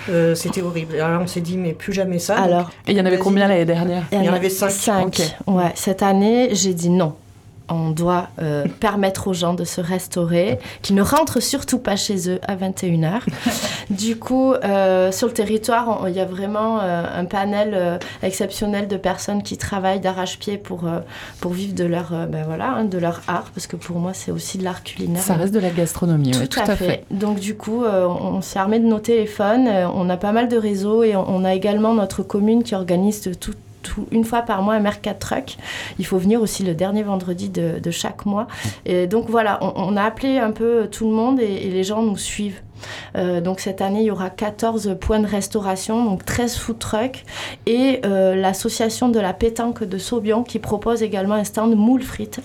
Euh, 0.09 0.35
c'était 0.35 0.63
horrible. 0.63 0.95
Alors 0.97 1.11
là, 1.11 1.21
on 1.23 1.27
s'est 1.27 1.41
dit, 1.41 1.57
mais 1.57 1.73
plus 1.73 1.93
jamais 1.93 2.19
ça. 2.19 2.37
Alors, 2.37 2.71
et 2.87 2.93
il 2.93 2.99
y 2.99 3.01
en 3.01 3.07
avait 3.07 3.19
combien 3.19 3.49
l'année 3.49 3.65
dernière? 3.65 4.05
Il 4.13 4.23
y 4.23 4.29
en 4.29 4.35
avait 4.35 4.51
5. 4.51 4.71
5. 4.71 5.37
Ouais, 5.47 5.73
cette 5.75 6.03
année, 6.03 6.51
j'ai 6.53 6.75
dit 6.75 6.91
non 6.91 7.15
on 7.71 7.91
doit 7.91 8.29
euh, 8.41 8.67
permettre 8.81 9.29
aux 9.29 9.33
gens 9.33 9.55
de 9.55 9.65
se 9.65 9.81
restaurer, 9.81 10.59
qu'ils 10.83 10.97
ne 10.97 11.03
rentrent 11.03 11.41
surtout 11.41 11.79
pas 11.79 11.97
chez 11.97 12.31
eux 12.31 12.41
à 12.47 12.57
21h. 12.57 13.23
du 13.91 14.17
coup, 14.17 14.53
euh, 14.53 15.13
sur 15.13 15.29
le 15.29 15.33
territoire, 15.33 16.09
il 16.09 16.15
y 16.15 16.21
a 16.21 16.25
vraiment 16.25 16.81
euh, 16.81 17.05
un 17.15 17.25
panel 17.25 18.01
exceptionnel 18.23 18.89
de 18.89 18.97
personnes 18.97 19.43
qui 19.43 19.57
travaillent 19.57 20.01
d'arrache-pied 20.01 20.59
pour, 20.59 20.85
pour 21.41 21.53
vivre 21.53 21.75
de 21.75 21.85
leur, 21.85 22.11
ben 22.29 22.45
voilà, 22.47 22.73
hein, 22.73 22.85
de 22.85 22.99
leur 22.99 23.21
art, 23.29 23.51
parce 23.55 23.67
que 23.67 23.77
pour 23.77 23.99
moi, 23.99 24.13
c'est 24.15 24.31
aussi 24.31 24.59
de 24.59 24.65
l'art 24.65 24.83
culinaire. 24.83 25.23
Ça 25.23 25.35
reste 25.35 25.55
de 25.55 25.61
la 25.61 25.71
gastronomie, 25.71 26.33
tout, 26.33 26.47
tout 26.47 26.61
à, 26.61 26.77
fait. 26.77 27.05
Donc 27.11 27.39
du 27.39 27.57
coup, 27.57 27.85
on 27.85 28.41
s'est 28.43 28.59
armé 28.59 28.79
de 28.81 28.87
nos 28.87 28.99
téléphones, 28.99 29.69
on 29.95 30.09
a 30.11 30.17
pas 30.17 30.33
mal 30.33 30.49
de 30.49 30.57
réseaux 30.57 31.03
et 31.03 31.17
on, 31.17 31.29
on 31.29 31.45
a 31.45 31.55
également 31.55 31.95
notre 31.95 32.23
commune 32.23 32.63
qui 32.63 32.75
organise 32.75 33.31
tout 33.41 33.55
une 34.11 34.25
fois 34.25 34.43
par 34.43 34.63
mois 34.63 34.75
un 34.75 34.81
Mercat 34.81 35.15
Truck. 35.15 35.57
Il 35.99 36.07
faut 36.07 36.19
venir 36.19 36.41
aussi 36.41 36.63
le 36.65 36.75
dernier 36.75 37.03
vendredi 37.03 37.49
de, 37.49 37.91
chaque 37.91 38.27
mois. 38.27 38.47
Et 38.87 39.07
donc 39.07 39.29
voilà, 39.29 39.59
on, 39.63 39.97
a 39.97 40.03
appelé 40.03 40.39
un 40.39 40.53
peu 40.53 40.89
tout 40.91 41.07
le 41.07 41.15
monde 41.15 41.41
et, 41.41 41.71
les 41.71 41.85
gens 41.85 42.03
nous 42.03 42.17
suivent. 42.17 42.61
Euh, 43.17 43.41
donc 43.41 43.61
cette 43.61 43.83
année, 43.83 44.01
il 44.01 44.07
y 44.07 44.11
aura 44.11 44.31
14 44.31 44.97
points 45.01 45.21
de 45.21 45.27
restauration, 45.27 46.05
donc 46.05 46.25
13 46.25 46.57
food 46.57 46.79
trucks 46.79 47.25
et 47.67 48.01
euh, 48.05 48.35
l'association 48.35 49.09
de 49.09 49.21
la 49.21 49.35
pétanque 49.35 49.85
de 49.85 49.99
Saubion 49.99 50.43
qui 50.45 50.59
propose 50.59 51.03
également 51.03 51.35
un 51.35 51.45
stand 51.45 51.75
moule 51.75 52.03
frites. 52.03 52.41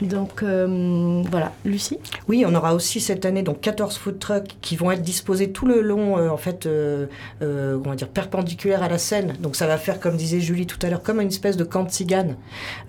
Donc 0.00 0.42
euh, 0.42 1.22
voilà, 1.30 1.52
Lucie 1.64 1.98
Oui, 2.26 2.44
on 2.44 2.54
aura 2.56 2.74
aussi 2.74 2.98
cette 3.00 3.24
année 3.24 3.42
donc 3.42 3.60
14 3.60 3.96
food 3.98 4.18
trucks 4.18 4.56
qui 4.60 4.74
vont 4.74 4.90
être 4.90 5.02
disposés 5.02 5.50
tout 5.52 5.64
le 5.66 5.80
long, 5.80 6.18
euh, 6.18 6.28
en 6.28 6.36
fait, 6.36 6.66
euh, 6.66 7.06
euh, 7.40 7.78
on 7.84 7.88
va 7.88 7.94
dire 7.94 8.08
perpendiculaire 8.08 8.82
à 8.82 8.88
la 8.88 8.98
scène. 8.98 9.34
Donc 9.40 9.54
ça 9.54 9.68
va 9.68 9.76
faire, 9.78 10.00
comme 10.00 10.16
disait 10.16 10.40
Julie 10.40 10.66
tout 10.66 10.78
à 10.82 10.90
l'heure, 10.90 11.02
comme 11.04 11.20
une 11.20 11.28
espèce 11.28 11.56
de 11.56 11.62
camp 11.62 11.84
de 11.84 11.90
cigane 11.92 12.34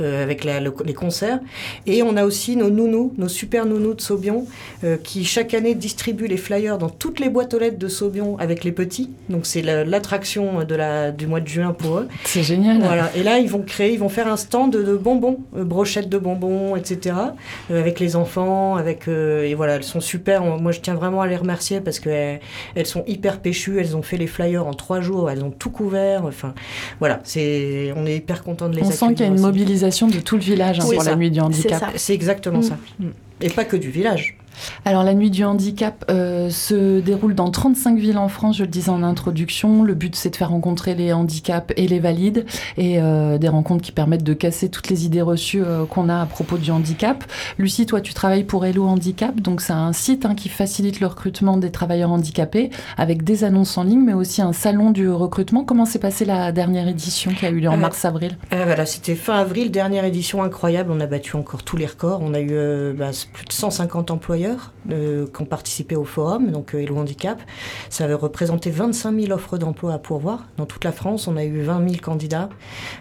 euh, 0.02 0.24
avec 0.24 0.44
la- 0.44 0.60
le- 0.60 0.74
les 0.86 0.96
concerts. 0.96 1.40
Et 1.86 2.02
on 2.02 2.18
a 2.18 2.24
aussi 2.26 2.56
nos 2.56 2.72
nounous, 2.72 3.14
nos 3.18 3.28
super 3.28 3.68
nounous 3.68 3.94
de 3.94 4.02
Saubion, 4.02 4.48
euh, 4.84 4.98
qui 4.98 5.24
chaque 5.24 5.54
année 5.54 5.76
distribuent 5.76 6.28
les 6.28 6.38
flyers 6.38 6.80
dans 6.80 6.90
toutes 6.90 7.20
les 7.20 7.30
boîtes 7.30 7.54
aux 7.54 7.60
lettres 7.60 7.78
de 7.78 7.88
Saubion 7.90 8.40
avec 8.40 8.64
les 8.64 8.72
petits. 8.72 9.12
Donc 9.30 9.46
c'est 9.46 9.62
la- 9.62 9.84
l'attraction 9.86 10.64
de 10.64 10.74
la, 10.76 11.12
du 11.12 11.28
mois 11.28 11.42
de 11.42 11.48
juin 11.48 11.74
pour 11.74 12.00
eux. 12.00 12.08
C'est 12.24 12.42
génial. 12.44 12.80
Voilà. 12.80 13.12
Et 13.16 13.22
là, 13.22 13.38
ils 13.38 13.50
vont 13.50 13.62
créer, 13.62 13.94
ils 13.94 14.00
vont 14.00 14.10
faire 14.10 14.28
un 14.28 14.38
stand 14.38 14.72
de, 14.74 14.82
de 14.82 14.96
bonbons, 14.96 15.38
euh, 15.56 15.64
brochettes 15.64 16.10
de 16.10 16.18
bonbons, 16.18 16.76
etc. 16.76 17.02
euh, 17.12 17.80
avec 17.80 18.00
les 18.00 18.16
enfants, 18.16 18.76
avec 18.76 19.08
euh, 19.08 19.44
et 19.44 19.54
voilà, 19.56 19.76
elles 19.76 19.84
sont 19.84 20.00
super. 20.00 20.44
Moi, 20.44 20.72
je 20.72 20.80
tiens 20.80 20.96
vraiment 20.96 21.22
à 21.22 21.28
les 21.28 21.36
remercier 21.36 21.82
parce 21.82 22.00
que 22.00 22.10
elles, 22.10 22.40
elles 22.76 22.86
sont 22.86 23.04
hyper 23.08 23.40
péchues. 23.40 23.80
Elles 23.80 23.96
ont 23.98 24.02
fait 24.02 24.18
les 24.18 24.28
flyers 24.28 24.66
en 24.68 24.74
trois 24.74 25.02
jours. 25.02 25.30
Elles 25.30 25.44
ont 25.44 25.52
tout 25.52 25.70
couvert. 25.70 26.26
Enfin, 26.26 26.54
voilà, 27.00 27.20
c'est, 27.24 27.94
on 27.96 28.06
est 28.06 28.18
hyper 28.18 28.44
content 28.44 28.70
de 28.70 28.76
les 28.76 28.84
On 28.84 28.92
sent 28.92 29.08
qu'il 29.10 29.20
y 29.22 29.24
a 29.24 29.28
une 29.28 29.34
aussi. 29.34 29.44
mobilisation 29.44 30.08
de 30.08 30.20
tout 30.20 30.36
le 30.36 30.42
village 30.44 30.80
hein, 30.80 30.86
pour 30.92 31.04
la 31.04 31.16
nuit 31.16 31.32
du 31.32 31.40
handicap. 31.40 31.92
C'est 31.96 32.14
exactement 32.14 32.60
Mm. 32.60 32.64
ça. 32.64 32.78
Mm. 33.00 33.06
Et 33.42 33.50
pas 33.50 33.66
que 33.66 33.76
du 33.76 33.90
village. 33.90 34.38
Alors 34.86 35.04
la 35.04 35.14
nuit 35.14 35.30
du 35.30 35.44
handicap 35.44 36.06
euh, 36.10 36.50
se 36.50 37.00
déroule 37.00 37.36
dans 37.36 37.50
35 37.50 37.98
villes 37.98 38.18
en 38.18 38.28
France, 38.28 38.58
je 38.58 38.64
le 38.64 38.70
disais 38.70 38.90
en 38.90 39.04
introduction. 39.04 39.84
Le 39.84 39.94
but 39.94 40.16
c'est 40.16 40.30
de 40.30 40.36
faire 40.36 40.50
rencontrer 40.50 40.96
les 40.96 41.14
handicaps 41.14 41.74
et 41.78 41.88
les 41.88 42.00
valides 42.00 42.46
et 42.78 43.02
euh, 43.02 43.38
des 43.38 43.48
rencontres 43.48 43.82
qui 43.82 43.92
permettent 43.92 44.24
de 44.24 44.34
casser 44.34 44.70
toutes 44.70 44.90
les 44.90 45.06
idées 45.06 45.22
reçues 45.22 45.64
euh, 45.64 45.86
qu'on 45.86 46.10
a 46.10 46.22
à 46.22 46.26
propos 46.26 46.58
du 46.58 46.72
handicap. 46.72 47.24
Lucie, 47.58 47.86
toi 47.86 48.02
tu 48.02 48.14
travailles 48.14 48.44
pour 48.44 48.66
Hello 48.66 48.86
Handicap, 48.86 49.40
donc 49.40 49.62
c'est 49.62 49.74
un 49.74 49.94
site 49.94 50.26
hein, 50.26 50.36
qui 50.36 50.50
facilite 50.50 51.00
le 51.00 51.08
recrutement 51.08 51.58
des 51.58 51.72
travailleurs 51.72 52.12
handicapés 52.12 52.70
avec 52.98 53.24
des 53.24 53.44
annonces 53.44 53.78
en 53.78 53.84
ligne 53.84 54.04
mais 54.04 54.14
aussi 54.14 54.42
un 54.42 54.54
salon 54.54 54.92
du 54.92 55.10
recrutement. 55.10 55.64
Comment 55.64 55.86
s'est 55.86 56.00
passée 56.00 56.26
la 56.26 56.52
dernière 56.52 56.88
édition 56.88 57.32
qui 57.32 57.46
a 57.46 57.50
eu 57.50 57.60
lieu 57.60 57.70
en 57.70 57.78
mars-avril? 57.78 58.38
voilà, 58.52 58.86
c'était 58.86 59.16
fin 59.16 59.36
avril, 59.36 59.72
dernière 59.72 60.06
édition 60.06 60.44
incroyable. 60.44 60.92
On 60.92 61.00
a 61.00 61.08
battu 61.08 61.36
encore 61.36 61.64
tous 61.64 61.78
les 61.78 61.86
records. 61.86 62.20
On 62.22 62.34
a 62.34 62.40
eu 62.40 62.94
bah, 62.94 63.12
plus 63.34 63.46
de 63.46 63.52
150 63.52 64.12
employeurs 64.44 64.72
euh, 64.92 65.26
qui 65.28 65.42
ont 65.42 65.46
participé 65.46 65.96
au 65.96 66.04
forum, 66.04 66.52
donc 66.52 66.74
euh, 66.74 66.80
Hello 66.80 66.98
Handicap. 66.98 67.42
Ça 67.90 68.04
avait 68.04 68.14
représenté 68.14 68.70
25 68.70 69.20
000 69.20 69.32
offres 69.32 69.58
d'emploi 69.58 69.94
à 69.94 69.98
pourvoir. 69.98 70.46
Dans 70.58 70.66
toute 70.66 70.84
la 70.84 70.92
France, 70.92 71.28
on 71.28 71.38
a 71.38 71.44
eu 71.44 71.62
20 71.62 71.90
000 71.90 72.02
candidats 72.02 72.50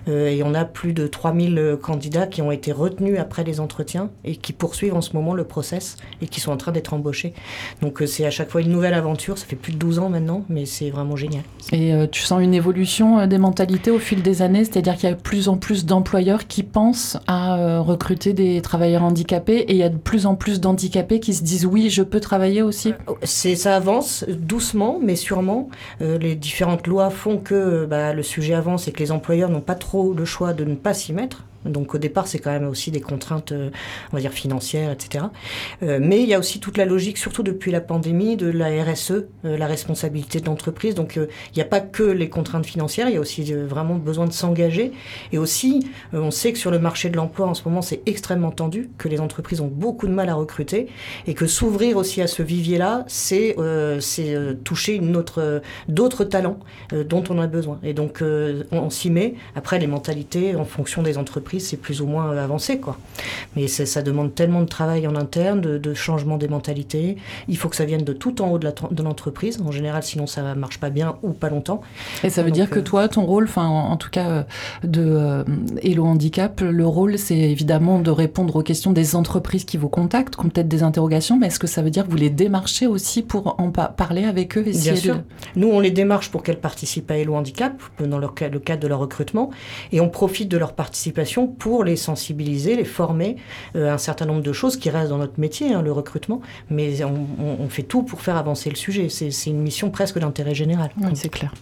euh, 0.09 0.28
et 0.28 0.42
on 0.42 0.55
a 0.55 0.64
plus 0.64 0.92
de 0.92 1.07
3 1.07 1.35
000 1.35 1.52
euh, 1.57 1.76
candidats 1.76 2.26
qui 2.26 2.42
ont 2.42 2.52
été 2.52 2.72
retenus 2.72 3.18
après 3.18 3.44
les 3.44 3.61
entretiens 3.61 4.11
et 4.24 4.37
qui 4.37 4.52
poursuivent 4.52 4.94
en 4.94 5.00
ce 5.00 5.14
moment 5.14 5.35
le 5.35 5.44
process 5.44 5.96
et 6.20 6.26
qui 6.26 6.40
sont 6.40 6.52
en 6.52 6.57
train 6.57 6.72
d'être 6.72 6.94
embauchés. 6.94 7.35
Donc 7.81 8.02
euh, 8.02 8.07
c'est 8.07 8.24
à 8.24 8.31
chaque 8.31 8.50
fois 8.50 8.61
une 8.61 8.70
nouvelle 8.70 8.94
aventure. 8.94 9.38
Ça 9.38 9.46
fait 9.46 9.57
plus 9.57 9.72
de 9.72 9.78
12 9.78 9.98
ans 9.98 10.09
maintenant, 10.09 10.44
mais 10.48 10.66
c'est 10.66 10.90
vraiment 10.90 11.16
génial. 11.16 11.42
Et 11.70 11.94
euh, 11.94 12.07
tu 12.11 12.22
sens 12.22 12.42
une 12.42 12.55
évolution 12.55 13.20
euh, 13.20 13.26
des 13.26 13.38
mentalités 13.38 13.90
au 13.90 13.98
fil 13.98 14.22
des 14.22 14.42
années, 14.42 14.64
c'est-à-dire 14.64 14.96
qu'il 14.96 15.09
y 15.09 15.12
a 15.12 15.14
de 15.14 15.20
plus 15.20 15.48
en 15.48 15.57
plus 15.57 15.87
d'employeurs 15.87 16.46
qui 16.46 16.62
pensent 16.62 17.18
à 17.26 17.57
euh, 17.57 17.81
recruter 17.81 18.33
des 18.33 18.61
travailleurs 18.61 19.05
handicapés 19.05 19.59
et 19.59 19.72
il 19.72 19.76
y 19.78 19.83
a 19.83 19.88
de 19.88 19.96
plus 19.96 20.26
en 20.26 20.35
plus 20.35 20.61
d'handicapés 20.61 21.20
qui 21.20 21.31
se 21.34 21.42
disent 21.42 21.66
oui, 21.66 21.90
je 21.90 22.02
peux 22.02 22.20
travailler 22.20 22.62
aussi. 22.62 22.94
C'est, 23.22 23.56
ça 23.56 23.76
avance 23.76 24.24
doucement, 24.28 24.98
mais 25.02 25.16
sûrement. 25.16 25.68
Euh, 26.00 26.18
les 26.18 26.34
différentes 26.34 26.86
lois 26.86 27.10
font 27.10 27.38
que 27.38 27.86
bah, 27.86 28.12
le 28.12 28.22
sujet 28.22 28.54
avance 28.54 28.88
et 28.88 28.92
que 28.92 29.00
les 29.00 29.12
employeurs 29.12 29.50
n'ont 29.50 29.60
pas 29.60 29.74
trop 29.74 30.12
le 30.12 30.24
choix 30.24 30.52
de 30.52 30.64
ne 30.64 30.74
pas 30.74 30.94
s'y 30.94 31.12
mettre. 31.12 31.44
Donc 31.64 31.94
au 31.94 31.98
départ, 31.98 32.27
c'est 32.27 32.38
quand 32.38 32.51
même 32.51 32.66
aussi 32.66 32.90
des 32.90 33.01
contraintes, 33.01 33.53
euh, 33.53 33.70
on 34.12 34.16
va 34.16 34.20
dire 34.20 34.33
financières, 34.33 34.90
etc. 34.90 35.27
Euh, 35.83 35.98
mais 36.01 36.22
il 36.22 36.29
y 36.29 36.35
a 36.35 36.38
aussi 36.38 36.61
toute 36.61 36.77
la 36.77 36.85
logique, 36.85 37.18
surtout 37.18 37.42
depuis 37.42 37.70
la 37.70 37.81
pandémie, 37.81 38.37
de 38.37 38.48
la 38.48 38.85
RSE, 38.85 39.11
euh, 39.44 39.57
la 39.57 39.66
responsabilité 39.66 40.40
de 40.40 40.46
l'entreprise. 40.46 40.94
Donc 40.94 41.16
il 41.16 41.29
n'y 41.57 41.62
a 41.62 41.66
pas 41.66 41.81
que 41.81 42.03
les 42.03 42.29
contraintes 42.29 42.66
financières, 42.66 43.09
il 43.09 43.14
y 43.14 43.16
a 43.16 43.20
aussi 43.20 43.53
vraiment 43.53 43.94
besoin 43.94 44.27
de 44.27 44.33
s'engager. 44.33 44.92
Et 45.33 45.38
aussi, 45.38 45.87
on 46.12 46.31
sait 46.31 46.53
que 46.53 46.59
sur 46.59 46.70
le 46.70 46.79
marché 46.79 47.11
de 47.11 47.16
l'emploi 47.16 47.46
en 47.46 47.55
ce 47.55 47.62
moment, 47.68 47.83
c'est 47.83 48.03
extrêmement 48.07 48.51
tendu, 48.51 48.90
que 48.98 49.09
les 49.09 49.20
entreprises 49.20 49.61
ont 49.61 49.68
beaucoup 49.68 50.07
de 50.07 50.12
mal 50.12 50.29
à 50.29 50.35
recruter 50.35 50.88
et 51.27 51.35
que 51.35 51.46
s'ouvrir 51.46 51.96
aussi 51.96 52.22
à 52.22 52.27
ce 52.27 52.42
vivier-là, 52.42 53.05
c'est 53.09 53.57
toucher 54.64 55.01
d'autres 55.88 56.25
talents 56.25 56.59
dont 56.92 57.25
on 57.31 57.38
a 57.38 57.46
besoin. 57.46 57.79
Et 57.83 57.94
donc, 57.94 58.22
on, 58.22 58.64
on 58.72 58.90
s'y 58.90 59.11
met. 59.11 59.35
Après, 59.55 59.79
les 59.79 59.87
mentalités, 59.87 60.57
en 60.57 60.64
fonction 60.64 61.03
des 61.03 61.18
entreprises, 61.18 61.51
c'est 61.60 61.76
plus 61.76 62.00
ou 62.00 62.06
moins 62.06 62.30
euh, 62.32 62.42
avancé, 62.44 62.78
quoi. 62.78 62.96
Mais 63.56 63.66
ça 63.68 64.02
demande 64.02 64.34
tellement 64.34 64.60
de 64.62 64.66
travail 64.66 65.06
en 65.06 65.14
interne, 65.16 65.60
de, 65.60 65.78
de 65.78 65.94
changement 65.94 66.38
des 66.38 66.48
mentalités. 66.48 67.16
Il 67.48 67.56
faut 67.56 67.68
que 67.68 67.76
ça 67.76 67.84
vienne 67.84 68.04
de 68.04 68.12
tout 68.12 68.40
en 68.42 68.50
haut 68.50 68.58
de 68.58 69.02
l'entreprise. 69.02 69.60
En 69.64 69.70
général, 69.72 70.02
sinon, 70.02 70.26
ça 70.26 70.54
marche 70.54 70.78
pas 70.78 70.90
bien 70.90 71.16
ou 71.22 71.30
pas 71.30 71.50
longtemps. 71.50 71.80
Et 72.24 72.30
ça 72.30 72.42
veut 72.42 72.48
Donc, 72.48 72.54
dire 72.54 72.70
que 72.70 72.78
euh, 72.78 72.82
toi, 72.82 73.08
ton 73.08 73.24
rôle, 73.26 73.44
enfin 73.44 73.66
en, 73.66 73.90
en 73.92 73.96
tout 73.96 74.10
cas 74.10 74.28
euh, 74.28 74.42
de 74.84 75.02
euh, 75.04 75.44
Hello 75.82 76.04
Handicap, 76.06 76.60
le 76.60 76.86
rôle 76.86 77.18
c'est 77.18 77.36
évidemment 77.38 77.98
de 77.98 78.10
répondre 78.10 78.56
aux 78.56 78.62
questions 78.62 78.92
des 78.92 79.16
entreprises 79.16 79.64
qui 79.64 79.76
vous 79.76 79.88
contactent, 79.88 80.36
qui 80.36 80.44
ont 80.46 80.48
peut-être 80.48 80.68
des 80.68 80.82
interrogations, 80.82 81.38
mais 81.38 81.48
est-ce 81.48 81.58
que 81.58 81.66
ça 81.66 81.82
veut 81.82 81.90
dire 81.90 82.04
que 82.06 82.10
vous 82.10 82.16
les 82.16 82.30
démarchez 82.30 82.86
aussi 82.86 83.22
pour 83.22 83.54
en 83.60 83.70
pa- 83.70 83.88
parler 83.88 84.24
avec 84.24 84.56
eux 84.56 84.66
essayer 84.66 84.92
Bien 84.92 85.00
sûr. 85.00 85.16
de- 85.16 85.22
Nous, 85.56 85.68
on 85.68 85.80
les 85.80 85.90
démarche 85.90 86.30
pour 86.30 86.42
qu'elles 86.42 86.60
participent 86.60 87.10
à 87.10 87.16
Hello 87.18 87.34
Handicap, 87.34 87.74
dans 88.00 88.18
leur, 88.18 88.34
le 88.50 88.58
cadre 88.58 88.82
de 88.82 88.88
leur 88.88 88.98
recrutement, 89.00 89.50
et 89.92 90.00
on 90.00 90.08
profite 90.08 90.48
de 90.48 90.56
leur 90.58 90.72
participation 90.72 91.41
pour 91.46 91.85
les 91.85 91.96
sensibiliser, 91.96 92.76
les 92.76 92.85
former 92.85 93.37
euh, 93.76 93.90
à 93.90 93.94
un 93.94 93.98
certain 93.98 94.26
nombre 94.26 94.42
de 94.42 94.52
choses 94.52 94.76
qui 94.76 94.90
restent 94.90 95.11
dans 95.11 95.18
notre 95.18 95.38
métier, 95.40 95.72
hein, 95.72 95.83
le 95.83 95.92
recrutement, 95.92 96.40
mais 96.70 97.02
on, 97.05 97.68
fait 97.68 97.83
tout 97.83 98.02
pour 98.02 98.20
faire 98.20 98.37
avancer 98.37 98.68
le 98.68 98.76
sujet. 98.76 99.09
C'est 99.09 99.31
une 99.46 99.62
mission 99.62 99.90
presque 99.90 100.18
d'intérêt 100.18 100.55
général. 100.55 100.90
Oui, 101.00 101.11
c'est 101.14 101.31
clair. 101.31 101.55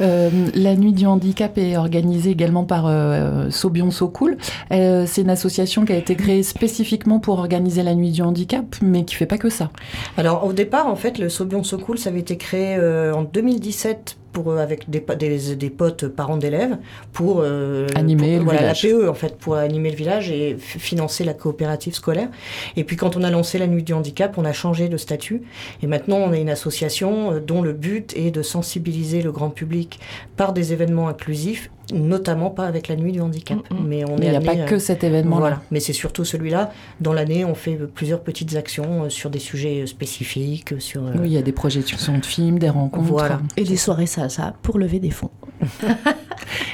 Euh, 0.00 0.30
la 0.54 0.76
nuit 0.76 0.92
du 0.92 1.06
handicap 1.06 1.56
est 1.58 1.76
organisée 1.76 2.30
également 2.30 2.64
par 2.64 2.86
euh, 2.86 3.50
Sobion 3.50 3.90
So 3.90 4.08
Cool. 4.08 4.36
Euh, 4.72 5.04
c'est 5.06 5.22
une 5.22 5.30
association 5.30 5.84
qui 5.84 5.92
a 5.92 5.96
été 5.96 6.16
créée 6.16 6.42
spécifiquement 6.42 7.20
pour 7.20 7.38
organiser 7.38 7.82
la 7.82 7.94
nuit 7.94 8.10
du 8.10 8.22
handicap, 8.22 8.64
mais 8.82 9.04
qui 9.04 9.14
fait 9.14 9.26
pas 9.26 9.38
que 9.38 9.48
ça. 9.48 9.70
Alors 10.16 10.44
au 10.44 10.52
départ, 10.52 10.86
en 10.86 10.96
fait, 10.96 11.18
le 11.18 11.28
Sobion 11.28 11.62
So 11.62 11.78
Cool, 11.78 11.98
ça 11.98 12.10
avait 12.10 12.20
été 12.20 12.36
créé 12.36 12.78
en 13.14 13.22
2017 13.22 14.16
pour, 14.34 14.50
euh, 14.50 14.58
avec 14.58 14.90
des, 14.90 15.00
des, 15.18 15.56
des 15.56 15.70
potes 15.70 16.08
parents 16.08 16.36
d'élèves 16.36 16.76
pour 17.14 17.40
euh, 17.40 17.86
Animer 17.94 18.32
pour- 18.32 18.38
le 18.40 18.44
voilà, 18.44 18.58
village. 18.60 18.82
la 18.84 18.90
PE 18.90 19.08
en 19.08 19.14
fait 19.14 19.38
pour 19.38 19.54
animer 19.56 19.90
le 19.90 19.96
village 19.96 20.30
et 20.30 20.56
financer 20.58 21.24
la 21.24 21.32
coopérative 21.32 21.94
scolaire. 21.94 22.28
Et 22.76 22.84
puis 22.84 22.96
quand 22.96 23.16
on 23.16 23.22
a 23.22 23.30
lancé 23.30 23.56
la 23.58 23.66
nuit 23.66 23.82
du 23.82 23.94
handicap, 23.94 24.36
on 24.36 24.44
a 24.44 24.52
changé 24.52 24.88
de 24.90 24.98
statut 24.98 25.40
et 25.82 25.86
maintenant 25.86 26.16
on 26.18 26.32
est 26.34 26.42
une 26.42 26.50
association 26.50 27.32
euh, 27.32 27.40
dont 27.40 27.62
le 27.62 27.72
but 27.72 28.12
est 28.16 28.30
de 28.30 28.42
sensibiliser 28.42 29.22
le 29.22 29.32
grand 29.32 29.50
public 29.50 30.00
par 30.36 30.52
des 30.52 30.72
événements 30.74 31.08
inclusifs, 31.08 31.70
notamment 31.92 32.50
pas 32.50 32.66
avec 32.66 32.88
la 32.88 32.96
nuit 32.96 33.12
du 33.12 33.20
handicap. 33.20 33.58
Mm, 33.70 33.74
mm. 33.74 33.86
Mais 33.86 34.04
on 34.04 34.16
Mais 34.18 34.26
est 34.26 34.28
il 34.28 34.30
n'y 34.30 34.36
a 34.36 34.40
pas 34.52 34.56
euh, 34.58 34.64
que 34.66 34.78
cet 34.78 35.04
événement-là. 35.04 35.40
voilà, 35.40 35.62
mais 35.70 35.80
c'est 35.80 35.92
surtout 35.92 36.24
celui-là. 36.24 36.70
Dans 37.00 37.12
l'année, 37.12 37.44
on 37.44 37.54
fait 37.54 37.78
euh, 37.80 37.90
plusieurs 37.92 38.20
petites 38.20 38.56
actions 38.56 39.04
euh, 39.04 39.08
sur 39.08 39.30
des 39.30 39.38
sujets 39.38 39.82
euh, 39.82 39.86
spécifiques, 39.86 40.72
euh, 40.72 40.80
sur. 40.80 41.04
euh, 41.04 41.12
Oui, 41.20 41.26
il 41.28 41.32
y 41.32 41.38
a 41.38 41.42
des 41.42 41.52
projections 41.52 42.18
de 42.18 42.24
films, 42.24 42.58
des 42.58 42.70
rencontres. 42.70 43.08
Voilà. 43.08 43.40
Et 43.56 43.64
des 43.64 43.76
soirées 43.76 44.06
salsa 44.06 44.54
pour 44.62 44.78
lever 44.78 44.98
des 45.00 45.10
fonds. 45.10 45.30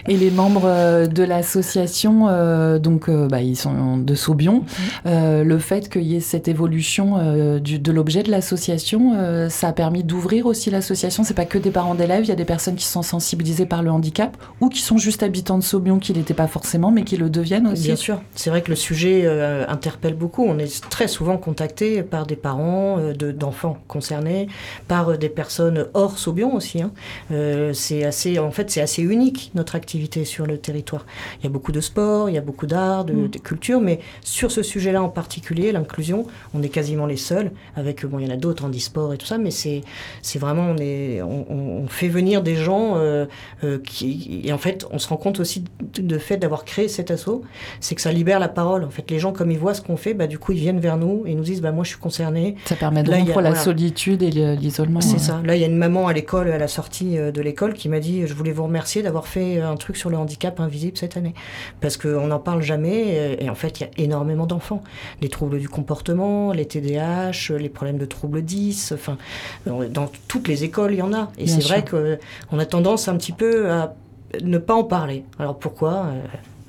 Et 0.08 0.16
les 0.16 0.30
membres 0.30 0.62
euh, 0.64 1.06
de 1.06 1.22
l'association, 1.22 2.26
euh, 2.28 2.78
donc 2.78 3.08
euh, 3.08 3.28
bah, 3.28 3.40
ils 3.40 3.56
sont 3.56 3.98
de 3.98 4.14
Saubion. 4.14 4.64
Euh, 5.06 5.44
le 5.44 5.58
fait 5.58 5.88
qu'il 5.88 6.02
y 6.02 6.16
ait 6.16 6.20
cette 6.20 6.48
évolution 6.48 7.16
euh, 7.18 7.58
du- 7.60 7.78
de 7.78 7.92
l'objet 7.92 8.22
de 8.22 8.30
l'association, 8.30 9.12
euh, 9.14 9.48
ça 9.48 9.68
a 9.68 9.72
permis 9.72 10.02
d'ouvrir 10.02 10.46
aussi 10.46 10.70
l'association. 10.70 11.22
C'est 11.22 11.34
pas 11.34 11.44
que 11.44 11.58
des 11.58 11.70
parents 11.70 11.94
d'élèves, 11.94 12.24
il 12.24 12.28
y 12.28 12.32
a 12.32 12.36
des 12.36 12.44
personnes 12.44 12.74
qui 12.74 12.84
sont 12.86 13.02
sensibilisées 13.02 13.66
par 13.66 13.82
le 13.82 13.90
handicap 13.90 14.36
ou 14.60 14.68
qui 14.68 14.80
sont 14.80 14.98
juste 15.00 15.22
habitants 15.22 15.58
de 15.58 15.62
Saubion, 15.64 15.98
qui 15.98 16.12
l'étaient 16.12 16.34
pas 16.34 16.46
forcément, 16.46 16.90
mais 16.90 17.02
qui 17.02 17.16
le 17.16 17.28
deviennent 17.30 17.66
aussi. 17.66 17.84
Bien 17.84 17.96
sûr, 17.96 18.20
c'est 18.34 18.50
vrai 18.50 18.62
que 18.62 18.70
le 18.70 18.76
sujet 18.76 19.22
euh, 19.24 19.64
interpelle 19.68 20.14
beaucoup. 20.14 20.44
On 20.44 20.58
est 20.58 20.88
très 20.90 21.08
souvent 21.08 21.36
contacté 21.38 22.02
par 22.02 22.26
des 22.26 22.36
parents 22.36 22.98
euh, 22.98 23.12
de- 23.12 23.32
d'enfants 23.32 23.78
concernés, 23.88 24.48
par 24.86 25.08
euh, 25.10 25.16
des 25.16 25.28
personnes 25.28 25.86
hors 25.94 26.18
Saubion 26.18 26.54
aussi. 26.54 26.82
hein. 26.82 26.92
Euh, 27.32 27.72
c'est 27.72 28.04
assez, 28.04 28.38
en 28.38 28.50
fait, 28.50 28.70
c'est 28.70 28.80
assez 28.80 29.02
unique 29.02 29.50
notre 29.54 29.74
activité 29.74 30.24
sur 30.24 30.46
le 30.46 30.58
territoire. 30.58 31.06
Il 31.40 31.44
y 31.44 31.46
a 31.46 31.50
beaucoup 31.50 31.72
de 31.72 31.80
sport, 31.80 32.28
il 32.28 32.34
y 32.34 32.38
a 32.38 32.42
beaucoup 32.42 32.66
d'art, 32.66 33.04
de, 33.04 33.12
Mm. 33.14 33.28
de 33.28 33.38
culture, 33.38 33.80
mais 33.80 34.00
sur 34.22 34.50
ce 34.52 34.62
sujet-là 34.62 35.02
en 35.02 35.08
particulier, 35.08 35.72
l'inclusion, 35.72 36.26
on 36.54 36.62
est 36.62 36.68
quasiment 36.68 37.06
les 37.06 37.16
seuls. 37.16 37.50
Avec 37.76 38.04
bon, 38.06 38.18
il 38.18 38.26
y 38.26 38.30
en 38.30 38.34
a 38.34 38.36
d'autres 38.36 38.64
en 38.64 38.70
e-sport 38.70 39.12
et 39.14 39.18
tout 39.18 39.26
ça, 39.26 39.38
mais 39.38 39.50
c'est, 39.50 39.82
c'est 40.22 40.38
vraiment, 40.38 40.62
on 40.70 40.76
est, 40.78 41.22
on, 41.22 41.46
on- 41.50 41.70
on 41.84 41.86
fait 41.88 42.08
venir 42.08 42.42
des 42.42 42.56
gens 42.56 42.96
euh, 42.96 43.26
euh, 43.64 43.78
qui, 43.78 44.42
et 44.44 44.52
en 44.52 44.58
fait, 44.58 44.86
on 44.92 44.98
se 44.98 45.08
rend 45.08 45.16
compte 45.16 45.40
aussi 45.40 45.64
de, 45.94 46.02
de 46.02 46.18
fait 46.18 46.36
d'avoir 46.36 46.64
créé 46.64 46.88
cet 46.88 47.10
assaut 47.10 47.42
c'est 47.80 47.94
que 47.94 48.00
ça 48.00 48.12
libère 48.12 48.38
la 48.38 48.48
parole. 48.48 48.84
En 48.84 48.90
fait, 48.90 49.10
les 49.10 49.18
gens, 49.18 49.32
comme 49.32 49.50
ils 49.50 49.58
voient 49.58 49.74
ce 49.74 49.80
qu'on 49.80 49.96
fait, 49.96 50.14
bah, 50.14 50.26
du 50.26 50.38
coup, 50.38 50.52
ils 50.52 50.58
viennent 50.58 50.80
vers 50.80 50.96
nous 50.96 51.24
et 51.26 51.34
nous 51.34 51.42
disent 51.42 51.60
bah, 51.60 51.72
Moi, 51.72 51.84
je 51.84 51.90
suis 51.90 51.98
concerné. 51.98 52.56
Ça 52.66 52.76
permet 52.76 53.02
de 53.02 53.10
rompre 53.10 53.40
la 53.40 53.50
voilà. 53.50 53.54
solitude 53.56 54.22
et 54.22 54.30
le- 54.30 54.54
l'isolement. 54.54 55.00
C'est 55.00 55.14
ouais. 55.14 55.18
ça. 55.18 55.40
Là, 55.44 55.56
il 55.56 55.60
y 55.60 55.64
a 55.64 55.66
une 55.66 55.76
maman 55.76 56.06
à 56.06 56.12
l'école, 56.12 56.50
à 56.50 56.58
la 56.58 56.68
sortie 56.68 57.18
euh, 57.18 57.32
de 57.32 57.40
l'école, 57.40 57.74
qui 57.74 57.88
m'a 57.88 58.00
dit 58.00 58.26
Je 58.26 58.34
voulais 58.34 58.52
vous 58.52 58.64
remercier 58.64 59.02
d'avoir 59.02 59.26
fait 59.26 59.40
lancer 59.40 59.60
un 59.60 59.76
truc 59.76 59.96
sur 59.96 60.10
le 60.10 60.16
handicap 60.16 60.60
invisible 60.60 60.96
cette 60.96 61.16
année. 61.16 61.34
Parce 61.80 61.96
qu'on 61.96 62.26
n'en 62.26 62.38
parle 62.38 62.62
jamais, 62.62 63.36
et, 63.40 63.48
en 63.48 63.54
fait, 63.54 63.80
il 63.80 63.84
y 63.84 63.86
a 63.86 63.90
énormément 64.04 64.46
d'enfants. 64.46 64.82
Les 65.20 65.28
troubles 65.28 65.58
du 65.58 65.68
comportement, 65.68 66.52
les 66.52 66.66
TDAH, 66.66 67.56
les 67.58 67.68
problèmes 67.68 67.98
de 67.98 68.04
troubles 68.04 68.42
10, 68.42 68.92
enfin, 68.92 69.16
dans 69.66 70.10
toutes 70.28 70.48
les 70.48 70.64
écoles, 70.64 70.92
il 70.92 70.98
y 70.98 71.02
en 71.02 71.12
a. 71.12 71.30
Et 71.38 71.46
c'est 71.46 71.62
vrai 71.62 71.84
qu'on 71.84 72.58
a 72.58 72.66
tendance 72.66 73.08
un 73.08 73.16
petit 73.16 73.32
peu 73.32 73.70
à 73.70 73.94
ne 74.42 74.58
pas 74.58 74.74
en 74.74 74.84
parler. 74.84 75.24
Alors 75.38 75.58
pourquoi 75.58 76.06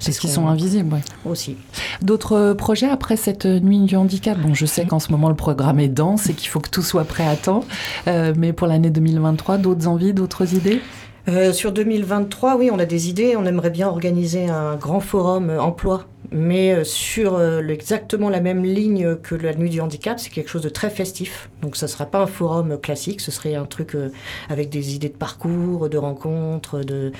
c'est 0.01 0.11
ce 0.11 0.19
qu'ils 0.19 0.31
sont 0.31 0.47
invisibles, 0.47 0.95
oui. 0.95 1.31
Aussi. 1.31 1.57
D'autres 2.01 2.53
projets 2.53 2.89
après 2.89 3.15
cette 3.15 3.45
nuit 3.45 3.81
du 3.81 3.95
handicap? 3.95 4.35
Bon, 4.39 4.55
je 4.55 4.65
sais 4.65 4.85
qu'en 4.85 4.99
ce 4.99 5.11
moment 5.11 5.29
le 5.29 5.35
programme 5.35 5.79
est 5.79 5.89
dense 5.89 6.27
et 6.27 6.33
qu'il 6.33 6.49
faut 6.49 6.59
que 6.59 6.71
tout 6.71 6.81
soit 6.81 7.03
prêt 7.03 7.27
à 7.27 7.35
temps. 7.35 7.63
Euh, 8.07 8.33
mais 8.35 8.51
pour 8.51 8.65
l'année 8.65 8.89
2023, 8.89 9.59
d'autres 9.59 9.87
envies, 9.87 10.13
d'autres 10.13 10.55
idées? 10.55 10.81
Euh, 11.27 11.53
sur 11.53 11.71
2023, 11.71 12.57
oui, 12.57 12.69
on 12.71 12.79
a 12.79 12.85
des 12.85 13.09
idées. 13.09 13.35
On 13.37 13.45
aimerait 13.45 13.69
bien 13.69 13.87
organiser 13.87 14.47
un 14.47 14.75
grand 14.75 14.99
forum 14.99 15.49
emploi 15.59 16.07
mais 16.31 16.73
euh, 16.73 16.83
sur 16.83 17.35
euh, 17.35 17.61
exactement 17.67 18.29
la 18.29 18.39
même 18.39 18.63
ligne 18.63 19.15
que 19.17 19.35
la 19.35 19.53
nuit 19.53 19.69
du 19.69 19.81
handicap, 19.81 20.19
c'est 20.19 20.29
quelque 20.29 20.49
chose 20.49 20.61
de 20.61 20.69
très 20.69 20.89
festif. 20.89 21.49
Donc 21.61 21.75
ça 21.75 21.85
ne 21.85 21.91
sera 21.91 22.05
pas 22.05 22.19
un 22.21 22.27
forum 22.27 22.79
classique, 22.79 23.21
ce 23.21 23.31
serait 23.31 23.55
un 23.55 23.65
truc 23.65 23.95
euh, 23.95 24.09
avec 24.49 24.69
des 24.69 24.95
idées 24.95 25.09
de 25.09 25.17
parcours, 25.17 25.89
de 25.89 25.97
rencontres, 25.97 26.79
de, 26.83 27.11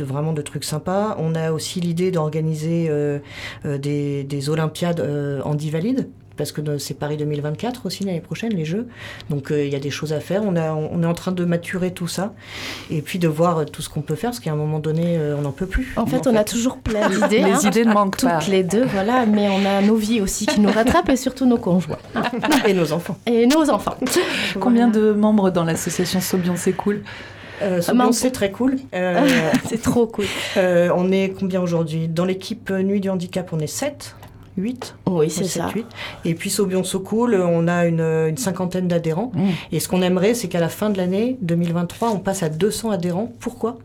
vraiment 0.00 0.32
de 0.32 0.42
trucs 0.42 0.64
sympas. 0.64 1.16
On 1.18 1.34
a 1.34 1.52
aussi 1.52 1.80
l'idée 1.80 2.10
d'organiser 2.10 2.90
des, 3.64 4.24
des, 4.24 4.50
Olympiades 4.50 5.00
handi-valides 5.44 6.08
parce 6.36 6.52
que 6.52 6.78
c'est 6.78 6.94
Paris 6.94 7.16
2024 7.16 7.86
aussi 7.86 8.04
l'année 8.04 8.20
prochaine, 8.20 8.52
les 8.54 8.64
Jeux. 8.64 8.88
Donc 9.30 9.50
euh, 9.50 9.64
il 9.64 9.72
y 9.72 9.76
a 9.76 9.78
des 9.78 9.90
choses 9.90 10.12
à 10.12 10.20
faire. 10.20 10.42
On, 10.44 10.56
a, 10.56 10.72
on 10.72 11.02
est 11.02 11.06
en 11.06 11.14
train 11.14 11.32
de 11.32 11.44
maturer 11.44 11.92
tout 11.92 12.08
ça 12.08 12.34
et 12.90 13.02
puis 13.02 13.18
de 13.18 13.28
voir 13.28 13.58
euh, 13.58 13.64
tout 13.64 13.82
ce 13.82 13.88
qu'on 13.88 14.02
peut 14.02 14.14
faire, 14.14 14.30
parce 14.30 14.40
qu'à 14.40 14.52
un 14.52 14.56
moment 14.56 14.78
donné, 14.78 15.16
euh, 15.16 15.36
on 15.38 15.42
n'en 15.42 15.52
peut 15.52 15.66
plus. 15.66 15.92
En 15.96 16.06
fait, 16.06 16.26
on 16.26 16.34
a 16.34 16.44
toujours 16.44 16.78
plein 16.78 17.08
d'idées. 17.10 17.38
les 17.38 17.52
hein. 17.52 17.60
idées 17.64 17.84
ne 17.84 17.92
manquent 17.92 18.16
Toutes 18.16 18.28
pas. 18.28 18.40
les 18.48 18.62
deux, 18.62 18.84
voilà. 18.84 19.26
Mais 19.26 19.48
on 19.48 19.64
a 19.64 19.80
nos 19.82 19.96
vies 19.96 20.20
aussi 20.20 20.46
qui 20.46 20.60
nous 20.60 20.70
rattrapent 20.70 21.08
et 21.08 21.16
surtout 21.16 21.46
nos 21.46 21.58
conjoints. 21.58 21.98
et 22.66 22.74
nos 22.74 22.92
enfants. 22.92 23.16
Et 23.26 23.46
nos 23.46 23.70
enfants. 23.70 23.96
Combien 24.60 24.88
de 24.88 25.12
membres 25.12 25.50
dans 25.50 25.64
l'association 25.64 26.20
Sobion 26.20 26.54
C'est 26.56 26.72
cool? 26.72 27.02
Euh, 27.62 27.80
c'est 28.10 28.32
très 28.32 28.50
cool. 28.50 28.78
c'est 28.92 29.80
trop 29.80 30.06
cool. 30.06 30.24
on 30.56 31.12
est 31.12 31.32
combien 31.38 31.60
aujourd'hui? 31.62 32.08
Dans 32.08 32.24
l'équipe 32.24 32.70
Nuit 32.70 33.00
du 33.00 33.08
Handicap, 33.08 33.52
on 33.52 33.60
est 33.60 33.68
7. 33.68 34.16
8. 34.56 34.94
Oui, 35.10 35.30
c'est 35.30 35.44
ça. 35.44 35.68
Et 36.24 36.34
puis 36.34 36.50
Sobion 36.50 36.84
So 36.84 37.00
Cool, 37.00 37.34
on 37.34 37.66
a 37.66 37.86
une, 37.86 38.36
cinquantaine 38.36 38.88
d'adhérents. 38.88 39.32
Mmh. 39.34 39.48
Et 39.72 39.80
ce 39.80 39.88
qu'on 39.88 40.02
aimerait, 40.02 40.34
c'est 40.34 40.48
qu'à 40.48 40.60
la 40.60 40.68
fin 40.68 40.90
de 40.90 40.98
l'année 40.98 41.38
2023, 41.42 42.10
on 42.10 42.18
passe 42.18 42.42
à 42.42 42.48
200 42.48 42.90
adhérents. 42.90 43.32
Pourquoi? 43.40 43.78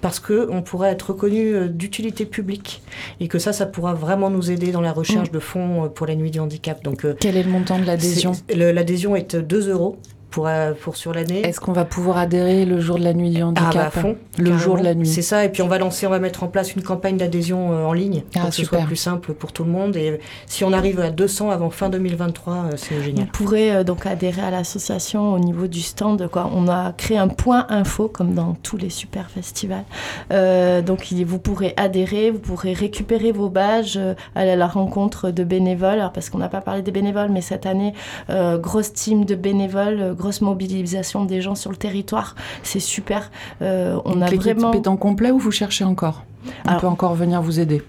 Parce 0.00 0.20
qu'on 0.20 0.62
pourrait 0.62 0.90
être 0.90 1.10
reconnu 1.10 1.54
euh, 1.54 1.68
d'utilité 1.68 2.24
publique 2.26 2.82
et 3.20 3.28
que 3.28 3.38
ça, 3.38 3.52
ça 3.52 3.66
pourra 3.66 3.94
vraiment 3.94 4.30
nous 4.30 4.50
aider 4.50 4.72
dans 4.72 4.80
la 4.80 4.92
recherche 4.92 5.30
mmh. 5.30 5.34
de 5.34 5.38
fonds 5.38 5.84
euh, 5.84 5.88
pour 5.88 6.06
la 6.06 6.14
nuit 6.14 6.30
du 6.30 6.40
handicap. 6.40 6.82
Donc, 6.82 7.04
euh, 7.04 7.14
Quel 7.20 7.36
est 7.36 7.42
le 7.42 7.50
montant 7.50 7.78
de 7.78 7.84
l'adhésion? 7.84 8.32
L'adhésion 8.48 9.16
est 9.16 9.36
2 9.36 9.70
euros 9.70 9.98
pour, 10.34 10.48
euh, 10.48 10.72
pour 10.72 10.96
sur 10.96 11.14
l'année. 11.14 11.46
Est-ce 11.46 11.60
qu'on 11.60 11.72
va 11.72 11.84
pouvoir 11.84 12.16
adhérer 12.18 12.64
le 12.64 12.80
jour 12.80 12.98
de 12.98 13.04
la 13.04 13.14
nuit 13.14 13.30
du 13.30 13.40
handicap 13.40 13.70
ah, 13.72 13.84
bah, 13.84 13.90
fond, 13.90 14.16
Le 14.36 14.58
jour 14.58 14.76
de 14.76 14.82
la 14.82 14.96
nuit. 14.96 15.06
C'est 15.06 15.22
ça, 15.22 15.44
et 15.44 15.48
puis 15.48 15.62
on 15.62 15.68
va 15.68 15.78
lancer, 15.78 16.08
on 16.08 16.10
va 16.10 16.18
mettre 16.18 16.42
en 16.42 16.48
place 16.48 16.74
une 16.74 16.82
campagne 16.82 17.16
d'adhésion 17.16 17.72
euh, 17.72 17.84
en 17.84 17.92
ligne 17.92 18.22
pour 18.32 18.42
ah, 18.42 18.48
que 18.48 18.54
ce 18.54 18.64
soit 18.64 18.80
plus 18.80 18.96
simple 18.96 19.32
pour 19.32 19.52
tout 19.52 19.62
le 19.62 19.70
monde. 19.70 19.94
Et 19.94 20.18
si 20.46 20.64
on 20.64 20.72
arrive 20.72 20.98
à 20.98 21.10
200 21.10 21.50
avant 21.50 21.70
fin 21.70 21.88
2023, 21.88 22.52
euh, 22.52 22.70
c'est 22.76 23.00
génial. 23.00 23.26
Vous 23.26 23.44
pourrez 23.44 23.84
donc 23.84 24.06
adhérer 24.06 24.42
à 24.42 24.50
l'association 24.50 25.34
au 25.34 25.38
niveau 25.38 25.68
du 25.68 25.80
stand. 25.82 26.26
Quoi. 26.26 26.50
On 26.52 26.66
a 26.66 26.92
créé 26.94 27.16
un 27.16 27.28
point 27.28 27.66
info 27.68 28.08
comme 28.08 28.34
dans 28.34 28.56
tous 28.60 28.76
les 28.76 28.90
super 28.90 29.30
festivals. 29.30 29.84
donc 30.30 31.12
vous 31.12 31.38
pourrez 31.38 31.74
adhérer, 31.76 32.32
vous 32.32 32.40
pourrez 32.40 32.72
récupérer 32.72 33.30
vos 33.30 33.48
badges, 33.48 34.00
aller 34.34 34.50
à 34.50 34.56
la 34.56 34.66
rencontre 34.66 35.30
de 35.30 35.44
bénévoles. 35.44 36.00
Alors, 36.00 36.12
parce 36.12 36.28
qu'on 36.28 36.38
n'a 36.38 36.48
pas 36.48 36.60
parlé 36.60 36.82
des 36.82 36.90
bénévoles, 36.90 37.30
mais 37.30 37.40
cette 37.40 37.66
année, 37.66 37.94
grosse 38.28 38.92
team 38.92 39.24
de 39.24 39.36
bénévoles 39.36 40.16
grosse 40.24 40.40
mobilisation 40.40 41.26
des 41.26 41.42
gens 41.42 41.54
sur 41.54 41.70
le 41.70 41.76
territoire. 41.76 42.34
C'est 42.62 42.80
super. 42.80 43.30
Euh, 43.60 44.00
on 44.06 44.22
a 44.22 44.30
vraiment. 44.30 44.72
est 44.72 44.88
en 44.88 44.96
complet 44.96 45.30
ou 45.30 45.38
vous 45.38 45.50
cherchez 45.50 45.84
encore? 45.84 46.24
On 46.66 46.76
peut 46.78 46.86
encore 46.86 47.14
venir 47.14 47.42
vous 47.42 47.60
aider? 47.60 47.82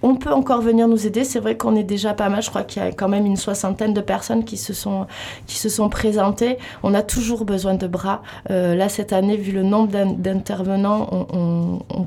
on 0.00 0.14
peut 0.14 0.32
encore 0.32 0.62
venir 0.62 0.86
nous 0.88 1.06
aider. 1.06 1.24
C'est 1.24 1.40
vrai 1.40 1.56
qu'on 1.56 1.74
est 1.76 1.84
déjà 1.84 2.14
pas 2.14 2.28
mal. 2.28 2.42
Je 2.42 2.50
crois 2.50 2.62
qu'il 2.62 2.82
y 2.82 2.84
a 2.84 2.92
quand 2.92 3.08
même 3.08 3.26
une 3.26 3.36
soixantaine 3.36 3.94
de 3.94 4.00
personnes 4.00 4.44
qui 4.44 4.56
se 4.56 4.72
sont, 4.72 5.06
qui 5.46 5.56
se 5.56 5.68
sont 5.68 5.88
présentées. 5.88 6.58
On 6.82 6.94
a 6.94 7.02
toujours 7.02 7.44
besoin 7.44 7.74
de 7.74 7.86
bras. 7.86 8.22
Euh, 8.50 8.74
là, 8.74 8.88
cette 8.88 9.12
année, 9.12 9.36
vu 9.36 9.52
le 9.52 9.62
nombre 9.62 9.90
d'intervenants, 10.16 11.08
on, 11.10 11.26
on, 11.32 11.78
on 11.96 12.06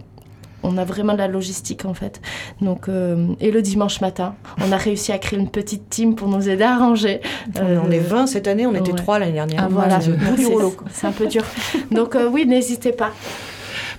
a 0.78 0.86
vraiment 0.86 1.14
de 1.14 1.18
la 1.18 1.28
logistique 1.28 1.86
en 1.86 1.94
fait. 1.94 2.22
Donc, 2.62 2.88
euh, 2.88 3.28
et 3.40 3.52
le 3.52 3.62
dimanche 3.62 4.02
matin, 4.02 4.36
on 4.66 4.72
a 4.72 4.78
réussi 4.78 5.12
à 5.12 5.18
créer 5.18 5.40
une 5.40 5.50
petite 5.50 5.90
team 5.90 6.16
pour 6.16 6.28
nous 6.28 6.50
aider 6.50 6.64
à 6.64 6.78
ranger. 6.78 7.22
on 7.56 7.92
est 7.92 8.00
20 8.00 8.24
euh, 8.24 8.26
cette 8.28 8.48
année, 8.48 8.66
on 8.66 8.76
était 8.76 8.94
3 8.94 9.20
l'année 9.20 9.34
dernière. 9.34 9.64
Ah, 9.64 9.68
voilà, 9.70 10.00
c'est 10.00 11.08
un 11.08 11.12
peu 11.12 11.28
dur. 11.28 11.44
Donc 11.92 12.16
euh, 12.16 12.30
oui, 12.30 12.46
n'hésitez 12.46 12.92
pas. 12.92 13.12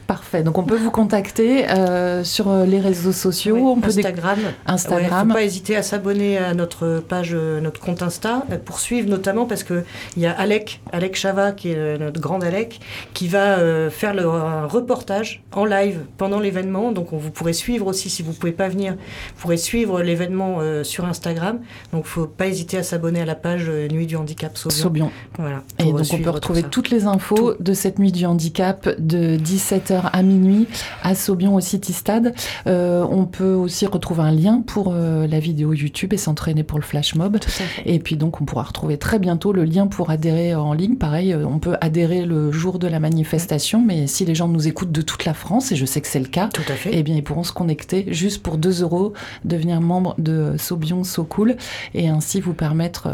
Parfait. 0.06 0.42
Donc 0.42 0.58
on 0.58 0.64
peut 0.64 0.76
vous 0.76 0.90
contacter 0.90 1.68
euh, 1.70 2.24
sur 2.24 2.48
euh, 2.48 2.66
les 2.66 2.80
réseaux 2.80 3.12
sociaux. 3.12 3.56
on 3.56 3.80
peut 3.80 3.88
Instagram. 3.88 4.38
Instagram. 4.66 5.28
faut 5.28 5.34
pas 5.34 5.42
hésiter 5.42 5.76
à 5.76 5.82
s'abonner 5.82 6.38
à 6.38 6.54
notre 6.54 7.02
page, 7.06 7.30
euh, 7.34 7.60
notre 7.60 7.80
compte 7.80 8.02
Insta, 8.02 8.44
pour 8.64 8.80
suivre 8.80 9.08
notamment 9.08 9.46
parce 9.46 9.62
que 9.62 9.84
il 10.16 10.22
y 10.22 10.26
a 10.26 10.32
Alec, 10.32 10.80
Alec 10.92 11.16
Chava, 11.16 11.52
qui 11.52 11.70
est 11.70 11.98
notre 11.98 12.20
grande 12.20 12.44
Alec, 12.44 12.80
qui 13.14 13.28
va 13.28 13.58
faire 13.90 14.14
le, 14.14 14.26
un 14.26 14.66
reportage 14.66 15.42
en 15.52 15.64
live 15.64 16.00
pendant 16.16 16.40
l'événement. 16.40 16.92
Donc 16.92 17.12
on, 17.12 17.16
vous 17.16 17.30
pourrez 17.30 17.52
suivre 17.52 17.86
aussi 17.86 18.10
si 18.10 18.22
vous 18.22 18.32
pouvez 18.32 18.52
pas 18.52 18.68
venir. 18.68 18.92
Vous 18.92 19.42
pourrez 19.42 19.56
suivre 19.56 20.02
l'événement 20.02 20.58
sur 20.82 21.04
Instagram. 21.04 21.60
Donc 21.92 22.06
faut 22.06 22.26
pas 22.26 22.46
hésiter 22.46 22.78
à 22.78 22.82
s'abonner 22.82 23.20
à 23.20 23.26
la 23.26 23.34
page 23.34 23.70
Nuit 23.70 24.06
du 24.06 24.16
handicap 24.16 24.56
Saubion. 24.56 25.10
Voilà. 25.38 25.62
Et 25.78 25.92
donc 25.92 26.06
on 26.12 26.18
peut 26.18 26.30
retrouver 26.30 26.62
toutes 26.62 26.90
les 26.90 27.06
infos 27.06 27.54
de 27.58 27.72
cette 27.72 27.98
Nuit 27.98 28.12
du 28.12 28.26
handicap 28.26 28.88
de 28.98 29.36
17h 29.36 30.01
à 30.12 30.22
minuit 30.22 30.66
à 31.02 31.14
Saubion 31.14 31.54
au 31.54 31.60
City 31.60 31.92
Stade. 31.92 32.34
Euh, 32.66 33.06
on 33.10 33.24
peut 33.26 33.54
aussi 33.54 33.86
retrouver 33.86 34.22
un 34.22 34.32
lien 34.32 34.62
pour 34.66 34.92
euh, 34.92 35.26
la 35.26 35.40
vidéo 35.40 35.72
YouTube 35.72 36.12
et 36.12 36.16
s'entraîner 36.16 36.62
pour 36.62 36.78
le 36.78 36.84
flash 36.84 37.14
mob. 37.14 37.38
Et 37.84 37.98
puis 37.98 38.16
donc 38.16 38.40
on 38.40 38.44
pourra 38.44 38.62
retrouver 38.64 38.98
très 38.98 39.18
bientôt 39.18 39.52
le 39.52 39.64
lien 39.64 39.86
pour 39.86 40.10
adhérer 40.10 40.54
en 40.54 40.72
ligne. 40.72 40.96
Pareil, 40.96 41.32
euh, 41.32 41.44
on 41.46 41.58
peut 41.58 41.76
adhérer 41.80 42.24
le 42.24 42.50
jour 42.52 42.78
de 42.78 42.86
la 42.86 43.00
manifestation, 43.00 43.82
mais 43.84 44.06
si 44.06 44.24
les 44.24 44.34
gens 44.34 44.48
nous 44.48 44.68
écoutent 44.68 44.92
de 44.92 45.02
toute 45.02 45.24
la 45.24 45.34
France, 45.34 45.72
et 45.72 45.76
je 45.76 45.84
sais 45.86 46.00
que 46.00 46.08
c'est 46.08 46.20
le 46.20 46.26
cas, 46.26 46.48
Tout 46.52 46.62
à 46.68 46.74
fait. 46.74 46.90
eh 46.92 47.02
bien 47.02 47.16
ils 47.16 47.24
pourront 47.24 47.44
se 47.44 47.52
connecter 47.52 48.06
juste 48.08 48.42
pour 48.42 48.58
2 48.58 48.82
euros, 48.82 49.12
devenir 49.44 49.80
membre 49.80 50.14
de 50.18 50.54
Saubion 50.58 51.04
So 51.04 51.24
Cool 51.24 51.56
et 51.94 52.08
ainsi 52.08 52.40
vous 52.40 52.54
permettre 52.54 53.08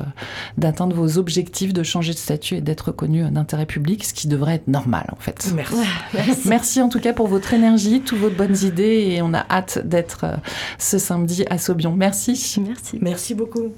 d'atteindre 0.56 0.94
vos 0.94 1.18
objectifs, 1.18 1.72
de 1.72 1.82
changer 1.82 2.12
de 2.12 2.18
statut 2.18 2.56
et 2.56 2.60
d'être 2.60 2.92
connu 2.92 3.22
d'intérêt 3.30 3.66
public, 3.66 4.04
ce 4.04 4.12
qui 4.12 4.28
devrait 4.28 4.54
être 4.56 4.68
normal 4.68 5.06
en 5.12 5.20
fait. 5.20 5.50
Merci. 5.54 5.74
Merci. 6.14 6.48
Merci 6.48 6.67
en 6.76 6.88
tout 6.88 7.00
cas 7.00 7.12
pour 7.12 7.26
votre 7.26 7.54
énergie, 7.54 8.00
toutes 8.00 8.18
vos 8.18 8.30
bonnes 8.30 8.56
idées 8.62 9.08
et 9.10 9.22
on 9.22 9.32
a 9.32 9.44
hâte 9.50 9.78
d'être 9.84 10.24
euh, 10.24 10.36
ce 10.78 10.98
samedi 10.98 11.44
à 11.48 11.58
Saubion. 11.58 11.92
Merci. 11.92 12.60
Merci. 12.66 12.98
Merci 13.00 13.34
beaucoup. 13.34 13.72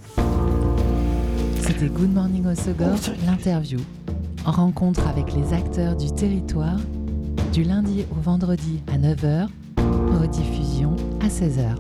C'était 1.61 1.87
Good 1.87 2.13
Morning 2.13 2.47
Osogor, 2.47 2.97
l'interview. 3.25 3.79
Rencontre 4.45 5.07
avec 5.07 5.33
les 5.35 5.53
acteurs 5.53 5.97
du 5.97 6.13
territoire 6.13 6.79
du 7.53 7.63
lundi 7.65 8.07
au 8.11 8.21
vendredi 8.21 8.81
à 8.93 8.99
9h, 8.99 9.49
rediffusion 10.21 10.97
à 11.21 11.29
16h. 11.29 11.77